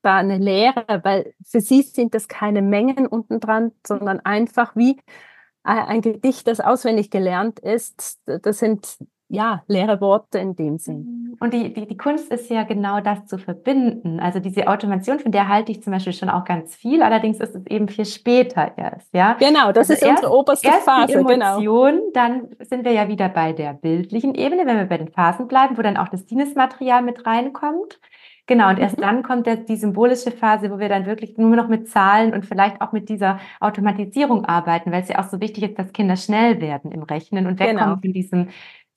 da 0.01 0.17
eine 0.17 0.37
Lehre, 0.37 1.01
weil 1.03 1.33
für 1.45 1.59
sie 1.59 1.81
sind 1.81 2.13
das 2.13 2.27
keine 2.27 2.61
Mengen 2.61 3.07
unten 3.07 3.39
dran, 3.39 3.71
sondern 3.85 4.19
einfach 4.21 4.75
wie 4.75 4.97
ein 5.63 6.01
Gedicht, 6.01 6.47
das 6.47 6.61
auswendig 6.61 7.11
gelernt 7.11 7.59
ist. 7.59 8.21
Das 8.25 8.59
sind 8.59 8.99
ja, 9.29 9.63
leere 9.67 9.99
Worte 9.99 10.39
in 10.39 10.55
dem 10.55 10.77
Sinn. 10.77 10.99
Mhm. 10.99 11.37
Und 11.39 11.53
die, 11.53 11.73
die, 11.73 11.85
die 11.85 11.97
Kunst 11.97 12.31
ist 12.31 12.49
ja 12.49 12.63
genau 12.63 13.01
das 13.01 13.25
zu 13.25 13.37
verbinden. 13.37 14.19
Also 14.19 14.39
diese 14.39 14.67
Automation, 14.67 15.19
von 15.19 15.31
der 15.31 15.47
halte 15.47 15.71
ich 15.71 15.83
zum 15.83 15.93
Beispiel 15.93 16.13
schon 16.13 16.29
auch 16.29 16.45
ganz 16.45 16.75
viel. 16.75 17.03
Allerdings 17.03 17.39
ist 17.39 17.55
es 17.55 17.65
eben 17.67 17.87
viel 17.89 18.05
später 18.05 18.71
erst, 18.77 19.13
ja. 19.13 19.33
Genau, 19.33 19.71
das 19.71 19.89
also 19.89 19.93
ist 19.93 20.01
erst, 20.01 20.23
unsere 20.23 20.33
oberste 20.33 20.67
erst 20.67 20.85
Phase. 20.85 21.07
Die 21.07 21.13
genau. 21.13 21.57
Emotion, 21.57 21.91
genau. 21.91 22.11
dann 22.13 22.47
sind 22.61 22.85
wir 22.85 22.93
ja 22.93 23.07
wieder 23.07 23.29
bei 23.29 23.53
der 23.53 23.73
bildlichen 23.73 24.33
Ebene, 24.33 24.65
wenn 24.65 24.77
wir 24.77 24.85
bei 24.85 24.97
den 24.97 25.09
Phasen 25.09 25.47
bleiben, 25.47 25.77
wo 25.77 25.81
dann 25.81 25.97
auch 25.97 26.07
das 26.07 26.25
Dienestmaterial 26.25 27.01
mit 27.01 27.25
reinkommt. 27.25 27.99
Genau, 28.47 28.69
und 28.69 28.79
erst 28.79 28.97
mhm. 28.97 29.01
dann 29.01 29.23
kommt 29.23 29.45
der, 29.45 29.57
die 29.57 29.75
symbolische 29.75 30.31
Phase, 30.31 30.71
wo 30.71 30.79
wir 30.79 30.87
dann 30.87 31.05
wirklich 31.05 31.37
nur 31.37 31.53
noch 31.57 31.67
mit 31.67 31.89
Zahlen 31.89 32.33
und 32.33 32.45
vielleicht 32.45 32.81
auch 32.81 32.93
mit 32.93 33.09
dieser 33.09 33.39
Automatisierung 33.59 34.45
arbeiten, 34.45 34.91
weil 34.93 35.01
es 35.01 35.09
ja 35.09 35.19
auch 35.19 35.27
so 35.27 35.41
wichtig 35.41 35.63
ist, 35.65 35.77
dass 35.77 35.91
Kinder 35.91 36.15
schnell 36.15 36.61
werden 36.61 36.93
im 36.93 37.03
Rechnen 37.03 37.45
und 37.45 37.59
wegkommen 37.59 37.83
genau. 37.83 37.97
von 37.99 38.13
diesem 38.13 38.47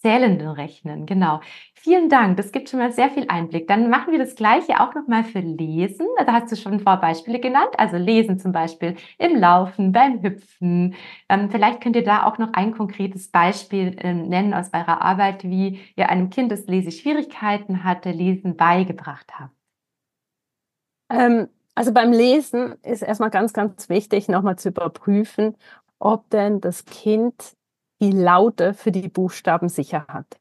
zählenden 0.00 0.48
Rechnen, 0.48 1.04
genau. 1.04 1.40
Vielen 1.74 2.08
Dank, 2.08 2.36
das 2.38 2.52
gibt 2.52 2.68
schon 2.68 2.80
mal 2.80 2.92
sehr 2.92 3.10
viel 3.10 3.26
Einblick. 3.28 3.68
Dann 3.68 3.90
machen 3.90 4.12
wir 4.12 4.18
das 4.18 4.34
Gleiche 4.34 4.80
auch 4.80 4.94
nochmal 4.94 5.24
für 5.24 5.40
Lesen. 5.40 6.06
Da 6.18 6.32
hast 6.32 6.50
du 6.50 6.56
schon 6.56 6.74
ein 6.74 6.84
paar 6.84 7.00
Beispiele 7.00 7.38
genannt. 7.38 7.70
Also 7.76 7.96
Lesen 7.96 8.38
zum 8.38 8.52
Beispiel 8.52 8.96
im 9.18 9.36
Laufen, 9.36 9.92
beim 9.92 10.22
Hüpfen. 10.22 10.94
Ähm, 11.28 11.50
vielleicht 11.50 11.82
könnt 11.82 11.96
ihr 11.96 12.04
da 12.04 12.24
auch 12.24 12.38
noch 12.38 12.52
ein 12.54 12.72
konkretes 12.72 13.28
Beispiel 13.30 13.96
äh, 13.98 14.14
nennen 14.14 14.54
aus 14.54 14.72
eurer 14.72 15.02
Arbeit, 15.02 15.44
wie 15.44 15.80
ihr 15.96 16.08
einem 16.08 16.30
Kind, 16.30 16.50
das 16.50 16.66
Leseschwierigkeiten 16.66 17.84
hatte, 17.84 18.10
Lesen 18.10 18.56
beigebracht 18.56 19.38
habt. 19.38 19.54
Ähm, 21.10 21.48
also 21.74 21.92
beim 21.92 22.12
Lesen 22.12 22.74
ist 22.82 23.02
erstmal 23.02 23.30
ganz, 23.30 23.52
ganz 23.52 23.88
wichtig, 23.88 24.28
nochmal 24.28 24.56
zu 24.56 24.68
überprüfen, 24.70 25.56
ob 25.98 26.28
denn 26.30 26.60
das 26.60 26.84
Kind 26.86 27.56
die 28.00 28.12
Laute 28.12 28.74
für 28.74 28.92
die 28.92 29.08
Buchstaben 29.08 29.68
sicher 29.68 30.06
hat. 30.08 30.40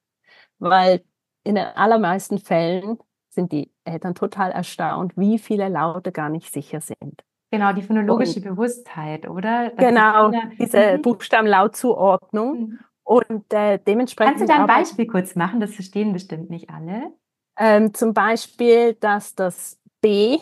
Weil 0.59 1.03
in 1.43 1.55
den 1.55 1.65
allermeisten 1.65 2.37
Fällen 2.37 2.99
sind 3.29 3.51
die 3.51 3.71
Eltern 3.83 4.15
total 4.15 4.51
erstaunt, 4.51 5.13
wie 5.15 5.39
viele 5.39 5.69
Laute 5.69 6.11
gar 6.11 6.29
nicht 6.29 6.51
sicher 6.51 6.81
sind. 6.81 7.23
Genau, 7.51 7.73
die 7.73 7.81
phonologische 7.81 8.39
und, 8.39 8.45
Bewusstheit, 8.45 9.27
oder? 9.27 9.69
Das 9.69 9.77
genau, 9.77 10.29
die 10.29 10.57
diese 10.59 10.97
mhm. 10.97 11.01
Buchstabenlautzuordnung. 11.01 12.59
Mhm. 12.59 12.79
Und 13.03 13.53
äh, 13.53 13.79
dementsprechend. 13.79 14.37
Kannst 14.37 14.53
du 14.53 14.55
da 14.55 14.61
ein 14.61 14.67
Beispiel 14.67 15.07
kurz 15.07 15.35
machen? 15.35 15.59
Das 15.59 15.73
verstehen 15.73 16.13
bestimmt 16.13 16.51
nicht 16.51 16.69
alle. 16.69 17.11
Ähm, 17.57 17.93
zum 17.93 18.13
Beispiel, 18.13 18.93
dass 18.93 19.33
das 19.33 19.79
B, 20.01 20.37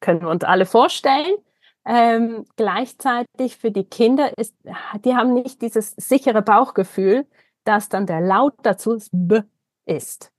können 0.00 0.22
wir 0.22 0.30
uns 0.30 0.42
alle 0.42 0.64
vorstellen, 0.64 1.36
ähm, 1.84 2.44
gleichzeitig 2.56 3.56
für 3.56 3.70
die 3.70 3.84
Kinder 3.84 4.36
ist, 4.36 4.54
die 5.04 5.14
haben 5.14 5.34
nicht 5.34 5.62
dieses 5.62 5.94
sichere 5.96 6.42
Bauchgefühl, 6.42 7.26
dass 7.64 7.88
dann 7.88 8.06
der 8.06 8.20
Laut 8.20 8.54
dazu 8.62 8.98
B 9.12 9.42
ist. 9.86 10.32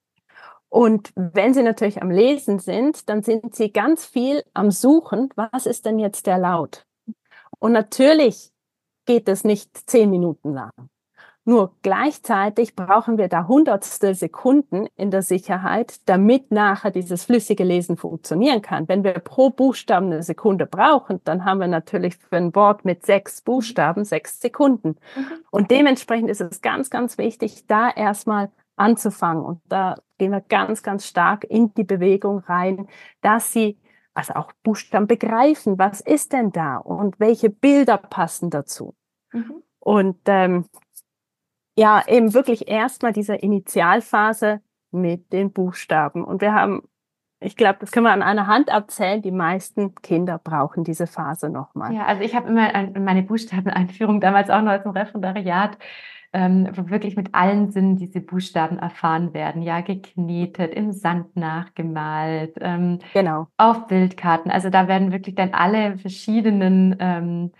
Und 0.70 1.12
wenn 1.16 1.54
sie 1.54 1.64
natürlich 1.64 2.02
am 2.02 2.12
Lesen 2.12 2.60
sind, 2.60 3.10
dann 3.10 3.24
sind 3.24 3.56
sie 3.56 3.74
ganz 3.74 4.06
viel 4.06 4.44
am 4.54 4.72
Suchen, 4.72 5.30
was 5.36 5.66
ist 5.66 5.86
denn 5.86 6.00
jetzt 6.00 6.28
der 6.28 6.38
Laut? 6.38 6.86
Und 7.60 7.74
natürlich 7.74 8.52
geht 9.06 9.28
es 9.28 9.44
nicht 9.44 9.90
zehn 9.90 10.10
Minuten 10.10 10.54
lang. 10.54 10.72
Nur 11.44 11.76
gleichzeitig 11.82 12.76
brauchen 12.76 13.18
wir 13.18 13.28
da 13.28 13.48
hundertstel 13.48 14.14
Sekunden 14.14 14.88
in 14.96 15.10
der 15.10 15.24
Sicherheit, 15.24 16.08
damit 16.08 16.52
nachher 16.52 16.92
dieses 16.92 17.24
flüssige 17.24 17.64
Lesen 17.64 17.98
funktionieren 17.98 18.62
kann. 18.62 18.88
Wenn 18.88 19.04
wir 19.04 19.14
pro 19.14 19.50
Buchstaben 19.50 20.08
eine 20.08 20.22
Sekunde 20.22 20.68
brauchen, 20.68 21.20
dann 21.24 21.44
haben 21.44 21.60
wir 21.60 21.68
natürlich 21.68 22.18
für 22.18 22.38
ein 22.38 22.54
Wort 22.54 22.86
mit 22.86 23.06
sechs 23.06 23.42
Buchstaben 23.42 24.06
sechs 24.06 24.40
Sekunden. 24.40 24.98
Mhm. 25.16 25.26
Und 25.50 25.72
dementsprechend 25.72 26.30
ist 26.30 26.42
es 26.42 26.62
ganz, 26.62 26.92
ganz 26.92 27.18
wichtig, 27.18 27.66
da 27.66 27.90
erstmal 27.90 28.52
anzufangen. 28.76 29.44
Und 29.44 29.62
da 29.68 29.96
gehen 30.20 30.32
wir 30.32 30.42
ganz, 30.42 30.84
ganz 30.84 31.08
stark 31.08 31.44
in 31.44 31.74
die 31.74 31.84
Bewegung 31.84 32.40
rein, 32.40 32.88
dass 33.22 33.52
sie 33.52 33.80
also 34.14 34.34
auch 34.34 34.52
Buchstaben 34.64 35.08
begreifen, 35.08 35.80
was 35.80 36.02
ist 36.02 36.34
denn 36.34 36.52
da 36.52 36.78
und 36.78 37.20
welche 37.20 37.50
Bilder 37.50 37.98
passen 37.98 38.52
dazu. 38.52 38.94
Mhm. 39.32 39.64
Und 39.80 40.18
ähm, 40.26 40.66
ja, 41.78 42.04
eben 42.08 42.34
wirklich 42.34 42.68
erstmal 42.68 43.14
diese 43.14 43.36
Initialphase 43.36 44.62
mit 44.92 45.32
den 45.32 45.52
Buchstaben. 45.52 46.24
Und 46.24 46.42
wir 46.42 46.54
haben, 46.54 46.84
ich 47.40 47.56
glaube, 47.56 47.80
das 47.80 47.92
können 47.92 48.06
wir 48.06 48.12
an 48.12 48.22
einer 48.22 48.48
Hand 48.48 48.70
abzählen, 48.70 49.22
die 49.22 49.32
meisten 49.32 49.96
Kinder 49.96 50.38
brauchen 50.38 50.84
diese 50.84 51.08
Phase 51.08 51.50
nochmal. 51.50 51.94
Ja, 51.94 52.06
also 52.06 52.22
ich 52.24 52.36
habe 52.36 52.50
immer 52.50 53.00
meine 53.00 53.24
Buchstabeneinführung 53.24 54.20
damals 54.20 54.50
auch 54.50 54.62
noch 54.62 54.72
als 54.72 54.86
im 54.86 54.92
Referendariat 54.92 55.78
ähm, 56.34 56.70
wo 56.74 56.90
wirklich 56.90 57.16
mit 57.16 57.34
allen 57.34 57.72
Sinnen 57.72 57.98
diese 57.98 58.22
Buchstaben 58.22 58.80
erfahren 58.80 59.34
werden. 59.34 59.62
Ja, 59.62 59.82
geknetet, 59.82 60.74
im 60.74 60.94
Sand 60.94 61.36
nachgemalt, 61.36 62.56
ähm, 62.62 63.00
genau. 63.14 63.48
auf 63.58 63.88
Bildkarten. 63.88 64.52
Also 64.52 64.70
da 64.70 64.88
werden 64.88 65.12
wirklich 65.12 65.36
dann 65.36 65.54
alle 65.54 65.98
verschiedenen 65.98 66.96
ähm, 67.00 67.52
äh, 67.54 67.58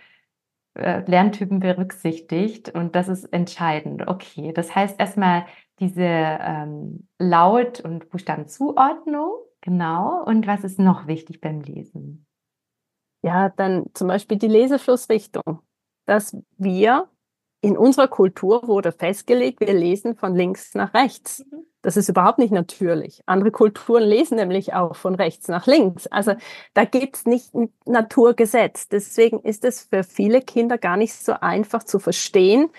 Lerntypen 0.74 1.60
berücksichtigt 1.60 2.70
und 2.70 2.94
das 2.96 3.08
ist 3.08 3.24
entscheidend. 3.32 4.08
Okay, 4.08 4.52
das 4.52 4.74
heißt 4.74 4.98
erstmal 4.98 5.46
diese 5.80 6.02
ähm, 6.02 7.08
Laut- 7.18 7.80
und 7.80 8.08
Buchstabenzuordnung, 8.08 9.32
genau. 9.60 10.24
Und 10.24 10.46
was 10.46 10.64
ist 10.64 10.78
noch 10.78 11.06
wichtig 11.06 11.40
beim 11.40 11.60
Lesen? 11.60 12.26
Ja, 13.22 13.50
dann 13.50 13.86
zum 13.94 14.08
Beispiel 14.08 14.38
die 14.38 14.48
Leseflussrichtung, 14.48 15.60
dass 16.06 16.36
wir 16.56 17.08
in 17.62 17.78
unserer 17.78 18.08
Kultur 18.08 18.66
wurde 18.66 18.92
festgelegt, 18.92 19.60
wir 19.60 19.72
lesen 19.72 20.16
von 20.16 20.34
links 20.34 20.74
nach 20.74 20.92
rechts. 20.92 21.44
Mhm. 21.50 21.64
Das 21.80 21.96
ist 21.96 22.08
überhaupt 22.08 22.38
nicht 22.38 22.52
natürlich. 22.52 23.22
Andere 23.26 23.50
Kulturen 23.50 24.04
lesen 24.04 24.36
nämlich 24.36 24.74
auch 24.74 24.94
von 24.94 25.14
rechts 25.14 25.48
nach 25.48 25.66
links. 25.66 26.06
Also 26.08 26.34
da 26.74 26.84
gibt's 26.84 27.24
nicht 27.24 27.54
ein 27.54 27.72
Naturgesetz. 27.86 28.88
Deswegen 28.88 29.40
ist 29.40 29.64
es 29.64 29.82
für 29.82 30.04
viele 30.04 30.42
Kinder 30.42 30.78
gar 30.78 30.96
nicht 30.96 31.14
so 31.14 31.32
einfach 31.32 31.82
zu 31.82 31.98
verstehen, 31.98 32.70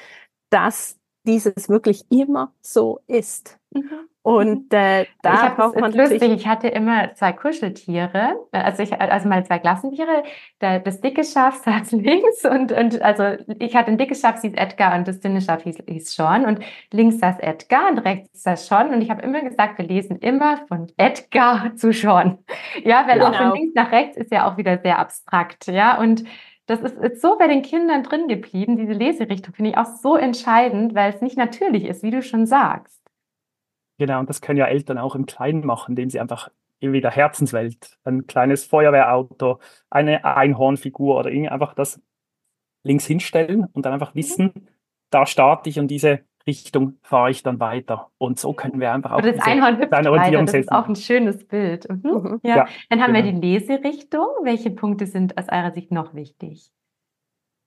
dass 0.50 1.00
dieses 1.26 1.70
wirklich 1.70 2.06
immer 2.10 2.54
so 2.62 3.00
ist. 3.08 3.58
Mhm. 3.72 4.10
Und 4.24 4.72
mhm. 4.72 4.78
äh, 4.78 5.06
da 5.22 5.48
ich 5.48 5.56
braucht 5.56 5.78
man 5.78 5.92
lustig. 5.92 6.24
Ich 6.24 6.48
hatte 6.48 6.70
immer 6.70 7.14
zwei 7.14 7.34
Kuscheltiere, 7.34 8.36
also 8.54 8.82
ich 8.82 9.00
also 9.00 9.28
meine 9.28 9.44
zwei 9.44 9.60
Klassentiere. 9.60 10.24
Der, 10.62 10.80
das 10.80 11.02
dicke 11.02 11.26
Schaf 11.26 11.62
saß 11.64 11.92
links 11.92 12.46
und 12.46 12.72
und 12.72 13.02
also 13.02 13.36
ich 13.60 13.76
hatte 13.76 13.92
ein 13.92 13.98
dickes 13.98 14.22
Schaf, 14.22 14.40
hieß 14.40 14.54
Edgar 14.54 14.96
und 14.96 15.10
das 15.10 15.20
dünne 15.20 15.42
Schaf 15.42 15.64
hieß, 15.64 15.84
hieß 15.88 16.16
Sean 16.16 16.46
und 16.46 16.60
links 16.92 17.20
saß 17.20 17.40
Edgar 17.40 17.90
und 17.90 18.00
rechts 18.00 18.44
saß 18.44 18.66
Sean 18.66 18.94
und 18.94 19.02
ich 19.02 19.10
habe 19.10 19.22
immer 19.22 19.42
gesagt, 19.42 19.78
wir 19.78 19.86
lesen 19.86 20.18
immer 20.20 20.66
von 20.68 20.88
Edgar 20.96 21.72
zu 21.76 21.92
Sean. 21.92 22.38
Ja, 22.86 23.06
weil 23.08 23.20
genau. 23.20 23.32
auch 23.32 23.36
von 23.36 23.54
links 23.54 23.76
nach 23.76 23.92
rechts 23.92 24.16
ist 24.16 24.32
ja 24.32 24.50
auch 24.50 24.56
wieder 24.56 24.80
sehr 24.82 25.00
abstrakt, 25.00 25.68
ja 25.68 26.00
und 26.00 26.24
das 26.66 26.82
ist, 26.82 26.98
ist 26.98 27.22
so 27.22 27.38
bei 27.38 27.48
den 27.48 27.62
Kindern 27.62 28.04
drin 28.04 28.28
geblieben. 28.28 28.78
Diese 28.78 28.94
Leserichtung 28.94 29.54
finde 29.54 29.72
ich 29.72 29.78
auch 29.78 29.98
so 30.02 30.16
entscheidend, 30.16 30.96
weil 30.96 31.14
es 31.14 31.22
nicht 31.22 31.38
natürlich 31.38 31.86
ist, 31.86 32.04
wie 32.04 32.12
du 32.12 32.22
schon 32.22 32.46
sagst. 32.46 33.02
Genau, 33.98 34.20
und 34.20 34.30
das 34.30 34.42
können 34.42 34.58
ja 34.58 34.66
Eltern 34.66 34.98
auch 34.98 35.16
im 35.16 35.26
Kleinen 35.26 35.66
machen, 35.66 35.92
indem 35.92 36.10
sie 36.10 36.20
einfach 36.20 36.50
irgendwie 36.80 37.02
der 37.02 37.12
Herzenswelt, 37.12 37.98
ein 38.04 38.28
kleines 38.28 38.66
Feuerwehrauto, 38.66 39.60
eine 39.90 40.26
Einhornfigur 40.26 41.18
oder 41.20 41.32
irgendwie 41.32 41.50
einfach 41.50 41.74
das 41.74 42.02
links 42.84 43.06
hinstellen 43.06 43.66
und 43.72 43.86
dann 43.86 43.94
einfach 43.94 44.14
mhm. 44.14 44.20
wissen, 44.20 44.68
da 45.10 45.26
starte 45.26 45.70
ich 45.70 45.80
und 45.80 45.88
diese 45.90 46.22
Richtung 46.46 46.98
fahre 47.02 47.32
ich 47.32 47.44
dann 47.44 47.60
weiter. 47.60 48.12
Und 48.18 48.40
so 48.40 48.54
können 48.54 48.80
wir 48.80 48.92
einfach 48.92 49.12
auch 49.12 49.22
das 49.22 49.40
Einhorn 49.40 49.78
hüpft 49.78 49.92
weiter. 49.92 50.44
Das 50.44 50.54
ist 50.54 50.72
auch 50.72 50.88
ein 50.88 50.96
schönes 50.96 51.46
Bild. 51.48 51.90
Mhm. 51.90 52.12
Mhm. 52.12 52.40
Ja. 52.44 52.58
ja. 52.58 52.68
Dann 52.90 53.02
haben 53.02 53.14
genau. 53.14 53.26
wir 53.26 53.32
die 53.34 53.40
Leserichtung. 53.40 54.28
Welche 54.44 54.72
Punkte 54.72 55.06
sind 55.06 55.38
aus 55.38 55.50
eurer 55.50 55.72
Sicht 55.72 55.92
noch 55.92 56.14
wichtig? 56.14 56.72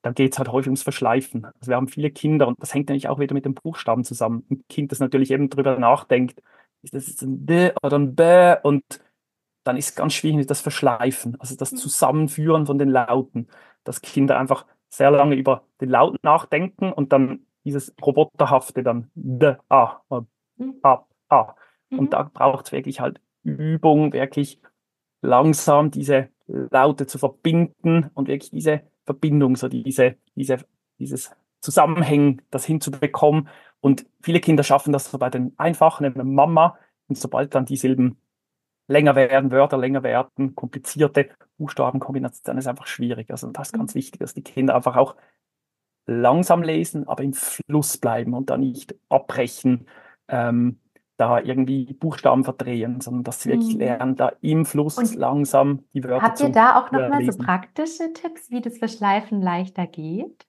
da 0.07 0.12
geht 0.12 0.33
es 0.33 0.39
halt 0.39 0.53
häufig 0.53 0.68
ums 0.68 0.85
Verschleifen. 0.85 1.45
Also 1.45 1.66
wir 1.66 1.74
haben 1.74 1.89
viele 1.89 2.12
Kinder 2.12 2.47
und 2.47 2.62
das 2.62 2.72
hängt 2.72 2.89
natürlich 2.89 3.09
auch 3.09 3.18
wieder 3.18 3.35
mit 3.35 3.45
den 3.45 3.55
Buchstaben 3.55 4.05
zusammen. 4.05 4.47
Ein 4.49 4.62
Kind, 4.68 4.93
das 4.93 5.01
natürlich 5.01 5.33
eben 5.33 5.51
drüber 5.51 5.77
nachdenkt, 5.81 6.43
ist 6.83 6.95
das 6.95 7.09
jetzt 7.09 7.22
ein 7.22 7.45
D 7.45 7.72
oder 7.83 7.99
ein 7.99 8.14
B 8.14 8.55
und 8.62 8.85
dann 9.64 9.77
ist 9.77 9.91
es 9.91 9.95
ganz 9.97 10.14
schwierig 10.14 10.47
das 10.47 10.61
Verschleifen, 10.61 11.35
also 11.41 11.57
das 11.57 11.72
mhm. 11.72 11.77
Zusammenführen 11.79 12.66
von 12.66 12.79
den 12.79 12.89
Lauten, 12.89 13.49
dass 13.83 14.01
Kinder 14.01 14.39
einfach 14.39 14.64
sehr 14.89 15.11
lange 15.11 15.35
über 15.35 15.64
den 15.81 15.91
Laut 15.91 16.22
nachdenken 16.22 16.93
und 16.93 17.12
dann 17.12 17.41
dieses 17.67 17.93
Roboterhafte 18.01 18.83
dann 18.83 19.11
D, 19.14 19.57
A, 19.69 20.01
mhm. 20.57 20.79
A, 20.83 21.05
A. 21.29 21.55
Und 21.91 22.01
mhm. 22.01 22.11
da 22.11 22.23
braucht 22.23 22.67
es 22.67 22.73
wirklich 22.73 23.01
halt 23.01 23.21
Übung, 23.43 24.12
wirklich 24.12 24.61
langsam 25.21 25.91
diese 25.91 26.29
Laute 26.47 27.07
zu 27.07 27.19
verbinden 27.19 28.11
und 28.14 28.29
wirklich 28.29 28.51
diese 28.51 28.83
Verbindung, 29.05 29.57
so 29.57 29.69
diese, 29.69 30.17
diese, 30.37 30.59
dieses 30.99 31.33
Zusammenhängen, 31.61 32.43
das 32.51 32.64
hinzubekommen. 32.64 33.49
Und 33.81 34.07
viele 34.23 34.41
Kinder 34.41 34.62
schaffen 34.62 34.93
das 34.93 35.11
so 35.11 35.19
bei 35.19 35.29
den 35.29 35.53
einfachen, 35.59 36.07
eben 36.07 36.35
Mama. 36.35 36.79
Und 37.09 37.19
sobald 37.19 37.55
dann 37.55 37.67
die 37.67 37.77
Silben 37.77 38.19
länger 38.89 39.17
werden, 39.17 39.51
Wörter 39.51 39.79
länger 39.79 40.05
werden, 40.05 40.55
komplizierte 40.55 41.31
Buchstabenkombinationen, 41.59 42.45
dann 42.45 42.59
ist 42.59 42.64
es 42.64 42.69
einfach 42.69 42.87
schwierig. 42.87 43.31
Also 43.31 43.51
das 43.51 43.69
ist 43.69 43.73
ganz 43.73 43.95
mhm. 43.95 43.99
wichtig, 43.99 44.21
dass 44.21 44.35
die 44.35 44.43
Kinder 44.43 44.77
einfach 44.77 44.97
auch 44.97 45.17
langsam 46.07 46.63
lesen, 46.63 47.09
aber 47.09 47.23
im 47.23 47.33
Fluss 47.33 47.99
bleiben 47.99 48.35
und 48.35 48.51
da 48.51 48.57
nicht 48.57 48.95
abbrechen. 49.09 49.87
Ähm, 50.29 50.81
da 51.17 51.41
irgendwie 51.41 51.95
Buchstaben 51.95 52.45
verdrehen, 52.45 53.01
sondern 53.01 53.25
dass 53.25 53.43
sie 53.43 53.51
wirklich 53.51 53.75
mhm. 53.75 53.81
lernen, 53.81 54.17
da 54.17 54.33
im 54.43 54.67
Fluss 54.67 54.99
und 54.99 55.15
langsam 55.15 55.85
die 55.95 56.05
Wörter 56.05 56.23
Habt 56.23 56.41
ihr 56.41 56.51
da 56.51 56.79
auch 56.79 56.93
nochmal 56.93 57.25
so 57.25 57.39
praktische 57.39 58.13
Tipps, 58.13 58.51
wie 58.51 58.61
das 58.61 58.79
Verschleifen 58.79 59.41
leichter 59.41 59.87
geht? 59.87 60.47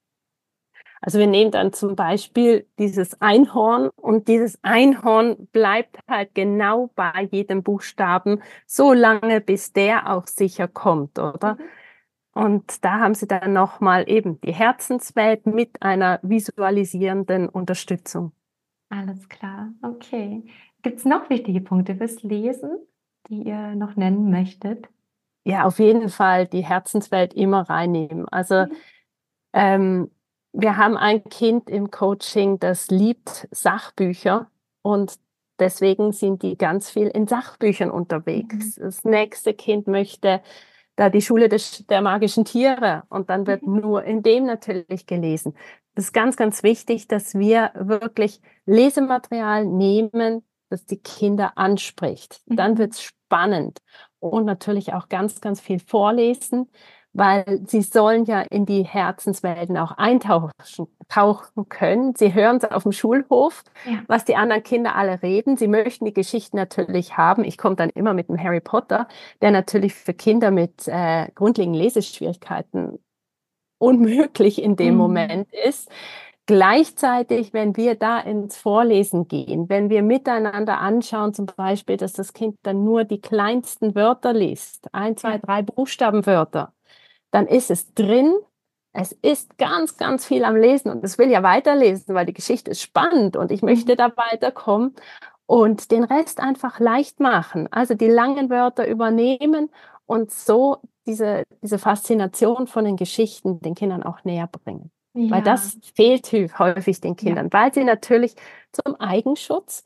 Also 1.00 1.20
wir 1.20 1.28
nehmen 1.28 1.52
dann 1.52 1.74
zum 1.74 1.96
Beispiel 1.96 2.68
dieses 2.80 3.22
Einhorn 3.22 3.90
und 3.96 4.28
dieses 4.28 4.58
Einhorn 4.64 5.48
bleibt 5.52 6.00
halt 6.08 6.34
genau 6.34 6.90
bei 6.96 7.30
jedem 7.32 7.62
Buchstaben 7.62 8.42
so 8.66 8.94
lange, 8.94 9.40
bis 9.40 9.74
der 9.74 10.12
auch 10.12 10.26
sicher 10.26 10.68
kommt, 10.68 11.20
oder? 11.20 11.56
Mhm. 11.56 11.64
Und 12.38 12.86
da 12.86 13.00
haben 13.00 13.16
sie 13.16 13.26
dann 13.26 13.52
nochmal 13.52 14.08
eben 14.08 14.40
die 14.42 14.54
Herzenswelt 14.54 15.48
mit 15.48 15.82
einer 15.82 16.20
visualisierenden 16.22 17.50
Unterstützung. 17.50 18.32
Alles 18.90 19.28
klar, 19.28 19.74
okay. 19.82 20.44
Gibt 20.84 21.00
es 21.00 21.06
noch 21.06 21.32
wichtige 21.32 21.62
Punkte 21.62 21.96
fürs 21.96 22.22
Lesen, 22.22 22.78
die 23.28 23.42
ihr 23.42 23.74
noch 23.74 23.96
nennen 23.96 24.30
möchtet? 24.30 24.88
Ja, 25.46 25.64
auf 25.64 25.80
jeden 25.80 26.10
Fall 26.10 26.46
die 26.46 26.64
Herzenswelt 26.64 27.34
immer 27.34 27.68
reinnehmen. 27.68 28.30
Also 28.30 28.66
mhm. 28.66 28.72
ähm, 29.54 30.12
wir 30.54 30.78
haben 30.78 30.96
ein 30.96 31.24
Kind 31.24 31.72
im 31.72 31.90
Coaching, 31.90 32.60
das 32.60 32.92
liebt 32.92 33.48
Sachbücher 33.50 34.52
und 34.84 35.16
deswegen 35.58 36.12
sind 36.12 36.44
die 36.44 36.56
ganz 36.56 36.92
viel 36.92 37.08
in 37.08 37.26
Sachbüchern 37.26 37.90
unterwegs. 37.90 38.78
Mhm. 38.78 38.84
Das 38.84 39.04
nächste 39.06 39.56
Kind 39.56 39.88
möchte 39.88 40.42
da 40.98 41.10
die 41.10 41.22
Schule 41.22 41.48
des, 41.48 41.86
der 41.88 42.02
magischen 42.02 42.44
Tiere 42.44 43.04
und 43.08 43.30
dann 43.30 43.48
wird 43.48 43.66
mhm. 43.66 43.80
nur 43.80 44.04
in 44.04 44.24
dem 44.24 44.46
natürlich 44.46 45.06
gelesen. 45.06 45.56
Das 45.96 46.06
ist 46.06 46.14
ganz, 46.14 46.36
ganz 46.36 46.64
wichtig, 46.64 47.08
dass 47.08 47.36
wir 47.36 47.72
wirklich 47.76 48.42
Lesematerial 48.66 49.66
nehmen, 49.66 50.44
das 50.70 50.86
die 50.86 51.00
Kinder 51.00 51.54
anspricht. 51.58 52.42
Dann 52.48 52.74
mhm. 52.74 52.78
wird 52.80 52.94
es 52.94 53.02
spannend 53.02 53.80
und 54.20 54.46
natürlich 54.46 54.94
auch 54.94 55.08
ganz, 55.08 55.40
ganz 55.40 55.62
viel 55.62 55.80
vorlesen, 55.80 56.70
weil 57.18 57.62
sie 57.66 57.82
sollen 57.82 58.26
ja 58.26 58.42
in 58.42 58.68
die 58.68 58.84
Herzenswelten 58.84 59.76
auch 59.76 59.92
eintauchen 59.98 60.52
tauchen 61.10 61.68
können. 61.68 62.14
Sie 62.16 62.34
hören 62.34 62.58
es 62.58 62.66
auf 62.66 62.84
dem 62.84 62.92
Schulhof, 62.92 63.64
ja. 63.86 64.04
was 64.08 64.24
die 64.24 64.36
anderen 64.36 64.62
Kinder 64.62 64.96
alle 64.96 65.24
reden. 65.24 65.58
Sie 65.58 65.68
möchten 65.68 66.06
die 66.06 66.14
Geschichten 66.14 66.58
natürlich 66.58 67.18
haben. 67.18 67.44
Ich 67.44 67.58
komme 67.58 67.76
dann 67.76 67.90
immer 67.90 68.14
mit 68.14 68.30
dem 68.30 68.42
Harry 68.42 68.60
Potter, 68.60 69.08
der 69.42 69.52
natürlich 69.52 69.96
für 69.96 70.14
Kinder 70.14 70.52
mit 70.52 70.88
äh, 70.88 71.28
grundlegenden 71.34 71.82
Leseschwierigkeiten 71.82 73.00
unmöglich 73.80 74.62
in 74.62 74.76
dem 74.76 74.94
mhm. 74.94 75.00
Moment 75.00 75.54
ist. 75.68 75.90
Gleichzeitig, 76.46 77.52
wenn 77.52 77.76
wir 77.76 77.96
da 77.96 78.20
ins 78.20 78.58
Vorlesen 78.58 79.28
gehen, 79.28 79.68
wenn 79.70 79.90
wir 79.90 80.02
miteinander 80.02 80.80
anschauen, 80.80 81.34
zum 81.34 81.48
Beispiel, 81.48 81.98
dass 81.98 82.14
das 82.14 82.32
Kind 82.32 82.58
dann 82.64 82.84
nur 82.84 83.04
die 83.04 83.20
kleinsten 83.20 83.96
Wörter 83.96 84.34
liest, 84.34 84.88
ein, 84.94 85.18
zwei, 85.18 85.40
drei 85.40 85.62
Buchstabenwörter, 85.62 86.74
dann 87.32 87.48
ist 87.48 87.72
es 87.72 87.94
drin, 87.94 88.36
es 88.94 89.12
ist 89.12 89.58
ganz, 89.58 89.98
ganz 89.98 90.26
viel 90.26 90.44
am 90.44 90.56
Lesen 90.56 90.90
und 90.90 91.04
es 91.04 91.18
will 91.18 91.30
ja 91.30 91.44
weiterlesen, 91.44 92.16
weil 92.16 92.26
die 92.26 92.34
Geschichte 92.34 92.72
ist 92.72 92.82
spannend 92.82 93.38
und 93.38 93.52
ich 93.52 93.62
möchte 93.62 93.94
mhm. 93.94 93.98
da 93.98 94.18
weiterkommen 94.18 94.96
und 95.46 95.92
den 95.92 96.04
Rest 96.04 96.40
einfach 96.40 96.80
leicht 96.80 97.20
machen. 97.20 97.68
Also 97.72 97.94
die 97.94 98.08
langen 98.08 98.50
Wörter 98.50 98.88
übernehmen 98.88 99.70
und 100.06 100.32
so 100.32 100.78
diese, 101.06 101.44
diese 101.62 101.78
Faszination 101.78 102.68
von 102.68 102.86
den 102.86 102.98
Geschichten 102.98 103.60
den 103.62 103.76
Kindern 103.76 104.04
auch 104.04 104.24
näher 104.24 104.48
bringen. 104.48 104.92
Ja. 105.14 105.32
Weil 105.32 105.42
das 105.44 105.78
fehlt 105.96 106.32
häufig 106.60 107.02
den 107.02 107.16
Kindern, 107.16 107.50
ja. 107.52 107.54
weil 107.54 107.74
sie 107.74 107.84
natürlich 107.84 108.36
zum 108.72 108.96
Eigenschutz 108.96 109.84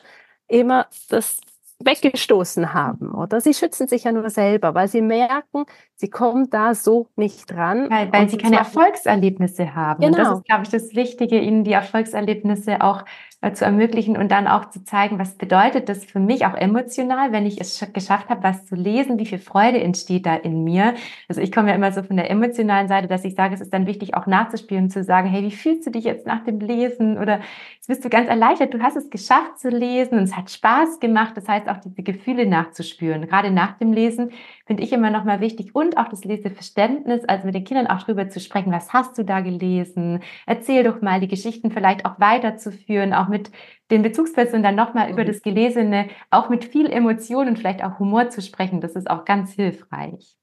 immer 0.47 0.87
das 1.09 1.39
weggestoßen 1.85 2.73
haben, 2.73 3.11
oder? 3.11 3.41
Sie 3.41 3.53
schützen 3.53 3.87
sich 3.87 4.03
ja 4.03 4.11
nur 4.11 4.29
selber, 4.29 4.73
weil 4.75 4.87
sie 4.87 5.01
merken, 5.01 5.65
sie 5.95 6.09
kommen 6.09 6.49
da 6.49 6.73
so 6.73 7.07
nicht 7.15 7.51
dran. 7.51 7.89
Weil, 7.89 8.11
weil 8.11 8.29
sie 8.29 8.37
keine 8.37 8.57
Erfolgserlebnisse 8.57 9.75
haben. 9.75 10.01
Genau. 10.01 10.07
Und 10.07 10.17
das 10.17 10.27
genau. 10.27 10.37
ist, 10.39 10.45
glaube 10.45 10.63
ich, 10.63 10.69
das 10.69 10.95
Wichtige, 10.95 11.39
ihnen 11.39 11.63
die 11.63 11.73
Erfolgserlebnisse 11.73 12.81
auch 12.81 13.03
äh, 13.41 13.53
zu 13.53 13.65
ermöglichen 13.65 14.17
und 14.17 14.31
dann 14.31 14.47
auch 14.47 14.69
zu 14.69 14.83
zeigen, 14.83 15.17
was 15.17 15.35
bedeutet 15.35 15.89
das 15.89 16.05
für 16.05 16.19
mich 16.19 16.45
auch 16.45 16.53
emotional, 16.53 17.31
wenn 17.31 17.47
ich 17.47 17.59
es 17.59 17.83
geschafft 17.91 18.29
habe, 18.29 18.43
was 18.43 18.65
zu 18.65 18.75
lesen, 18.75 19.17
wie 19.17 19.25
viel 19.25 19.39
Freude 19.39 19.81
entsteht 19.81 20.27
da 20.27 20.35
in 20.35 20.63
mir. 20.63 20.93
Also 21.27 21.41
ich 21.41 21.51
komme 21.51 21.69
ja 21.69 21.75
immer 21.75 21.91
so 21.91 22.03
von 22.03 22.17
der 22.17 22.29
emotionalen 22.29 22.87
Seite, 22.87 23.07
dass 23.07 23.25
ich 23.25 23.33
sage, 23.33 23.55
es 23.55 23.61
ist 23.61 23.73
dann 23.73 23.87
wichtig 23.87 24.13
auch 24.13 24.27
nachzuspielen, 24.27 24.91
zu 24.91 25.03
sagen, 25.03 25.27
hey, 25.27 25.41
wie 25.41 25.51
fühlst 25.51 25.87
du 25.87 25.91
dich 25.91 26.03
jetzt 26.03 26.27
nach 26.27 26.43
dem 26.43 26.59
Lesen? 26.59 27.17
Oder 27.17 27.39
jetzt 27.75 27.87
bist 27.87 28.05
du 28.05 28.09
ganz 28.09 28.29
erleichtert, 28.29 28.75
du 28.75 28.81
hast 28.81 28.95
es 28.95 29.09
geschafft 29.09 29.59
zu 29.59 29.69
lesen 29.69 30.19
und 30.19 30.25
es 30.25 30.37
hat 30.37 30.51
Spaß 30.51 30.99
gemacht. 30.99 31.35
Das 31.35 31.47
heißt 31.47 31.67
auch 31.67 31.77
diese 31.77 32.03
Gefühle 32.03 32.45
nachzuspüren. 32.45 33.27
Gerade 33.27 33.49
nach 33.49 33.77
dem 33.79 33.91
Lesen 33.91 34.31
finde 34.67 34.83
ich 34.83 34.93
immer 34.93 35.09
noch 35.09 35.23
mal 35.23 35.41
wichtig 35.41 35.73
und 35.73 35.97
auch 35.97 36.07
das 36.09 36.23
Leseverständnis, 36.23 37.25
also 37.25 37.47
mit 37.47 37.55
den 37.55 37.63
Kindern 37.63 37.87
auch 37.87 38.03
drüber 38.03 38.29
zu 38.29 38.39
sprechen, 38.39 38.71
was 38.71 38.93
hast 38.93 39.17
du 39.17 39.25
da 39.25 39.41
gelesen? 39.41 40.21
Erzähl 40.45 40.83
doch 40.83 41.01
mal 41.01 41.19
die 41.19 41.27
Geschichten 41.27 41.71
vielleicht 41.71 42.05
auch 42.05 42.19
weiterzuführen, 42.19 43.13
auch 43.13 43.30
mit 43.31 43.51
den 43.89 44.03
Bezugspersonen 44.03 44.61
dann 44.61 44.75
nochmal 44.75 45.07
mhm. 45.07 45.13
über 45.13 45.25
das 45.25 45.41
Gelesene, 45.41 46.09
auch 46.29 46.49
mit 46.49 46.65
viel 46.65 46.91
Emotion 46.91 47.47
und 47.47 47.57
vielleicht 47.57 47.83
auch 47.83 47.97
Humor 47.97 48.29
zu 48.29 48.41
sprechen. 48.41 48.81
Das 48.81 48.95
ist 48.95 49.09
auch 49.09 49.25
ganz 49.25 49.53
hilfreich. 49.53 50.37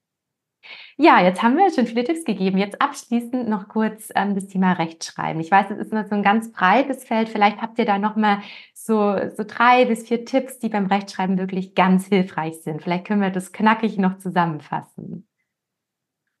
Ja, 0.97 1.21
jetzt 1.23 1.41
haben 1.41 1.55
wir 1.55 1.71
schon 1.71 1.87
viele 1.87 2.03
Tipps 2.03 2.25
gegeben. 2.25 2.57
Jetzt 2.57 2.81
abschließend 2.81 3.47
noch 3.47 3.69
kurz 3.69 4.09
ähm, 4.15 4.35
das 4.35 4.47
Thema 4.47 4.73
Rechtschreiben. 4.73 5.39
Ich 5.41 5.49
weiß, 5.49 5.69
das 5.69 5.77
ist 5.77 5.93
noch 5.93 6.05
so 6.05 6.15
ein 6.15 6.23
ganz 6.23 6.51
breites 6.51 7.05
Feld. 7.05 7.29
Vielleicht 7.29 7.61
habt 7.61 7.79
ihr 7.79 7.85
da 7.85 7.97
noch 7.97 8.17
mal 8.17 8.41
so, 8.73 9.15
so 9.35 9.43
drei 9.47 9.85
bis 9.85 10.07
vier 10.07 10.25
Tipps, 10.25 10.59
die 10.59 10.69
beim 10.69 10.87
Rechtschreiben 10.87 11.37
wirklich 11.37 11.75
ganz 11.75 12.07
hilfreich 12.07 12.61
sind. 12.61 12.81
Vielleicht 12.81 13.05
können 13.05 13.21
wir 13.21 13.29
das 13.29 13.53
knackig 13.53 13.97
noch 13.97 14.17
zusammenfassen. 14.17 15.25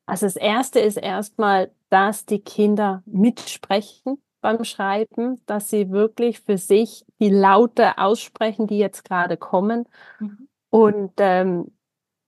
Also 0.05 0.25
das 0.25 0.35
erste 0.35 0.79
ist 0.79 0.97
erstmal, 0.97 1.71
dass 1.89 2.25
die 2.25 2.39
Kinder 2.39 3.03
mitsprechen 3.05 4.21
beim 4.41 4.63
Schreiben, 4.63 5.41
dass 5.45 5.69
sie 5.69 5.91
wirklich 5.91 6.41
für 6.41 6.57
sich 6.57 7.05
die 7.19 7.29
Laute 7.29 7.97
aussprechen, 7.97 8.67
die 8.67 8.77
jetzt 8.77 9.03
gerade 9.03 9.37
kommen. 9.37 9.85
Mhm. 10.19 10.47
Und 10.69 11.13
ähm, 11.17 11.71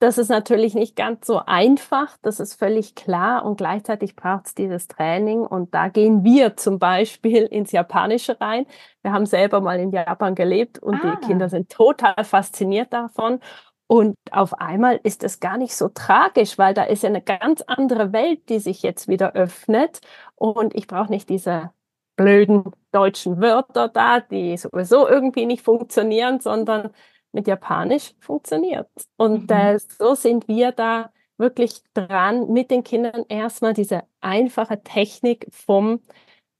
das 0.01 0.17
ist 0.17 0.29
natürlich 0.29 0.73
nicht 0.73 0.95
ganz 0.95 1.27
so 1.27 1.43
einfach, 1.45 2.17
das 2.23 2.39
ist 2.39 2.55
völlig 2.55 2.95
klar 2.95 3.45
und 3.45 3.57
gleichzeitig 3.57 4.15
braucht 4.15 4.47
es 4.47 4.55
dieses 4.55 4.87
Training 4.87 5.41
und 5.41 5.75
da 5.75 5.89
gehen 5.89 6.23
wir 6.23 6.57
zum 6.57 6.79
Beispiel 6.79 7.43
ins 7.51 7.71
Japanische 7.71 8.41
rein. 8.41 8.65
Wir 9.03 9.13
haben 9.13 9.27
selber 9.27 9.61
mal 9.61 9.79
in 9.79 9.91
Japan 9.91 10.33
gelebt 10.33 10.79
und 10.79 10.95
ah. 10.95 11.15
die 11.15 11.27
Kinder 11.27 11.49
sind 11.49 11.69
total 11.69 12.23
fasziniert 12.23 12.91
davon 12.91 13.39
und 13.85 14.15
auf 14.31 14.55
einmal 14.55 14.99
ist 15.03 15.23
es 15.23 15.39
gar 15.39 15.57
nicht 15.57 15.75
so 15.75 15.89
tragisch, 15.89 16.57
weil 16.57 16.73
da 16.73 16.83
ist 16.83 17.03
ja 17.03 17.09
eine 17.09 17.21
ganz 17.21 17.61
andere 17.61 18.11
Welt, 18.11 18.49
die 18.49 18.59
sich 18.59 18.81
jetzt 18.81 19.07
wieder 19.07 19.33
öffnet 19.33 19.99
und 20.35 20.73
ich 20.73 20.87
brauche 20.87 21.11
nicht 21.11 21.29
diese 21.29 21.69
blöden 22.15 22.71
deutschen 22.91 23.41
Wörter 23.41 23.87
da, 23.87 24.19
die 24.19 24.57
sowieso 24.57 25.07
irgendwie 25.07 25.45
nicht 25.45 25.63
funktionieren, 25.63 26.39
sondern 26.39 26.91
mit 27.31 27.47
Japanisch 27.47 28.13
funktioniert. 28.19 28.89
Und 29.17 29.49
mhm. 29.49 29.55
äh, 29.55 29.79
so 29.79 30.15
sind 30.15 30.47
wir 30.47 30.71
da 30.71 31.11
wirklich 31.37 31.81
dran, 31.93 32.51
mit 32.51 32.71
den 32.71 32.83
Kindern 32.83 33.25
erstmal 33.27 33.73
diese 33.73 34.03
einfache 34.19 34.83
Technik 34.83 35.47
vom 35.51 36.01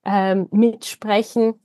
ähm, 0.03 0.47
Mitsprechen 0.51 1.59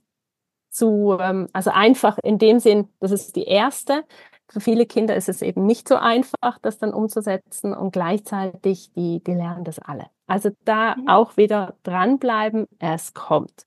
zu, 0.69 1.17
ähm, 1.19 1.47
also 1.53 1.71
einfach 1.71 2.17
in 2.23 2.37
dem 2.37 2.59
Sinn, 2.59 2.89
das 2.99 3.11
ist 3.11 3.35
die 3.35 3.45
erste. 3.45 4.05
Für 4.49 4.61
viele 4.61 4.85
Kinder 4.85 5.15
ist 5.15 5.27
es 5.27 5.41
eben 5.41 5.65
nicht 5.65 5.87
so 5.87 5.95
einfach, 5.95 6.59
das 6.61 6.77
dann 6.77 6.93
umzusetzen 6.93 7.73
und 7.73 7.91
gleichzeitig, 7.91 8.93
die, 8.93 9.21
die 9.23 9.33
lernen 9.33 9.63
das 9.63 9.79
alle. 9.79 10.07
Also 10.27 10.51
da 10.63 10.95
mhm. 10.95 11.07
auch 11.07 11.35
wieder 11.35 11.75
dranbleiben, 11.83 12.67
es 12.79 13.13
kommt. 13.13 13.65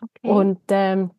Okay. 0.00 0.28
Und 0.28 0.60
ähm, 0.68 1.10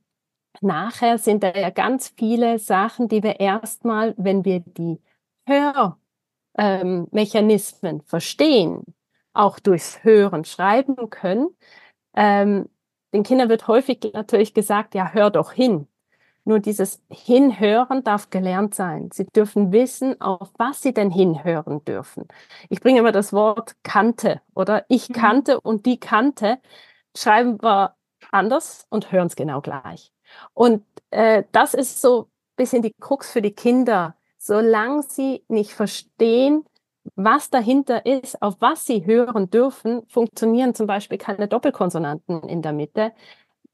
nachher 0.62 1.18
sind 1.18 1.44
da 1.44 1.54
ja 1.54 1.70
ganz 1.70 2.14
viele 2.18 2.60
Sachen, 2.60 3.08
die 3.08 3.24
wir 3.24 3.40
erstmal, 3.40 4.14
wenn 4.18 4.46
wir 4.46 4.62
die 4.62 5.00
Hörmechanismen 5.46 7.96
ähm, 7.96 8.02
verstehen, 8.02 8.84
auch 9.34 9.60
durchs 9.60 10.04
Hören 10.04 10.46
schreiben 10.46 11.10
können. 11.10 11.50
Ähm, 12.16 12.70
den 13.14 13.24
Kindern 13.24 13.50
wird 13.50 13.68
häufig 13.68 14.12
natürlich 14.14 14.54
gesagt, 14.54 14.96
ja, 14.96 15.12
hör 15.12 15.32
doch 15.32 15.52
hin. 15.52 15.88
Nur 16.46 16.60
dieses 16.60 17.02
Hinhören 17.10 18.04
darf 18.04 18.30
gelernt 18.30 18.74
sein. 18.74 19.10
Sie 19.12 19.26
dürfen 19.26 19.72
wissen, 19.72 20.20
auf 20.22 20.50
was 20.58 20.82
sie 20.82 20.94
denn 20.94 21.12
hinhören 21.12 21.84
dürfen. 21.86 22.28
Ich 22.70 22.82
bringe 22.82 23.00
immer 23.00 23.12
das 23.12 23.34
Wort 23.34 23.76
kannte 23.84 24.42
oder 24.56 24.86
ich 24.90 25.10
mhm. 25.10 25.14
kannte 25.14 25.62
und 25.62 25.86
die 25.86 26.00
kannte. 26.00 26.60
Schreiben 27.16 27.62
wir 27.62 27.96
anders 28.32 28.86
und 28.90 29.12
hören 29.12 29.28
es 29.28 29.36
genau 29.36 29.62
gleich. 29.62 30.12
Und 30.54 30.84
äh, 31.12 31.44
das 31.52 31.74
ist 31.74 32.02
so 32.02 32.24
ein 32.24 32.56
bisschen 32.56 32.82
die 32.82 32.94
Krux 33.00 33.32
für 33.32 33.42
die 33.42 33.54
Kinder. 33.54 34.16
Solange 34.38 35.04
sie 35.04 35.44
nicht 35.48 35.74
verstehen, 35.74 36.66
was 37.16 37.50
dahinter 37.50 38.06
ist, 38.06 38.42
auf 38.42 38.56
was 38.60 38.86
sie 38.86 39.06
hören 39.06 39.50
dürfen, 39.50 40.04
funktionieren 40.08 40.76
zum 40.76 40.88
Beispiel 40.88 41.18
keine 41.18 41.48
Doppelkonsonanten 41.48 42.44
in 42.44 42.62
der 42.62 42.74
Mitte, 42.74 43.12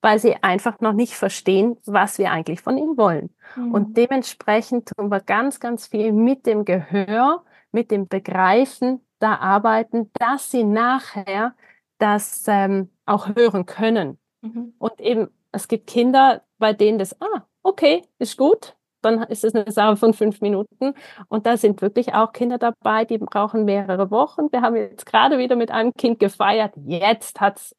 weil 0.02 0.20
sie 0.20 0.36
einfach 0.44 0.80
noch 0.82 0.94
nicht 0.94 1.16
verstehen, 1.16 1.78
was 1.86 2.18
wir 2.18 2.32
eigentlich 2.32 2.62
von 2.62 2.78
ihnen 2.78 2.98
wollen. 2.98 3.36
Mhm. 3.56 3.72
Und 3.74 3.98
dementsprechend 3.98 4.90
tun 4.96 5.10
wir 5.10 5.20
ganz, 5.20 5.60
ganz 5.60 5.88
viel 5.88 6.12
mit 6.12 6.46
dem 6.46 6.66
Gehör, 6.66 7.44
mit 7.72 7.92
dem 7.92 8.08
Begreifen 8.08 9.02
da 9.20 9.36
arbeiten, 9.36 10.12
dass 10.14 10.52
sie 10.52 10.64
nachher 10.64 11.56
das 11.98 12.44
ähm, 12.48 12.90
auch 13.06 13.36
hören 13.36 13.66
können. 13.66 14.20
Mhm. 14.46 14.74
Und 14.78 15.00
eben, 15.02 15.30
es 15.52 15.68
gibt 15.68 15.88
Kinder, 15.88 16.42
bei 16.58 16.74
denen 16.74 17.00
das, 17.00 17.20
ah, 17.22 17.46
okay, 17.64 18.04
ist 18.20 18.38
gut, 18.38 18.76
dann 19.02 19.24
ist 19.24 19.44
es 19.44 19.54
eine 19.54 19.72
Sache 19.72 19.98
von 19.98 20.14
fünf 20.14 20.42
Minuten. 20.42 20.94
Und 21.30 21.46
da 21.46 21.58
sind 21.58 21.82
wirklich 21.82 22.14
auch 22.14 22.34
Kinder 22.34 22.58
dabei, 22.58 23.06
die 23.06 23.18
brauchen 23.20 23.66
mehrere 23.66 24.12
Wochen. 24.12 24.52
Wir 24.52 24.62
haben 24.62 24.76
jetzt 24.76 25.06
gerade 25.06 25.38
wieder 25.38 25.56
mit 25.56 25.72
einem 25.72 25.94
Kind 25.94 26.20
gefeiert. 26.20 26.74
Jetzt 26.86 27.40
hat 27.40 27.58
es 27.58 27.76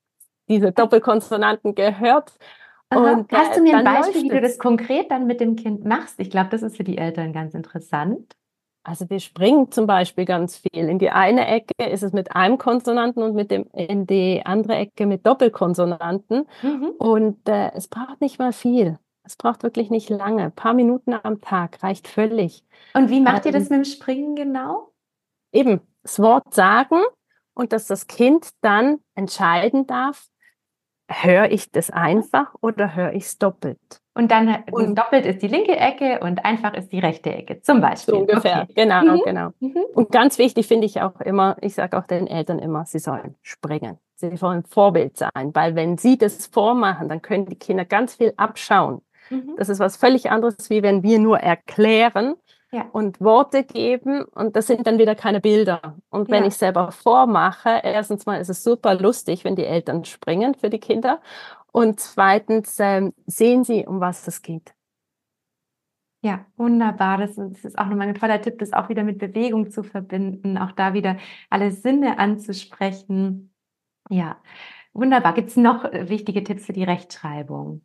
diese 0.48 0.72
Doppelkonsonanten 0.72 1.74
gehört. 1.74 2.32
Und, 2.94 3.32
Hast 3.32 3.56
du 3.56 3.62
mir 3.62 3.76
ein 3.76 3.84
Beispiel, 3.84 4.22
wie 4.22 4.28
du 4.28 4.40
das 4.40 4.58
konkret 4.58 5.10
dann 5.10 5.26
mit 5.26 5.40
dem 5.40 5.56
Kind 5.56 5.84
machst? 5.84 6.20
Ich 6.20 6.30
glaube, 6.30 6.50
das 6.50 6.62
ist 6.62 6.76
für 6.76 6.84
die 6.84 6.98
Eltern 6.98 7.32
ganz 7.32 7.54
interessant. 7.54 8.36
Also 8.86 9.10
wir 9.10 9.18
springen 9.18 9.72
zum 9.72 9.88
Beispiel 9.88 10.24
ganz 10.24 10.58
viel. 10.58 10.88
In 10.88 11.00
die 11.00 11.10
eine 11.10 11.48
Ecke 11.48 11.90
ist 11.90 12.04
es 12.04 12.12
mit 12.12 12.36
einem 12.36 12.56
Konsonanten 12.56 13.20
und 13.20 13.34
mit 13.34 13.50
dem, 13.50 13.66
in 13.72 14.06
die 14.06 14.42
andere 14.44 14.76
Ecke 14.76 15.06
mit 15.06 15.26
Doppelkonsonanten. 15.26 16.46
Mhm. 16.62 16.90
Und 16.96 17.48
äh, 17.48 17.72
es 17.74 17.88
braucht 17.88 18.20
nicht 18.20 18.38
mal 18.38 18.52
viel. 18.52 19.00
Es 19.24 19.34
braucht 19.34 19.64
wirklich 19.64 19.90
nicht 19.90 20.08
lange. 20.08 20.44
Ein 20.44 20.52
paar 20.52 20.72
Minuten 20.72 21.14
am 21.20 21.40
Tag 21.40 21.82
reicht 21.82 22.06
völlig. 22.06 22.64
Und 22.94 23.10
wie 23.10 23.20
macht 23.20 23.44
ähm, 23.44 23.52
ihr 23.52 23.58
das 23.58 23.70
mit 23.70 23.78
dem 23.78 23.84
Springen 23.84 24.36
genau? 24.36 24.92
Eben, 25.50 25.80
das 26.04 26.20
Wort 26.20 26.54
sagen 26.54 27.00
und 27.54 27.72
dass 27.72 27.88
das 27.88 28.06
Kind 28.06 28.50
dann 28.60 29.00
entscheiden 29.16 29.88
darf, 29.88 30.28
höre 31.10 31.50
ich 31.50 31.72
das 31.72 31.90
einfach 31.90 32.54
oder 32.60 32.94
höre 32.94 33.14
ich 33.14 33.24
es 33.24 33.38
doppelt? 33.38 34.00
Und 34.16 34.30
dann 34.30 34.64
und 34.70 34.98
doppelt 34.98 35.26
ist 35.26 35.42
die 35.42 35.46
linke 35.46 35.76
Ecke 35.76 36.20
und 36.20 36.42
einfach 36.42 36.72
ist 36.72 36.90
die 36.90 37.00
rechte 37.00 37.34
Ecke, 37.34 37.60
zum 37.60 37.82
Beispiel. 37.82 38.14
So 38.14 38.20
ungefähr, 38.20 38.62
okay. 38.62 38.72
genau, 38.74 39.02
mhm. 39.02 39.20
genau. 39.22 39.50
Mhm. 39.60 39.84
Und 39.94 40.10
ganz 40.10 40.38
wichtig 40.38 40.66
finde 40.66 40.86
ich 40.86 41.02
auch 41.02 41.20
immer, 41.20 41.58
ich 41.60 41.74
sage 41.74 41.98
auch 41.98 42.06
den 42.06 42.26
Eltern 42.26 42.58
immer, 42.58 42.86
sie 42.86 42.98
sollen 42.98 43.34
springen. 43.42 43.98
Sie 44.14 44.34
sollen 44.38 44.64
Vorbild 44.64 45.18
sein, 45.18 45.50
weil 45.52 45.74
wenn 45.74 45.98
sie 45.98 46.16
das 46.16 46.46
vormachen, 46.46 47.10
dann 47.10 47.20
können 47.20 47.44
die 47.44 47.56
Kinder 47.56 47.84
ganz 47.84 48.14
viel 48.14 48.32
abschauen. 48.38 49.02
Mhm. 49.28 49.52
Das 49.58 49.68
ist 49.68 49.80
was 49.80 49.98
völlig 49.98 50.30
anderes, 50.30 50.70
wie 50.70 50.82
wenn 50.82 51.02
wir 51.02 51.18
nur 51.18 51.40
erklären 51.40 52.36
ja. 52.72 52.86
und 52.92 53.20
Worte 53.20 53.64
geben 53.64 54.24
und 54.24 54.56
das 54.56 54.66
sind 54.66 54.86
dann 54.86 54.98
wieder 54.98 55.14
keine 55.14 55.42
Bilder. 55.42 55.96
Und 56.08 56.30
wenn 56.30 56.42
ja. 56.42 56.48
ich 56.48 56.56
selber 56.56 56.90
vormache, 56.90 57.80
erstens 57.82 58.24
mal 58.24 58.40
ist 58.40 58.48
es 58.48 58.64
super 58.64 58.94
lustig, 58.94 59.44
wenn 59.44 59.56
die 59.56 59.66
Eltern 59.66 60.06
springen 60.06 60.54
für 60.54 60.70
die 60.70 60.80
Kinder 60.80 61.20
und 61.76 62.00
zweitens 62.00 62.78
ähm, 62.80 63.12
sehen 63.26 63.62
sie, 63.62 63.84
um 63.84 64.00
was 64.00 64.26
es 64.26 64.40
geht. 64.40 64.74
Ja, 66.22 66.46
wunderbar. 66.56 67.18
Das 67.18 67.36
ist 67.36 67.78
auch 67.78 67.84
nochmal 67.84 68.08
ein 68.08 68.14
toller 68.14 68.40
Tipp, 68.40 68.58
das 68.60 68.72
auch 68.72 68.88
wieder 68.88 69.04
mit 69.04 69.18
Bewegung 69.18 69.70
zu 69.70 69.82
verbinden, 69.82 70.56
auch 70.56 70.72
da 70.72 70.94
wieder 70.94 71.18
alle 71.50 71.70
Sinne 71.72 72.18
anzusprechen. 72.18 73.52
Ja, 74.08 74.40
wunderbar. 74.94 75.34
Gibt 75.34 75.50
es 75.50 75.56
noch 75.56 75.84
äh, 75.84 76.08
wichtige 76.08 76.42
Tipps 76.42 76.64
für 76.64 76.72
die 76.72 76.82
Rechtschreibung? 76.82 77.84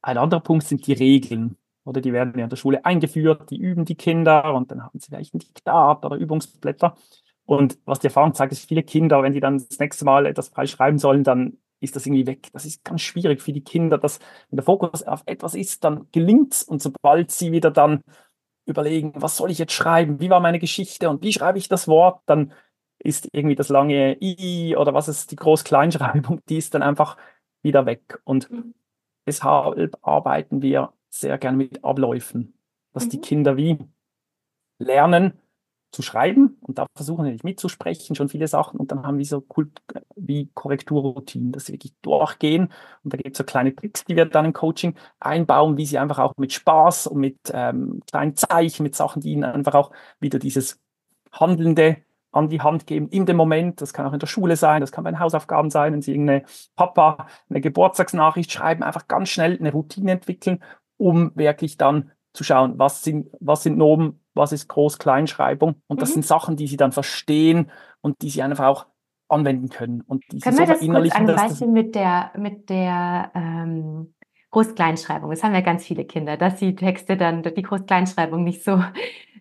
Ein 0.00 0.18
anderer 0.18 0.42
Punkt 0.42 0.64
sind 0.64 0.86
die 0.86 0.92
Regeln. 0.92 1.56
Oder 1.84 2.00
die 2.00 2.12
werden 2.12 2.38
ja 2.38 2.44
in 2.44 2.50
der 2.50 2.56
Schule 2.56 2.84
eingeführt, 2.84 3.50
die 3.50 3.58
üben 3.58 3.84
die 3.84 3.96
Kinder 3.96 4.54
und 4.54 4.70
dann 4.70 4.84
haben 4.84 5.00
sie 5.00 5.06
vielleicht 5.08 5.34
ein 5.34 5.40
Diktat 5.40 6.04
oder 6.04 6.14
Übungsblätter. 6.14 6.94
Und 7.46 7.78
was 7.84 7.98
die 7.98 8.06
Erfahrung 8.06 8.32
zeigt, 8.34 8.52
ist, 8.52 8.68
viele 8.68 8.84
Kinder, 8.84 9.24
wenn 9.24 9.32
die 9.32 9.40
dann 9.40 9.58
das 9.58 9.80
nächste 9.80 10.04
Mal 10.04 10.26
etwas 10.26 10.50
frei 10.50 10.66
schreiben 10.66 10.98
sollen, 10.98 11.24
dann 11.24 11.58
ist 11.80 11.96
das 11.96 12.06
irgendwie 12.06 12.26
weg. 12.26 12.48
Das 12.52 12.64
ist 12.64 12.84
ganz 12.84 13.02
schwierig 13.02 13.42
für 13.42 13.52
die 13.52 13.64
Kinder, 13.64 13.98
dass 13.98 14.18
wenn 14.50 14.56
der 14.56 14.64
Fokus 14.64 15.02
auf 15.02 15.22
etwas 15.26 15.54
ist, 15.54 15.84
dann 15.84 16.08
gelingt 16.12 16.54
es. 16.54 16.62
Und 16.62 16.82
sobald 16.82 17.30
sie 17.30 17.52
wieder 17.52 17.70
dann 17.70 18.02
überlegen, 18.66 19.12
was 19.16 19.36
soll 19.36 19.50
ich 19.50 19.58
jetzt 19.58 19.72
schreiben, 19.72 20.20
wie 20.20 20.30
war 20.30 20.40
meine 20.40 20.58
Geschichte 20.58 21.08
und 21.08 21.22
wie 21.22 21.32
schreibe 21.32 21.58
ich 21.58 21.68
das 21.68 21.86
Wort, 21.86 22.22
dann 22.26 22.52
ist 22.98 23.28
irgendwie 23.32 23.54
das 23.54 23.68
lange 23.68 24.16
I 24.20 24.74
oder 24.76 24.94
was 24.94 25.08
ist 25.08 25.30
die 25.30 25.36
Groß-Kleinschreibung, 25.36 26.40
die 26.48 26.56
ist 26.56 26.74
dann 26.74 26.82
einfach 26.82 27.16
wieder 27.62 27.86
weg. 27.86 28.20
Und 28.24 28.50
mhm. 28.50 28.74
deshalb 29.26 29.98
arbeiten 30.02 30.62
wir 30.62 30.92
sehr 31.08 31.38
gerne 31.38 31.56
mit 31.56 31.84
Abläufen, 31.84 32.58
dass 32.92 33.06
mhm. 33.06 33.10
die 33.10 33.20
Kinder 33.20 33.56
wie 33.56 33.78
lernen 34.78 35.34
zu 35.96 36.02
schreiben 36.02 36.58
und 36.60 36.78
da 36.78 36.86
versuchen 36.94 37.24
wir 37.24 37.36
mitzusprechen, 37.42 38.14
schon 38.14 38.28
viele 38.28 38.46
Sachen 38.46 38.78
und 38.78 38.92
dann 38.92 39.06
haben 39.06 39.18
wir 39.18 39.24
so 39.24 39.40
Kult 39.40 39.82
wie 40.14 40.50
Korrekturroutinen, 40.54 41.52
dass 41.52 41.66
sie 41.66 41.72
wirklich 41.72 41.94
durchgehen 42.02 42.72
und 43.02 43.12
da 43.12 43.16
gibt 43.16 43.32
es 43.32 43.38
so 43.38 43.44
kleine 43.44 43.74
Tricks, 43.74 44.04
die 44.04 44.16
wir 44.16 44.26
dann 44.26 44.44
im 44.44 44.52
Coaching 44.52 44.94
einbauen, 45.20 45.76
wie 45.76 45.86
sie 45.86 45.98
einfach 45.98 46.18
auch 46.18 46.34
mit 46.36 46.52
Spaß 46.52 47.08
und 47.08 47.20
mit 47.20 47.38
ähm, 47.52 48.02
kleinen 48.10 48.36
Zeichen, 48.36 48.82
mit 48.82 48.94
Sachen, 48.94 49.22
die 49.22 49.32
ihnen 49.32 49.44
einfach 49.44 49.74
auch 49.74 49.90
wieder 50.20 50.38
dieses 50.38 50.80
Handelnde 51.32 51.98
an 52.32 52.48
die 52.48 52.60
Hand 52.60 52.86
geben 52.86 53.08
in 53.08 53.24
dem 53.24 53.36
Moment. 53.36 53.80
Das 53.80 53.92
kann 53.94 54.06
auch 54.06 54.12
in 54.12 54.18
der 54.18 54.26
Schule 54.26 54.56
sein, 54.56 54.82
das 54.82 54.92
kann 54.92 55.04
bei 55.04 55.10
den 55.10 55.20
Hausaufgaben 55.20 55.70
sein, 55.70 55.92
wenn 55.94 56.02
Sie 56.02 56.12
irgendeine 56.12 56.44
Papa 56.74 57.28
eine 57.48 57.60
Geburtstagsnachricht 57.60 58.52
schreiben, 58.52 58.82
einfach 58.82 59.08
ganz 59.08 59.30
schnell 59.30 59.56
eine 59.58 59.72
Routine 59.72 60.12
entwickeln 60.12 60.62
um 60.96 61.32
wirklich 61.34 61.76
dann 61.76 62.10
zu 62.32 62.44
schauen, 62.44 62.78
was 62.78 63.02
sind, 63.02 63.28
was 63.40 63.62
sind 63.62 63.78
Nomen, 63.78 64.20
was 64.36 64.52
ist 64.52 64.68
Groß-Kleinschreibung. 64.68 65.76
Und 65.86 66.02
das 66.02 66.10
mhm. 66.10 66.14
sind 66.14 66.26
Sachen, 66.26 66.56
die 66.56 66.66
sie 66.66 66.76
dann 66.76 66.92
verstehen 66.92 67.70
und 68.00 68.22
die 68.22 68.30
sie 68.30 68.42
einfach 68.42 68.66
auch 68.66 68.86
anwenden 69.28 69.68
können. 69.68 70.02
Und 70.02 70.24
die 70.30 70.40
können 70.40 70.58
wir 70.58 70.66
das 70.66 70.80
kurz 70.80 71.14
angleichen 71.14 71.72
mit 71.72 71.94
der, 71.94 72.30
mit 72.36 72.70
der 72.70 73.32
ähm, 73.34 74.14
Groß-Kleinschreibung? 74.50 75.30
Das 75.30 75.42
haben 75.42 75.54
ja 75.54 75.60
ganz 75.60 75.84
viele 75.84 76.04
Kinder, 76.04 76.36
dass 76.36 76.58
sie 76.58 76.76
Texte 76.76 77.16
dann, 77.16 77.42
die 77.42 77.62
Groß-Kleinschreibung 77.62 78.44
nicht 78.44 78.62
so, 78.62 78.82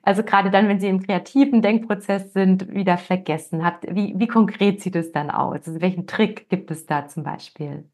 also 0.02 0.24
gerade 0.24 0.52
dann, 0.52 0.68
wenn 0.68 0.80
sie 0.80 0.88
im 0.88 1.02
kreativen 1.02 1.62
Denkprozess 1.62 2.34
sind, 2.34 2.70
wieder 2.72 2.98
vergessen 2.98 3.64
habt. 3.64 3.86
Wie, 3.94 4.14
wie 4.18 4.28
konkret 4.28 4.82
sieht 4.82 4.96
es 4.96 5.12
dann 5.12 5.30
aus? 5.32 5.68
Also 5.68 5.82
welchen 5.82 6.08
Trick 6.08 6.50
gibt 6.50 6.72
es 6.72 6.86
da 6.86 7.08
zum 7.08 7.24
Beispiel? 7.24 7.90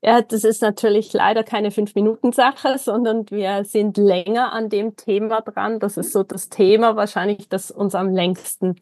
Ja, 0.00 0.22
das 0.22 0.44
ist 0.44 0.62
natürlich 0.62 1.12
leider 1.12 1.42
keine 1.42 1.70
Fünf-Minuten-Sache, 1.72 2.78
sondern 2.78 3.28
wir 3.30 3.64
sind 3.64 3.96
länger 3.96 4.52
an 4.52 4.68
dem 4.68 4.94
Thema 4.94 5.40
dran. 5.40 5.80
Das 5.80 5.96
ist 5.96 6.12
so 6.12 6.22
das 6.22 6.48
Thema 6.48 6.94
wahrscheinlich, 6.94 7.48
das 7.48 7.70
uns 7.72 7.96
am 7.96 8.14
längsten 8.14 8.76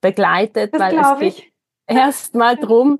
begleitet, 0.00 0.72
das 0.72 0.80
weil 0.80 0.98
es 0.98 1.18
geht 1.18 1.52
erstmal 1.86 2.56
drum, 2.56 2.98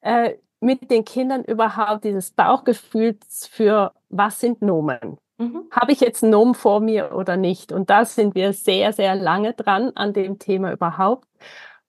äh, 0.00 0.36
mit 0.60 0.90
den 0.90 1.04
Kindern 1.04 1.44
überhaupt 1.44 2.04
dieses 2.04 2.30
Bauchgefühl 2.30 3.18
für 3.50 3.92
was 4.08 4.40
sind 4.40 4.62
Nomen? 4.62 5.18
Mhm. 5.38 5.64
Habe 5.70 5.92
ich 5.92 6.00
jetzt 6.00 6.22
einen 6.22 6.32
Nomen 6.32 6.54
vor 6.54 6.80
mir 6.80 7.14
oder 7.14 7.36
nicht? 7.36 7.72
Und 7.72 7.90
da 7.90 8.04
sind 8.04 8.34
wir 8.34 8.52
sehr, 8.52 8.92
sehr 8.92 9.16
lange 9.16 9.54
dran 9.54 9.90
an 9.96 10.12
dem 10.12 10.38
Thema 10.38 10.72
überhaupt. 10.72 11.26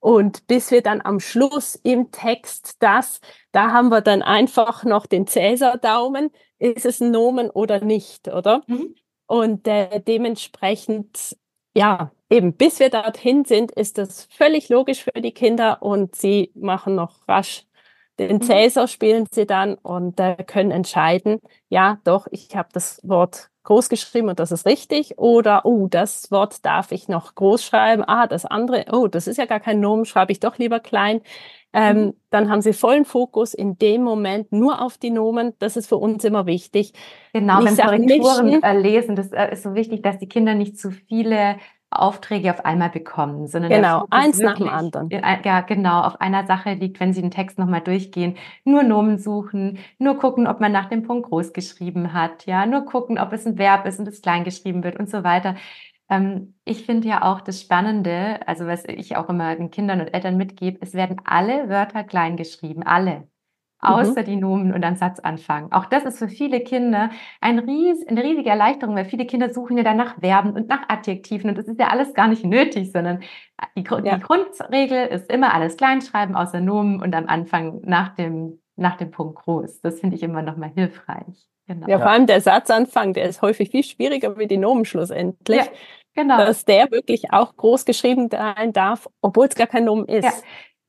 Und 0.03 0.47
bis 0.47 0.69
wir 0.69 0.81
dann 0.81 0.99
am 1.01 1.21
Schluss 1.21 1.75
im 1.75 2.11
Text 2.11 2.75
das, 2.83 3.21
da 3.53 3.71
haben 3.71 3.87
wir 3.87 4.01
dann 4.01 4.21
einfach 4.21 4.83
noch 4.83 5.05
den 5.05 5.27
Cäsar-Daumen, 5.27 6.29
ist 6.59 6.85
es 6.85 6.99
ein 6.99 7.11
Nomen 7.11 7.49
oder 7.49 7.79
nicht, 7.79 8.27
oder? 8.27 8.63
Mhm. 8.67 8.95
Und 9.27 9.65
äh, 9.65 10.01
dementsprechend, 10.01 11.37
ja, 11.73 12.11
eben 12.29 12.51
bis 12.51 12.81
wir 12.81 12.89
dorthin 12.89 13.45
sind, 13.45 13.71
ist 13.71 13.97
das 13.97 14.25
völlig 14.25 14.67
logisch 14.67 15.05
für 15.05 15.21
die 15.21 15.31
Kinder 15.31 15.81
und 15.81 16.17
sie 16.17 16.51
machen 16.53 16.95
noch 16.95 17.25
rasch 17.29 17.65
den 18.19 18.37
mhm. 18.37 18.41
Cäsar 18.41 18.87
spielen 18.87 19.25
sie 19.31 19.47
dann 19.47 19.75
und 19.75 20.19
äh, 20.19 20.35
können 20.43 20.71
entscheiden, 20.71 21.39
ja, 21.69 21.99
doch, 22.03 22.27
ich 22.29 22.55
habe 22.55 22.69
das 22.73 22.99
Wort 23.03 23.49
groß 23.63 23.89
geschrieben 23.89 24.29
und 24.29 24.39
das 24.39 24.51
ist 24.51 24.65
richtig. 24.65 25.17
Oder, 25.17 25.65
oh, 25.65 25.87
das 25.87 26.31
Wort 26.31 26.65
darf 26.65 26.91
ich 26.91 27.07
noch 27.07 27.35
groß 27.35 27.63
schreiben. 27.63 28.03
Ah, 28.05 28.27
das 28.27 28.45
andere, 28.45 28.85
oh, 28.91 29.07
das 29.07 29.27
ist 29.27 29.37
ja 29.37 29.45
gar 29.45 29.59
kein 29.59 29.79
Nomen, 29.79 30.05
schreibe 30.05 30.31
ich 30.31 30.39
doch 30.39 30.57
lieber 30.57 30.79
klein. 30.79 31.21
Ähm, 31.73 31.97
mhm. 31.97 32.13
Dann 32.29 32.49
haben 32.49 32.61
sie 32.61 32.73
vollen 32.73 33.03
Fokus 33.03 33.53
in 33.53 33.77
dem 33.77 34.03
Moment 34.03 34.51
nur 34.51 34.81
auf 34.81 34.97
die 34.97 35.09
Nomen. 35.09 35.53
Das 35.59 35.75
ist 35.75 35.87
für 35.87 35.97
uns 35.97 36.23
immer 36.23 36.45
wichtig. 36.45 36.93
Genau, 37.33 37.63
beim 37.63 37.75
Korrekturen 37.75 38.61
äh, 38.61 38.77
lesen, 38.77 39.15
das 39.15 39.31
äh, 39.31 39.51
ist 39.53 39.63
so 39.63 39.73
wichtig, 39.73 40.03
dass 40.03 40.19
die 40.19 40.29
Kinder 40.29 40.53
nicht 40.53 40.77
zu 40.77 40.91
viele 40.91 41.57
Aufträge 42.01 42.51
auf 42.51 42.65
einmal 42.65 42.89
bekommen, 42.89 43.47
sondern 43.47 43.71
genau 43.71 44.05
eins 44.09 44.39
nach 44.39 44.57
dem 44.57 44.69
anderen. 44.69 45.09
Ja, 45.09 45.61
genau, 45.61 46.01
auf 46.01 46.19
einer 46.21 46.45
Sache 46.45 46.73
liegt, 46.73 46.99
wenn 46.99 47.13
Sie 47.13 47.21
den 47.21 47.31
Text 47.31 47.59
nochmal 47.59 47.81
durchgehen, 47.81 48.37
nur 48.63 48.83
Nomen 48.83 49.17
suchen, 49.17 49.79
nur 49.97 50.17
gucken, 50.17 50.47
ob 50.47 50.59
man 50.59 50.71
nach 50.71 50.89
dem 50.89 51.03
Punkt 51.03 51.29
groß 51.29 51.53
geschrieben 51.53 52.13
hat, 52.13 52.45
ja, 52.45 52.65
nur 52.65 52.85
gucken, 52.85 53.19
ob 53.19 53.33
es 53.33 53.45
ein 53.45 53.57
Verb 53.57 53.85
ist 53.85 53.99
und 53.99 54.07
es 54.07 54.21
klein 54.21 54.43
geschrieben 54.43 54.83
wird 54.83 54.99
und 54.99 55.09
so 55.09 55.23
weiter. 55.23 55.55
Ähm, 56.09 56.55
ich 56.65 56.85
finde 56.85 57.07
ja 57.07 57.23
auch 57.23 57.41
das 57.41 57.61
Spannende, 57.61 58.39
also 58.47 58.67
was 58.67 58.83
ich 58.85 59.15
auch 59.17 59.29
immer 59.29 59.55
den 59.55 59.71
Kindern 59.71 60.01
und 60.01 60.13
Eltern 60.13 60.37
mitgebe, 60.37 60.79
es 60.81 60.93
werden 60.93 61.21
alle 61.25 61.69
Wörter 61.69 62.03
klein 62.03 62.37
geschrieben, 62.37 62.83
alle. 62.83 63.27
Mhm. 63.83 63.89
außer 63.89 64.21
mhm. 64.21 64.25
die 64.25 64.35
Nomen 64.35 64.73
und 64.73 64.83
am 64.83 64.95
Satzanfang. 64.95 65.71
Auch 65.71 65.85
das 65.85 66.03
ist 66.05 66.19
für 66.19 66.27
viele 66.27 66.61
Kinder 66.61 67.09
ein 67.41 67.59
ries, 67.59 68.05
eine 68.07 68.23
riesige 68.23 68.49
Erleichterung, 68.49 68.95
weil 68.95 69.05
viele 69.05 69.25
Kinder 69.25 69.53
suchen 69.53 69.77
ja 69.77 69.83
dann 69.83 69.97
nach 69.97 70.19
Verben 70.19 70.53
und 70.53 70.67
nach 70.69 70.89
Adjektiven 70.89 71.49
und 71.49 71.57
das 71.57 71.67
ist 71.67 71.79
ja 71.79 71.87
alles 71.87 72.13
gar 72.13 72.27
nicht 72.27 72.45
nötig, 72.45 72.91
sondern 72.91 73.21
die, 73.75 73.83
ja. 73.83 74.17
die 74.17 74.21
Grundregel 74.21 75.07
ist 75.07 75.31
immer 75.31 75.53
alles 75.53 75.77
kleinschreiben 75.77 76.35
außer 76.35 76.59
Nomen 76.59 77.01
und 77.01 77.13
am 77.15 77.27
Anfang 77.27 77.81
nach 77.83 78.15
dem, 78.15 78.59
nach 78.75 78.97
dem 78.97 79.11
Punkt 79.11 79.35
groß. 79.43 79.81
Das 79.81 79.99
finde 79.99 80.15
ich 80.15 80.23
immer 80.23 80.41
nochmal 80.41 80.71
hilfreich. 80.73 81.47
Genau. 81.67 81.87
Ja, 81.87 81.99
vor 81.99 82.09
allem 82.09 82.27
der 82.27 82.41
Satzanfang, 82.41 83.13
der 83.13 83.29
ist 83.29 83.41
häufig 83.41 83.69
viel 83.69 83.83
schwieriger 83.83 84.37
wie 84.37 84.47
die 84.47 84.57
Nomen 84.57 84.83
schlussendlich. 84.83 85.59
Ja, 85.59 85.67
genau. 86.13 86.37
Dass 86.37 86.65
der 86.65 86.91
wirklich 86.91 87.31
auch 87.31 87.55
groß 87.55 87.85
geschrieben 87.85 88.29
sein 88.29 88.73
darf, 88.73 89.07
obwohl 89.21 89.47
es 89.47 89.55
gar 89.55 89.67
kein 89.67 89.85
Nomen 89.85 90.05
ist. 90.05 90.25
Ja. 90.25 90.33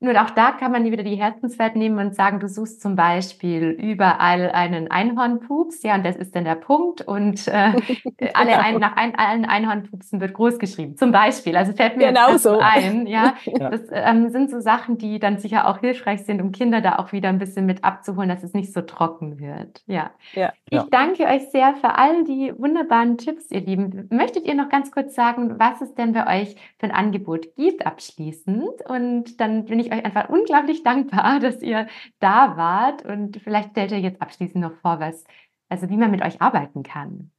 Nur 0.01 0.21
auch 0.21 0.29
da 0.29 0.51
kann 0.51 0.73
man 0.73 0.83
wieder 0.83 1.03
die 1.03 1.15
Herzenswelt 1.15 1.77
nehmen 1.77 1.99
und 1.99 2.15
sagen, 2.15 2.41
du 2.41 2.49
suchst 2.49 2.81
zum 2.81 2.97
Beispiel 2.97 3.69
überall 3.69 4.51
einen 4.51 4.91
Einhornpups, 4.91 5.83
ja, 5.83 5.95
und 5.95 6.05
das 6.05 6.17
ist 6.17 6.35
dann 6.35 6.43
der 6.43 6.55
Punkt. 6.55 7.01
Und 7.01 7.47
äh, 7.47 7.51
alle 8.33 8.51
genau. 8.51 8.61
ein, 8.61 8.79
nach 8.79 8.97
ein, 8.97 9.15
allen 9.15 9.45
Einhornpupsen 9.45 10.19
wird 10.19 10.33
groß 10.33 10.59
geschrieben. 10.59 10.97
Zum 10.97 11.13
Beispiel. 11.13 11.55
Also 11.55 11.71
fällt 11.71 11.95
mir 11.95 12.07
genau 12.07 12.35
so. 12.37 12.59
ein. 12.59 13.07
Ja, 13.07 13.35
ja. 13.45 13.69
Das 13.69 13.81
ähm, 13.91 14.29
sind 14.31 14.51
so 14.51 14.59
Sachen, 14.59 14.97
die 14.97 15.19
dann 15.19 15.37
sicher 15.37 15.67
auch 15.67 15.79
hilfreich 15.79 16.25
sind, 16.25 16.41
um 16.41 16.51
Kinder 16.51 16.81
da 16.81 16.99
auch 16.99 17.13
wieder 17.13 17.29
ein 17.29 17.39
bisschen 17.39 17.65
mit 17.65 17.85
abzuholen, 17.85 18.27
dass 18.27 18.43
es 18.43 18.53
nicht 18.53 18.73
so 18.73 18.81
trocken 18.81 19.39
wird. 19.39 19.81
Ja. 19.87 20.11
ja. 20.33 20.51
Ich 20.71 20.81
danke 20.89 21.25
euch 21.25 21.51
sehr 21.51 21.75
für 21.75 21.95
all 21.95 22.23
die 22.23 22.51
wunderbaren 22.57 23.17
Tipps, 23.17 23.51
ihr 23.51 23.61
Lieben. 23.61 24.07
Möchtet 24.11 24.45
ihr 24.45 24.55
noch 24.55 24.69
ganz 24.69 24.91
kurz 24.91 25.13
sagen, 25.13 25.59
was 25.59 25.79
es 25.79 25.93
denn 25.93 26.11
bei 26.11 26.41
euch 26.41 26.55
für 26.79 26.87
ein 26.87 26.91
Angebot 26.91 27.55
gibt 27.55 27.85
abschließend? 27.85 28.81
Und 28.89 29.39
dann 29.39 29.65
bin 29.65 29.79
ich 29.79 29.85
ich 29.85 29.91
euch 29.91 30.05
einfach 30.05 30.29
unglaublich 30.29 30.83
dankbar, 30.83 31.39
dass 31.41 31.61
ihr 31.61 31.87
da 32.19 32.57
wart 32.57 33.05
und 33.05 33.37
vielleicht 33.37 33.71
stellt 33.71 33.91
ihr 33.91 33.99
jetzt 33.99 34.21
abschließend 34.21 34.63
noch 34.63 34.75
vor, 34.81 34.99
was, 34.99 35.23
also 35.69 35.89
wie 35.89 35.97
man 35.97 36.11
mit 36.11 36.23
euch 36.23 36.41
arbeiten 36.41 36.83
kann. 36.83 37.31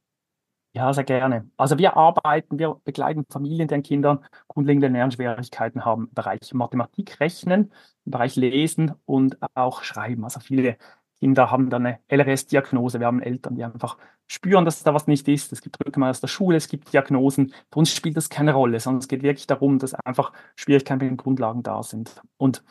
Ja, 0.73 0.93
sehr 0.93 1.05
gerne. 1.05 1.49
Also 1.57 1.77
wir 1.79 1.97
arbeiten, 1.97 2.59
wir 2.59 2.79
begleiten 2.83 3.25
Familien, 3.31 3.67
deren 3.67 3.81
Kinder 3.81 4.21
grundlegende 4.47 4.89
Lernschwierigkeiten 4.89 5.85
haben 5.85 6.07
im 6.07 6.13
Bereich 6.13 6.53
Mathematik, 6.53 7.19
Rechnen, 7.19 7.71
im 8.05 8.11
Bereich 8.11 8.35
Lesen 8.35 8.93
und 9.05 9.37
auch 9.55 9.81
Schreiben. 9.81 10.23
Also 10.23 10.39
viele 10.39 10.77
Kinder 11.19 11.51
haben 11.51 11.69
dann 11.69 11.85
eine 11.85 11.99
LRS-Diagnose. 12.09 12.99
Wir 12.99 13.07
haben 13.07 13.21
Eltern, 13.21 13.55
die 13.55 13.63
einfach 13.63 13.97
spüren, 14.27 14.65
dass 14.65 14.83
da 14.83 14.93
was 14.93 15.07
nicht 15.07 15.27
ist. 15.27 15.51
Es 15.51 15.61
gibt 15.61 15.79
Rückmeldungen 15.79 16.09
aus 16.09 16.21
der 16.21 16.27
Schule, 16.27 16.57
es 16.57 16.67
gibt 16.67 16.93
Diagnosen. 16.93 17.53
Für 17.71 17.79
uns 17.79 17.91
spielt 17.91 18.17
das 18.17 18.29
keine 18.29 18.53
Rolle, 18.53 18.79
sondern 18.79 18.99
es 18.99 19.07
geht 19.07 19.23
wirklich 19.23 19.47
darum, 19.47 19.79
dass 19.79 19.93
einfach 19.93 20.31
Schwierigkeiten 20.55 21.03
mit 21.03 21.11
den 21.11 21.17
Grundlagen 21.17 21.63
da 21.63 21.81
sind. 21.81 22.21
Und 22.37 22.63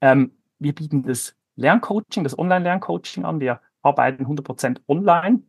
ähm, 0.00 0.32
wir 0.58 0.74
bieten 0.74 1.02
das 1.02 1.34
Lerncoaching, 1.56 2.24
das 2.24 2.38
Online-Lerncoaching 2.38 3.24
an. 3.24 3.40
Wir 3.40 3.60
arbeiten 3.82 4.26
100% 4.26 4.80
online 4.88 5.42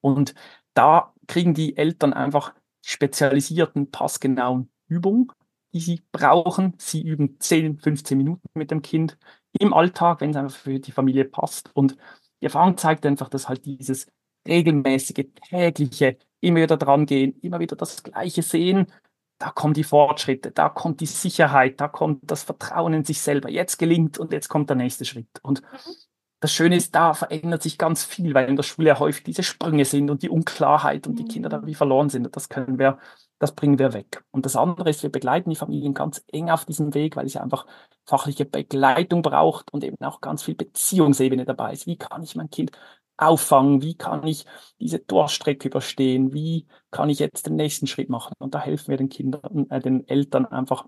und 0.00 0.34
da 0.74 1.12
kriegen 1.26 1.54
die 1.54 1.76
Eltern 1.76 2.12
einfach 2.12 2.54
spezialisierten, 2.84 3.90
passgenauen 3.90 4.70
Übungen, 4.88 5.32
die 5.72 5.80
sie 5.80 6.02
brauchen. 6.12 6.74
Sie 6.78 7.02
üben 7.02 7.40
10, 7.40 7.78
15 7.78 8.16
Minuten 8.18 8.48
mit 8.54 8.70
dem 8.70 8.82
Kind 8.82 9.18
im 9.58 9.72
Alltag, 9.72 10.20
wenn 10.20 10.30
es 10.30 10.36
einfach 10.36 10.56
für 10.56 10.78
die 10.78 10.92
Familie 10.92 11.24
passt. 11.24 11.70
Und 11.74 11.96
die 12.40 12.46
Erfahrung 12.46 12.76
zeigt 12.76 13.06
einfach, 13.06 13.28
dass 13.28 13.48
halt 13.48 13.64
dieses 13.64 14.06
regelmäßige, 14.46 15.26
tägliche, 15.48 16.18
immer 16.40 16.62
wieder 16.62 16.76
dran 16.76 17.06
gehen, 17.06 17.38
immer 17.40 17.60
wieder 17.60 17.76
das 17.76 18.02
Gleiche 18.02 18.42
sehen, 18.42 18.86
da 19.38 19.50
kommen 19.50 19.74
die 19.74 19.84
Fortschritte, 19.84 20.50
da 20.52 20.68
kommt 20.68 21.00
die 21.00 21.06
Sicherheit, 21.06 21.80
da 21.80 21.88
kommt 21.88 22.30
das 22.30 22.44
Vertrauen 22.44 22.94
in 22.94 23.04
sich 23.04 23.20
selber. 23.20 23.50
Jetzt 23.50 23.78
gelingt 23.78 24.18
und 24.18 24.32
jetzt 24.32 24.48
kommt 24.48 24.70
der 24.70 24.76
nächste 24.76 25.04
Schritt. 25.04 25.28
Und 25.42 25.62
mhm. 25.62 25.94
das 26.40 26.52
Schöne 26.52 26.76
ist, 26.76 26.94
da 26.94 27.14
verändert 27.14 27.62
sich 27.62 27.76
ganz 27.76 28.04
viel, 28.04 28.34
weil 28.34 28.48
in 28.48 28.56
der 28.56 28.62
Schule 28.62 28.88
ja 28.88 28.98
häufig 28.98 29.24
diese 29.24 29.42
Sprünge 29.42 29.84
sind 29.84 30.10
und 30.10 30.22
die 30.22 30.30
Unklarheit 30.30 31.06
und 31.06 31.18
die 31.18 31.24
Kinder 31.24 31.48
da 31.48 31.58
mhm. 31.58 31.66
wie 31.66 31.74
verloren 31.74 32.10
sind. 32.10 32.26
Und 32.26 32.36
das 32.36 32.48
können 32.48 32.78
wir, 32.78 32.98
das 33.38 33.54
bringen 33.54 33.78
wir 33.78 33.92
weg. 33.92 34.24
Und 34.30 34.46
das 34.46 34.56
andere 34.56 34.90
ist, 34.90 35.02
wir 35.02 35.10
begleiten 35.10 35.50
die 35.50 35.56
Familien 35.56 35.94
ganz 35.94 36.24
eng 36.32 36.50
auf 36.50 36.64
diesem 36.64 36.94
Weg, 36.94 37.16
weil 37.16 37.26
es 37.26 37.34
ja 37.34 37.42
einfach 37.42 37.66
fachliche 38.06 38.44
Begleitung 38.44 39.22
braucht 39.22 39.72
und 39.72 39.84
eben 39.84 39.96
auch 40.00 40.20
ganz 40.20 40.42
viel 40.42 40.54
Beziehungsebene 40.54 41.44
dabei 41.44 41.72
ist. 41.72 41.86
Wie 41.86 41.96
kann 41.96 42.22
ich 42.22 42.36
mein 42.36 42.50
Kind 42.50 42.72
auffangen? 43.16 43.82
Wie 43.82 43.94
kann 43.94 44.26
ich 44.26 44.44
diese 44.80 44.98
Durchstrecke 44.98 45.68
überstehen? 45.68 46.32
Wie 46.32 46.66
kann 46.90 47.10
ich 47.10 47.18
jetzt 47.18 47.46
den 47.46 47.56
nächsten 47.56 47.86
Schritt 47.86 48.08
machen? 48.08 48.34
Und 48.38 48.54
da 48.54 48.60
helfen 48.60 48.90
wir 48.90 48.96
den 48.98 49.08
Kindern, 49.08 49.68
äh, 49.70 49.80
den 49.80 50.06
Eltern 50.08 50.46
einfach 50.46 50.86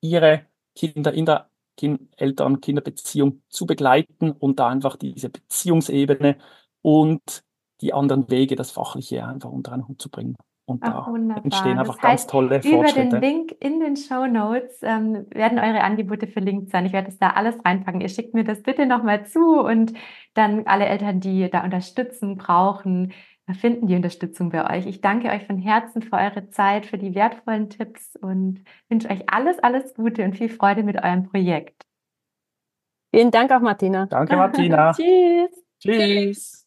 ihre 0.00 0.46
Kinder 0.74 1.12
in 1.12 1.26
der 1.26 1.50
kind 1.76 2.08
Eltern-Kinder-Beziehung 2.16 3.42
zu 3.48 3.66
begleiten 3.66 4.32
und 4.32 4.60
da 4.60 4.68
einfach 4.68 4.96
diese 4.96 5.30
Beziehungsebene 5.30 6.38
und 6.82 7.42
die 7.80 7.94
anderen 7.94 8.30
Wege, 8.30 8.56
das 8.56 8.70
Fachliche 8.70 9.26
einfach 9.26 9.50
unter 9.50 9.72
einen 9.72 9.88
Hut 9.88 10.00
zu 10.00 10.10
bringen. 10.10 10.36
Und 10.70 10.82
Ach, 10.82 11.06
da 11.06 11.12
wunderbar. 11.12 11.44
entstehen 11.44 11.78
einfach 11.78 11.96
das 11.96 12.02
heißt, 12.04 12.28
ganz 12.28 12.32
tolle 12.32 12.62
Fortschritte. 12.62 13.08
Über 13.08 13.20
den 13.20 13.20
Link 13.20 13.56
in 13.60 13.80
den 13.80 13.96
Show 13.96 14.26
Notes 14.26 14.80
ähm, 14.82 15.26
werden 15.30 15.58
eure 15.58 15.82
Angebote 15.82 16.26
verlinkt 16.26 16.70
sein. 16.70 16.86
Ich 16.86 16.92
werde 16.92 17.08
es 17.08 17.18
da 17.18 17.30
alles 17.30 17.56
reinpacken. 17.64 18.00
Ihr 18.00 18.08
schickt 18.08 18.34
mir 18.34 18.44
das 18.44 18.62
bitte 18.62 18.86
nochmal 18.86 19.26
zu 19.26 19.60
und 19.60 19.92
dann 20.34 20.66
alle 20.66 20.86
Eltern, 20.86 21.20
die 21.20 21.50
da 21.50 21.64
Unterstützung 21.64 22.36
brauchen, 22.36 23.12
finden 23.52 23.88
die 23.88 23.96
Unterstützung 23.96 24.50
bei 24.50 24.78
euch. 24.78 24.86
Ich 24.86 25.00
danke 25.00 25.28
euch 25.28 25.44
von 25.46 25.58
Herzen 25.58 26.02
für 26.02 26.16
eure 26.16 26.50
Zeit, 26.50 26.86
für 26.86 26.98
die 26.98 27.14
wertvollen 27.14 27.68
Tipps 27.68 28.14
und 28.16 28.62
wünsche 28.88 29.10
euch 29.10 29.28
alles, 29.28 29.58
alles 29.58 29.94
Gute 29.94 30.24
und 30.24 30.36
viel 30.36 30.48
Freude 30.48 30.84
mit 30.84 31.02
eurem 31.02 31.24
Projekt. 31.24 31.82
Vielen 33.12 33.32
Dank 33.32 33.50
auch, 33.50 33.60
Martina. 33.60 34.06
Danke, 34.06 34.36
Martina. 34.36 34.92
Tschüss. 34.96 35.64
Tschüss. 35.80 36.66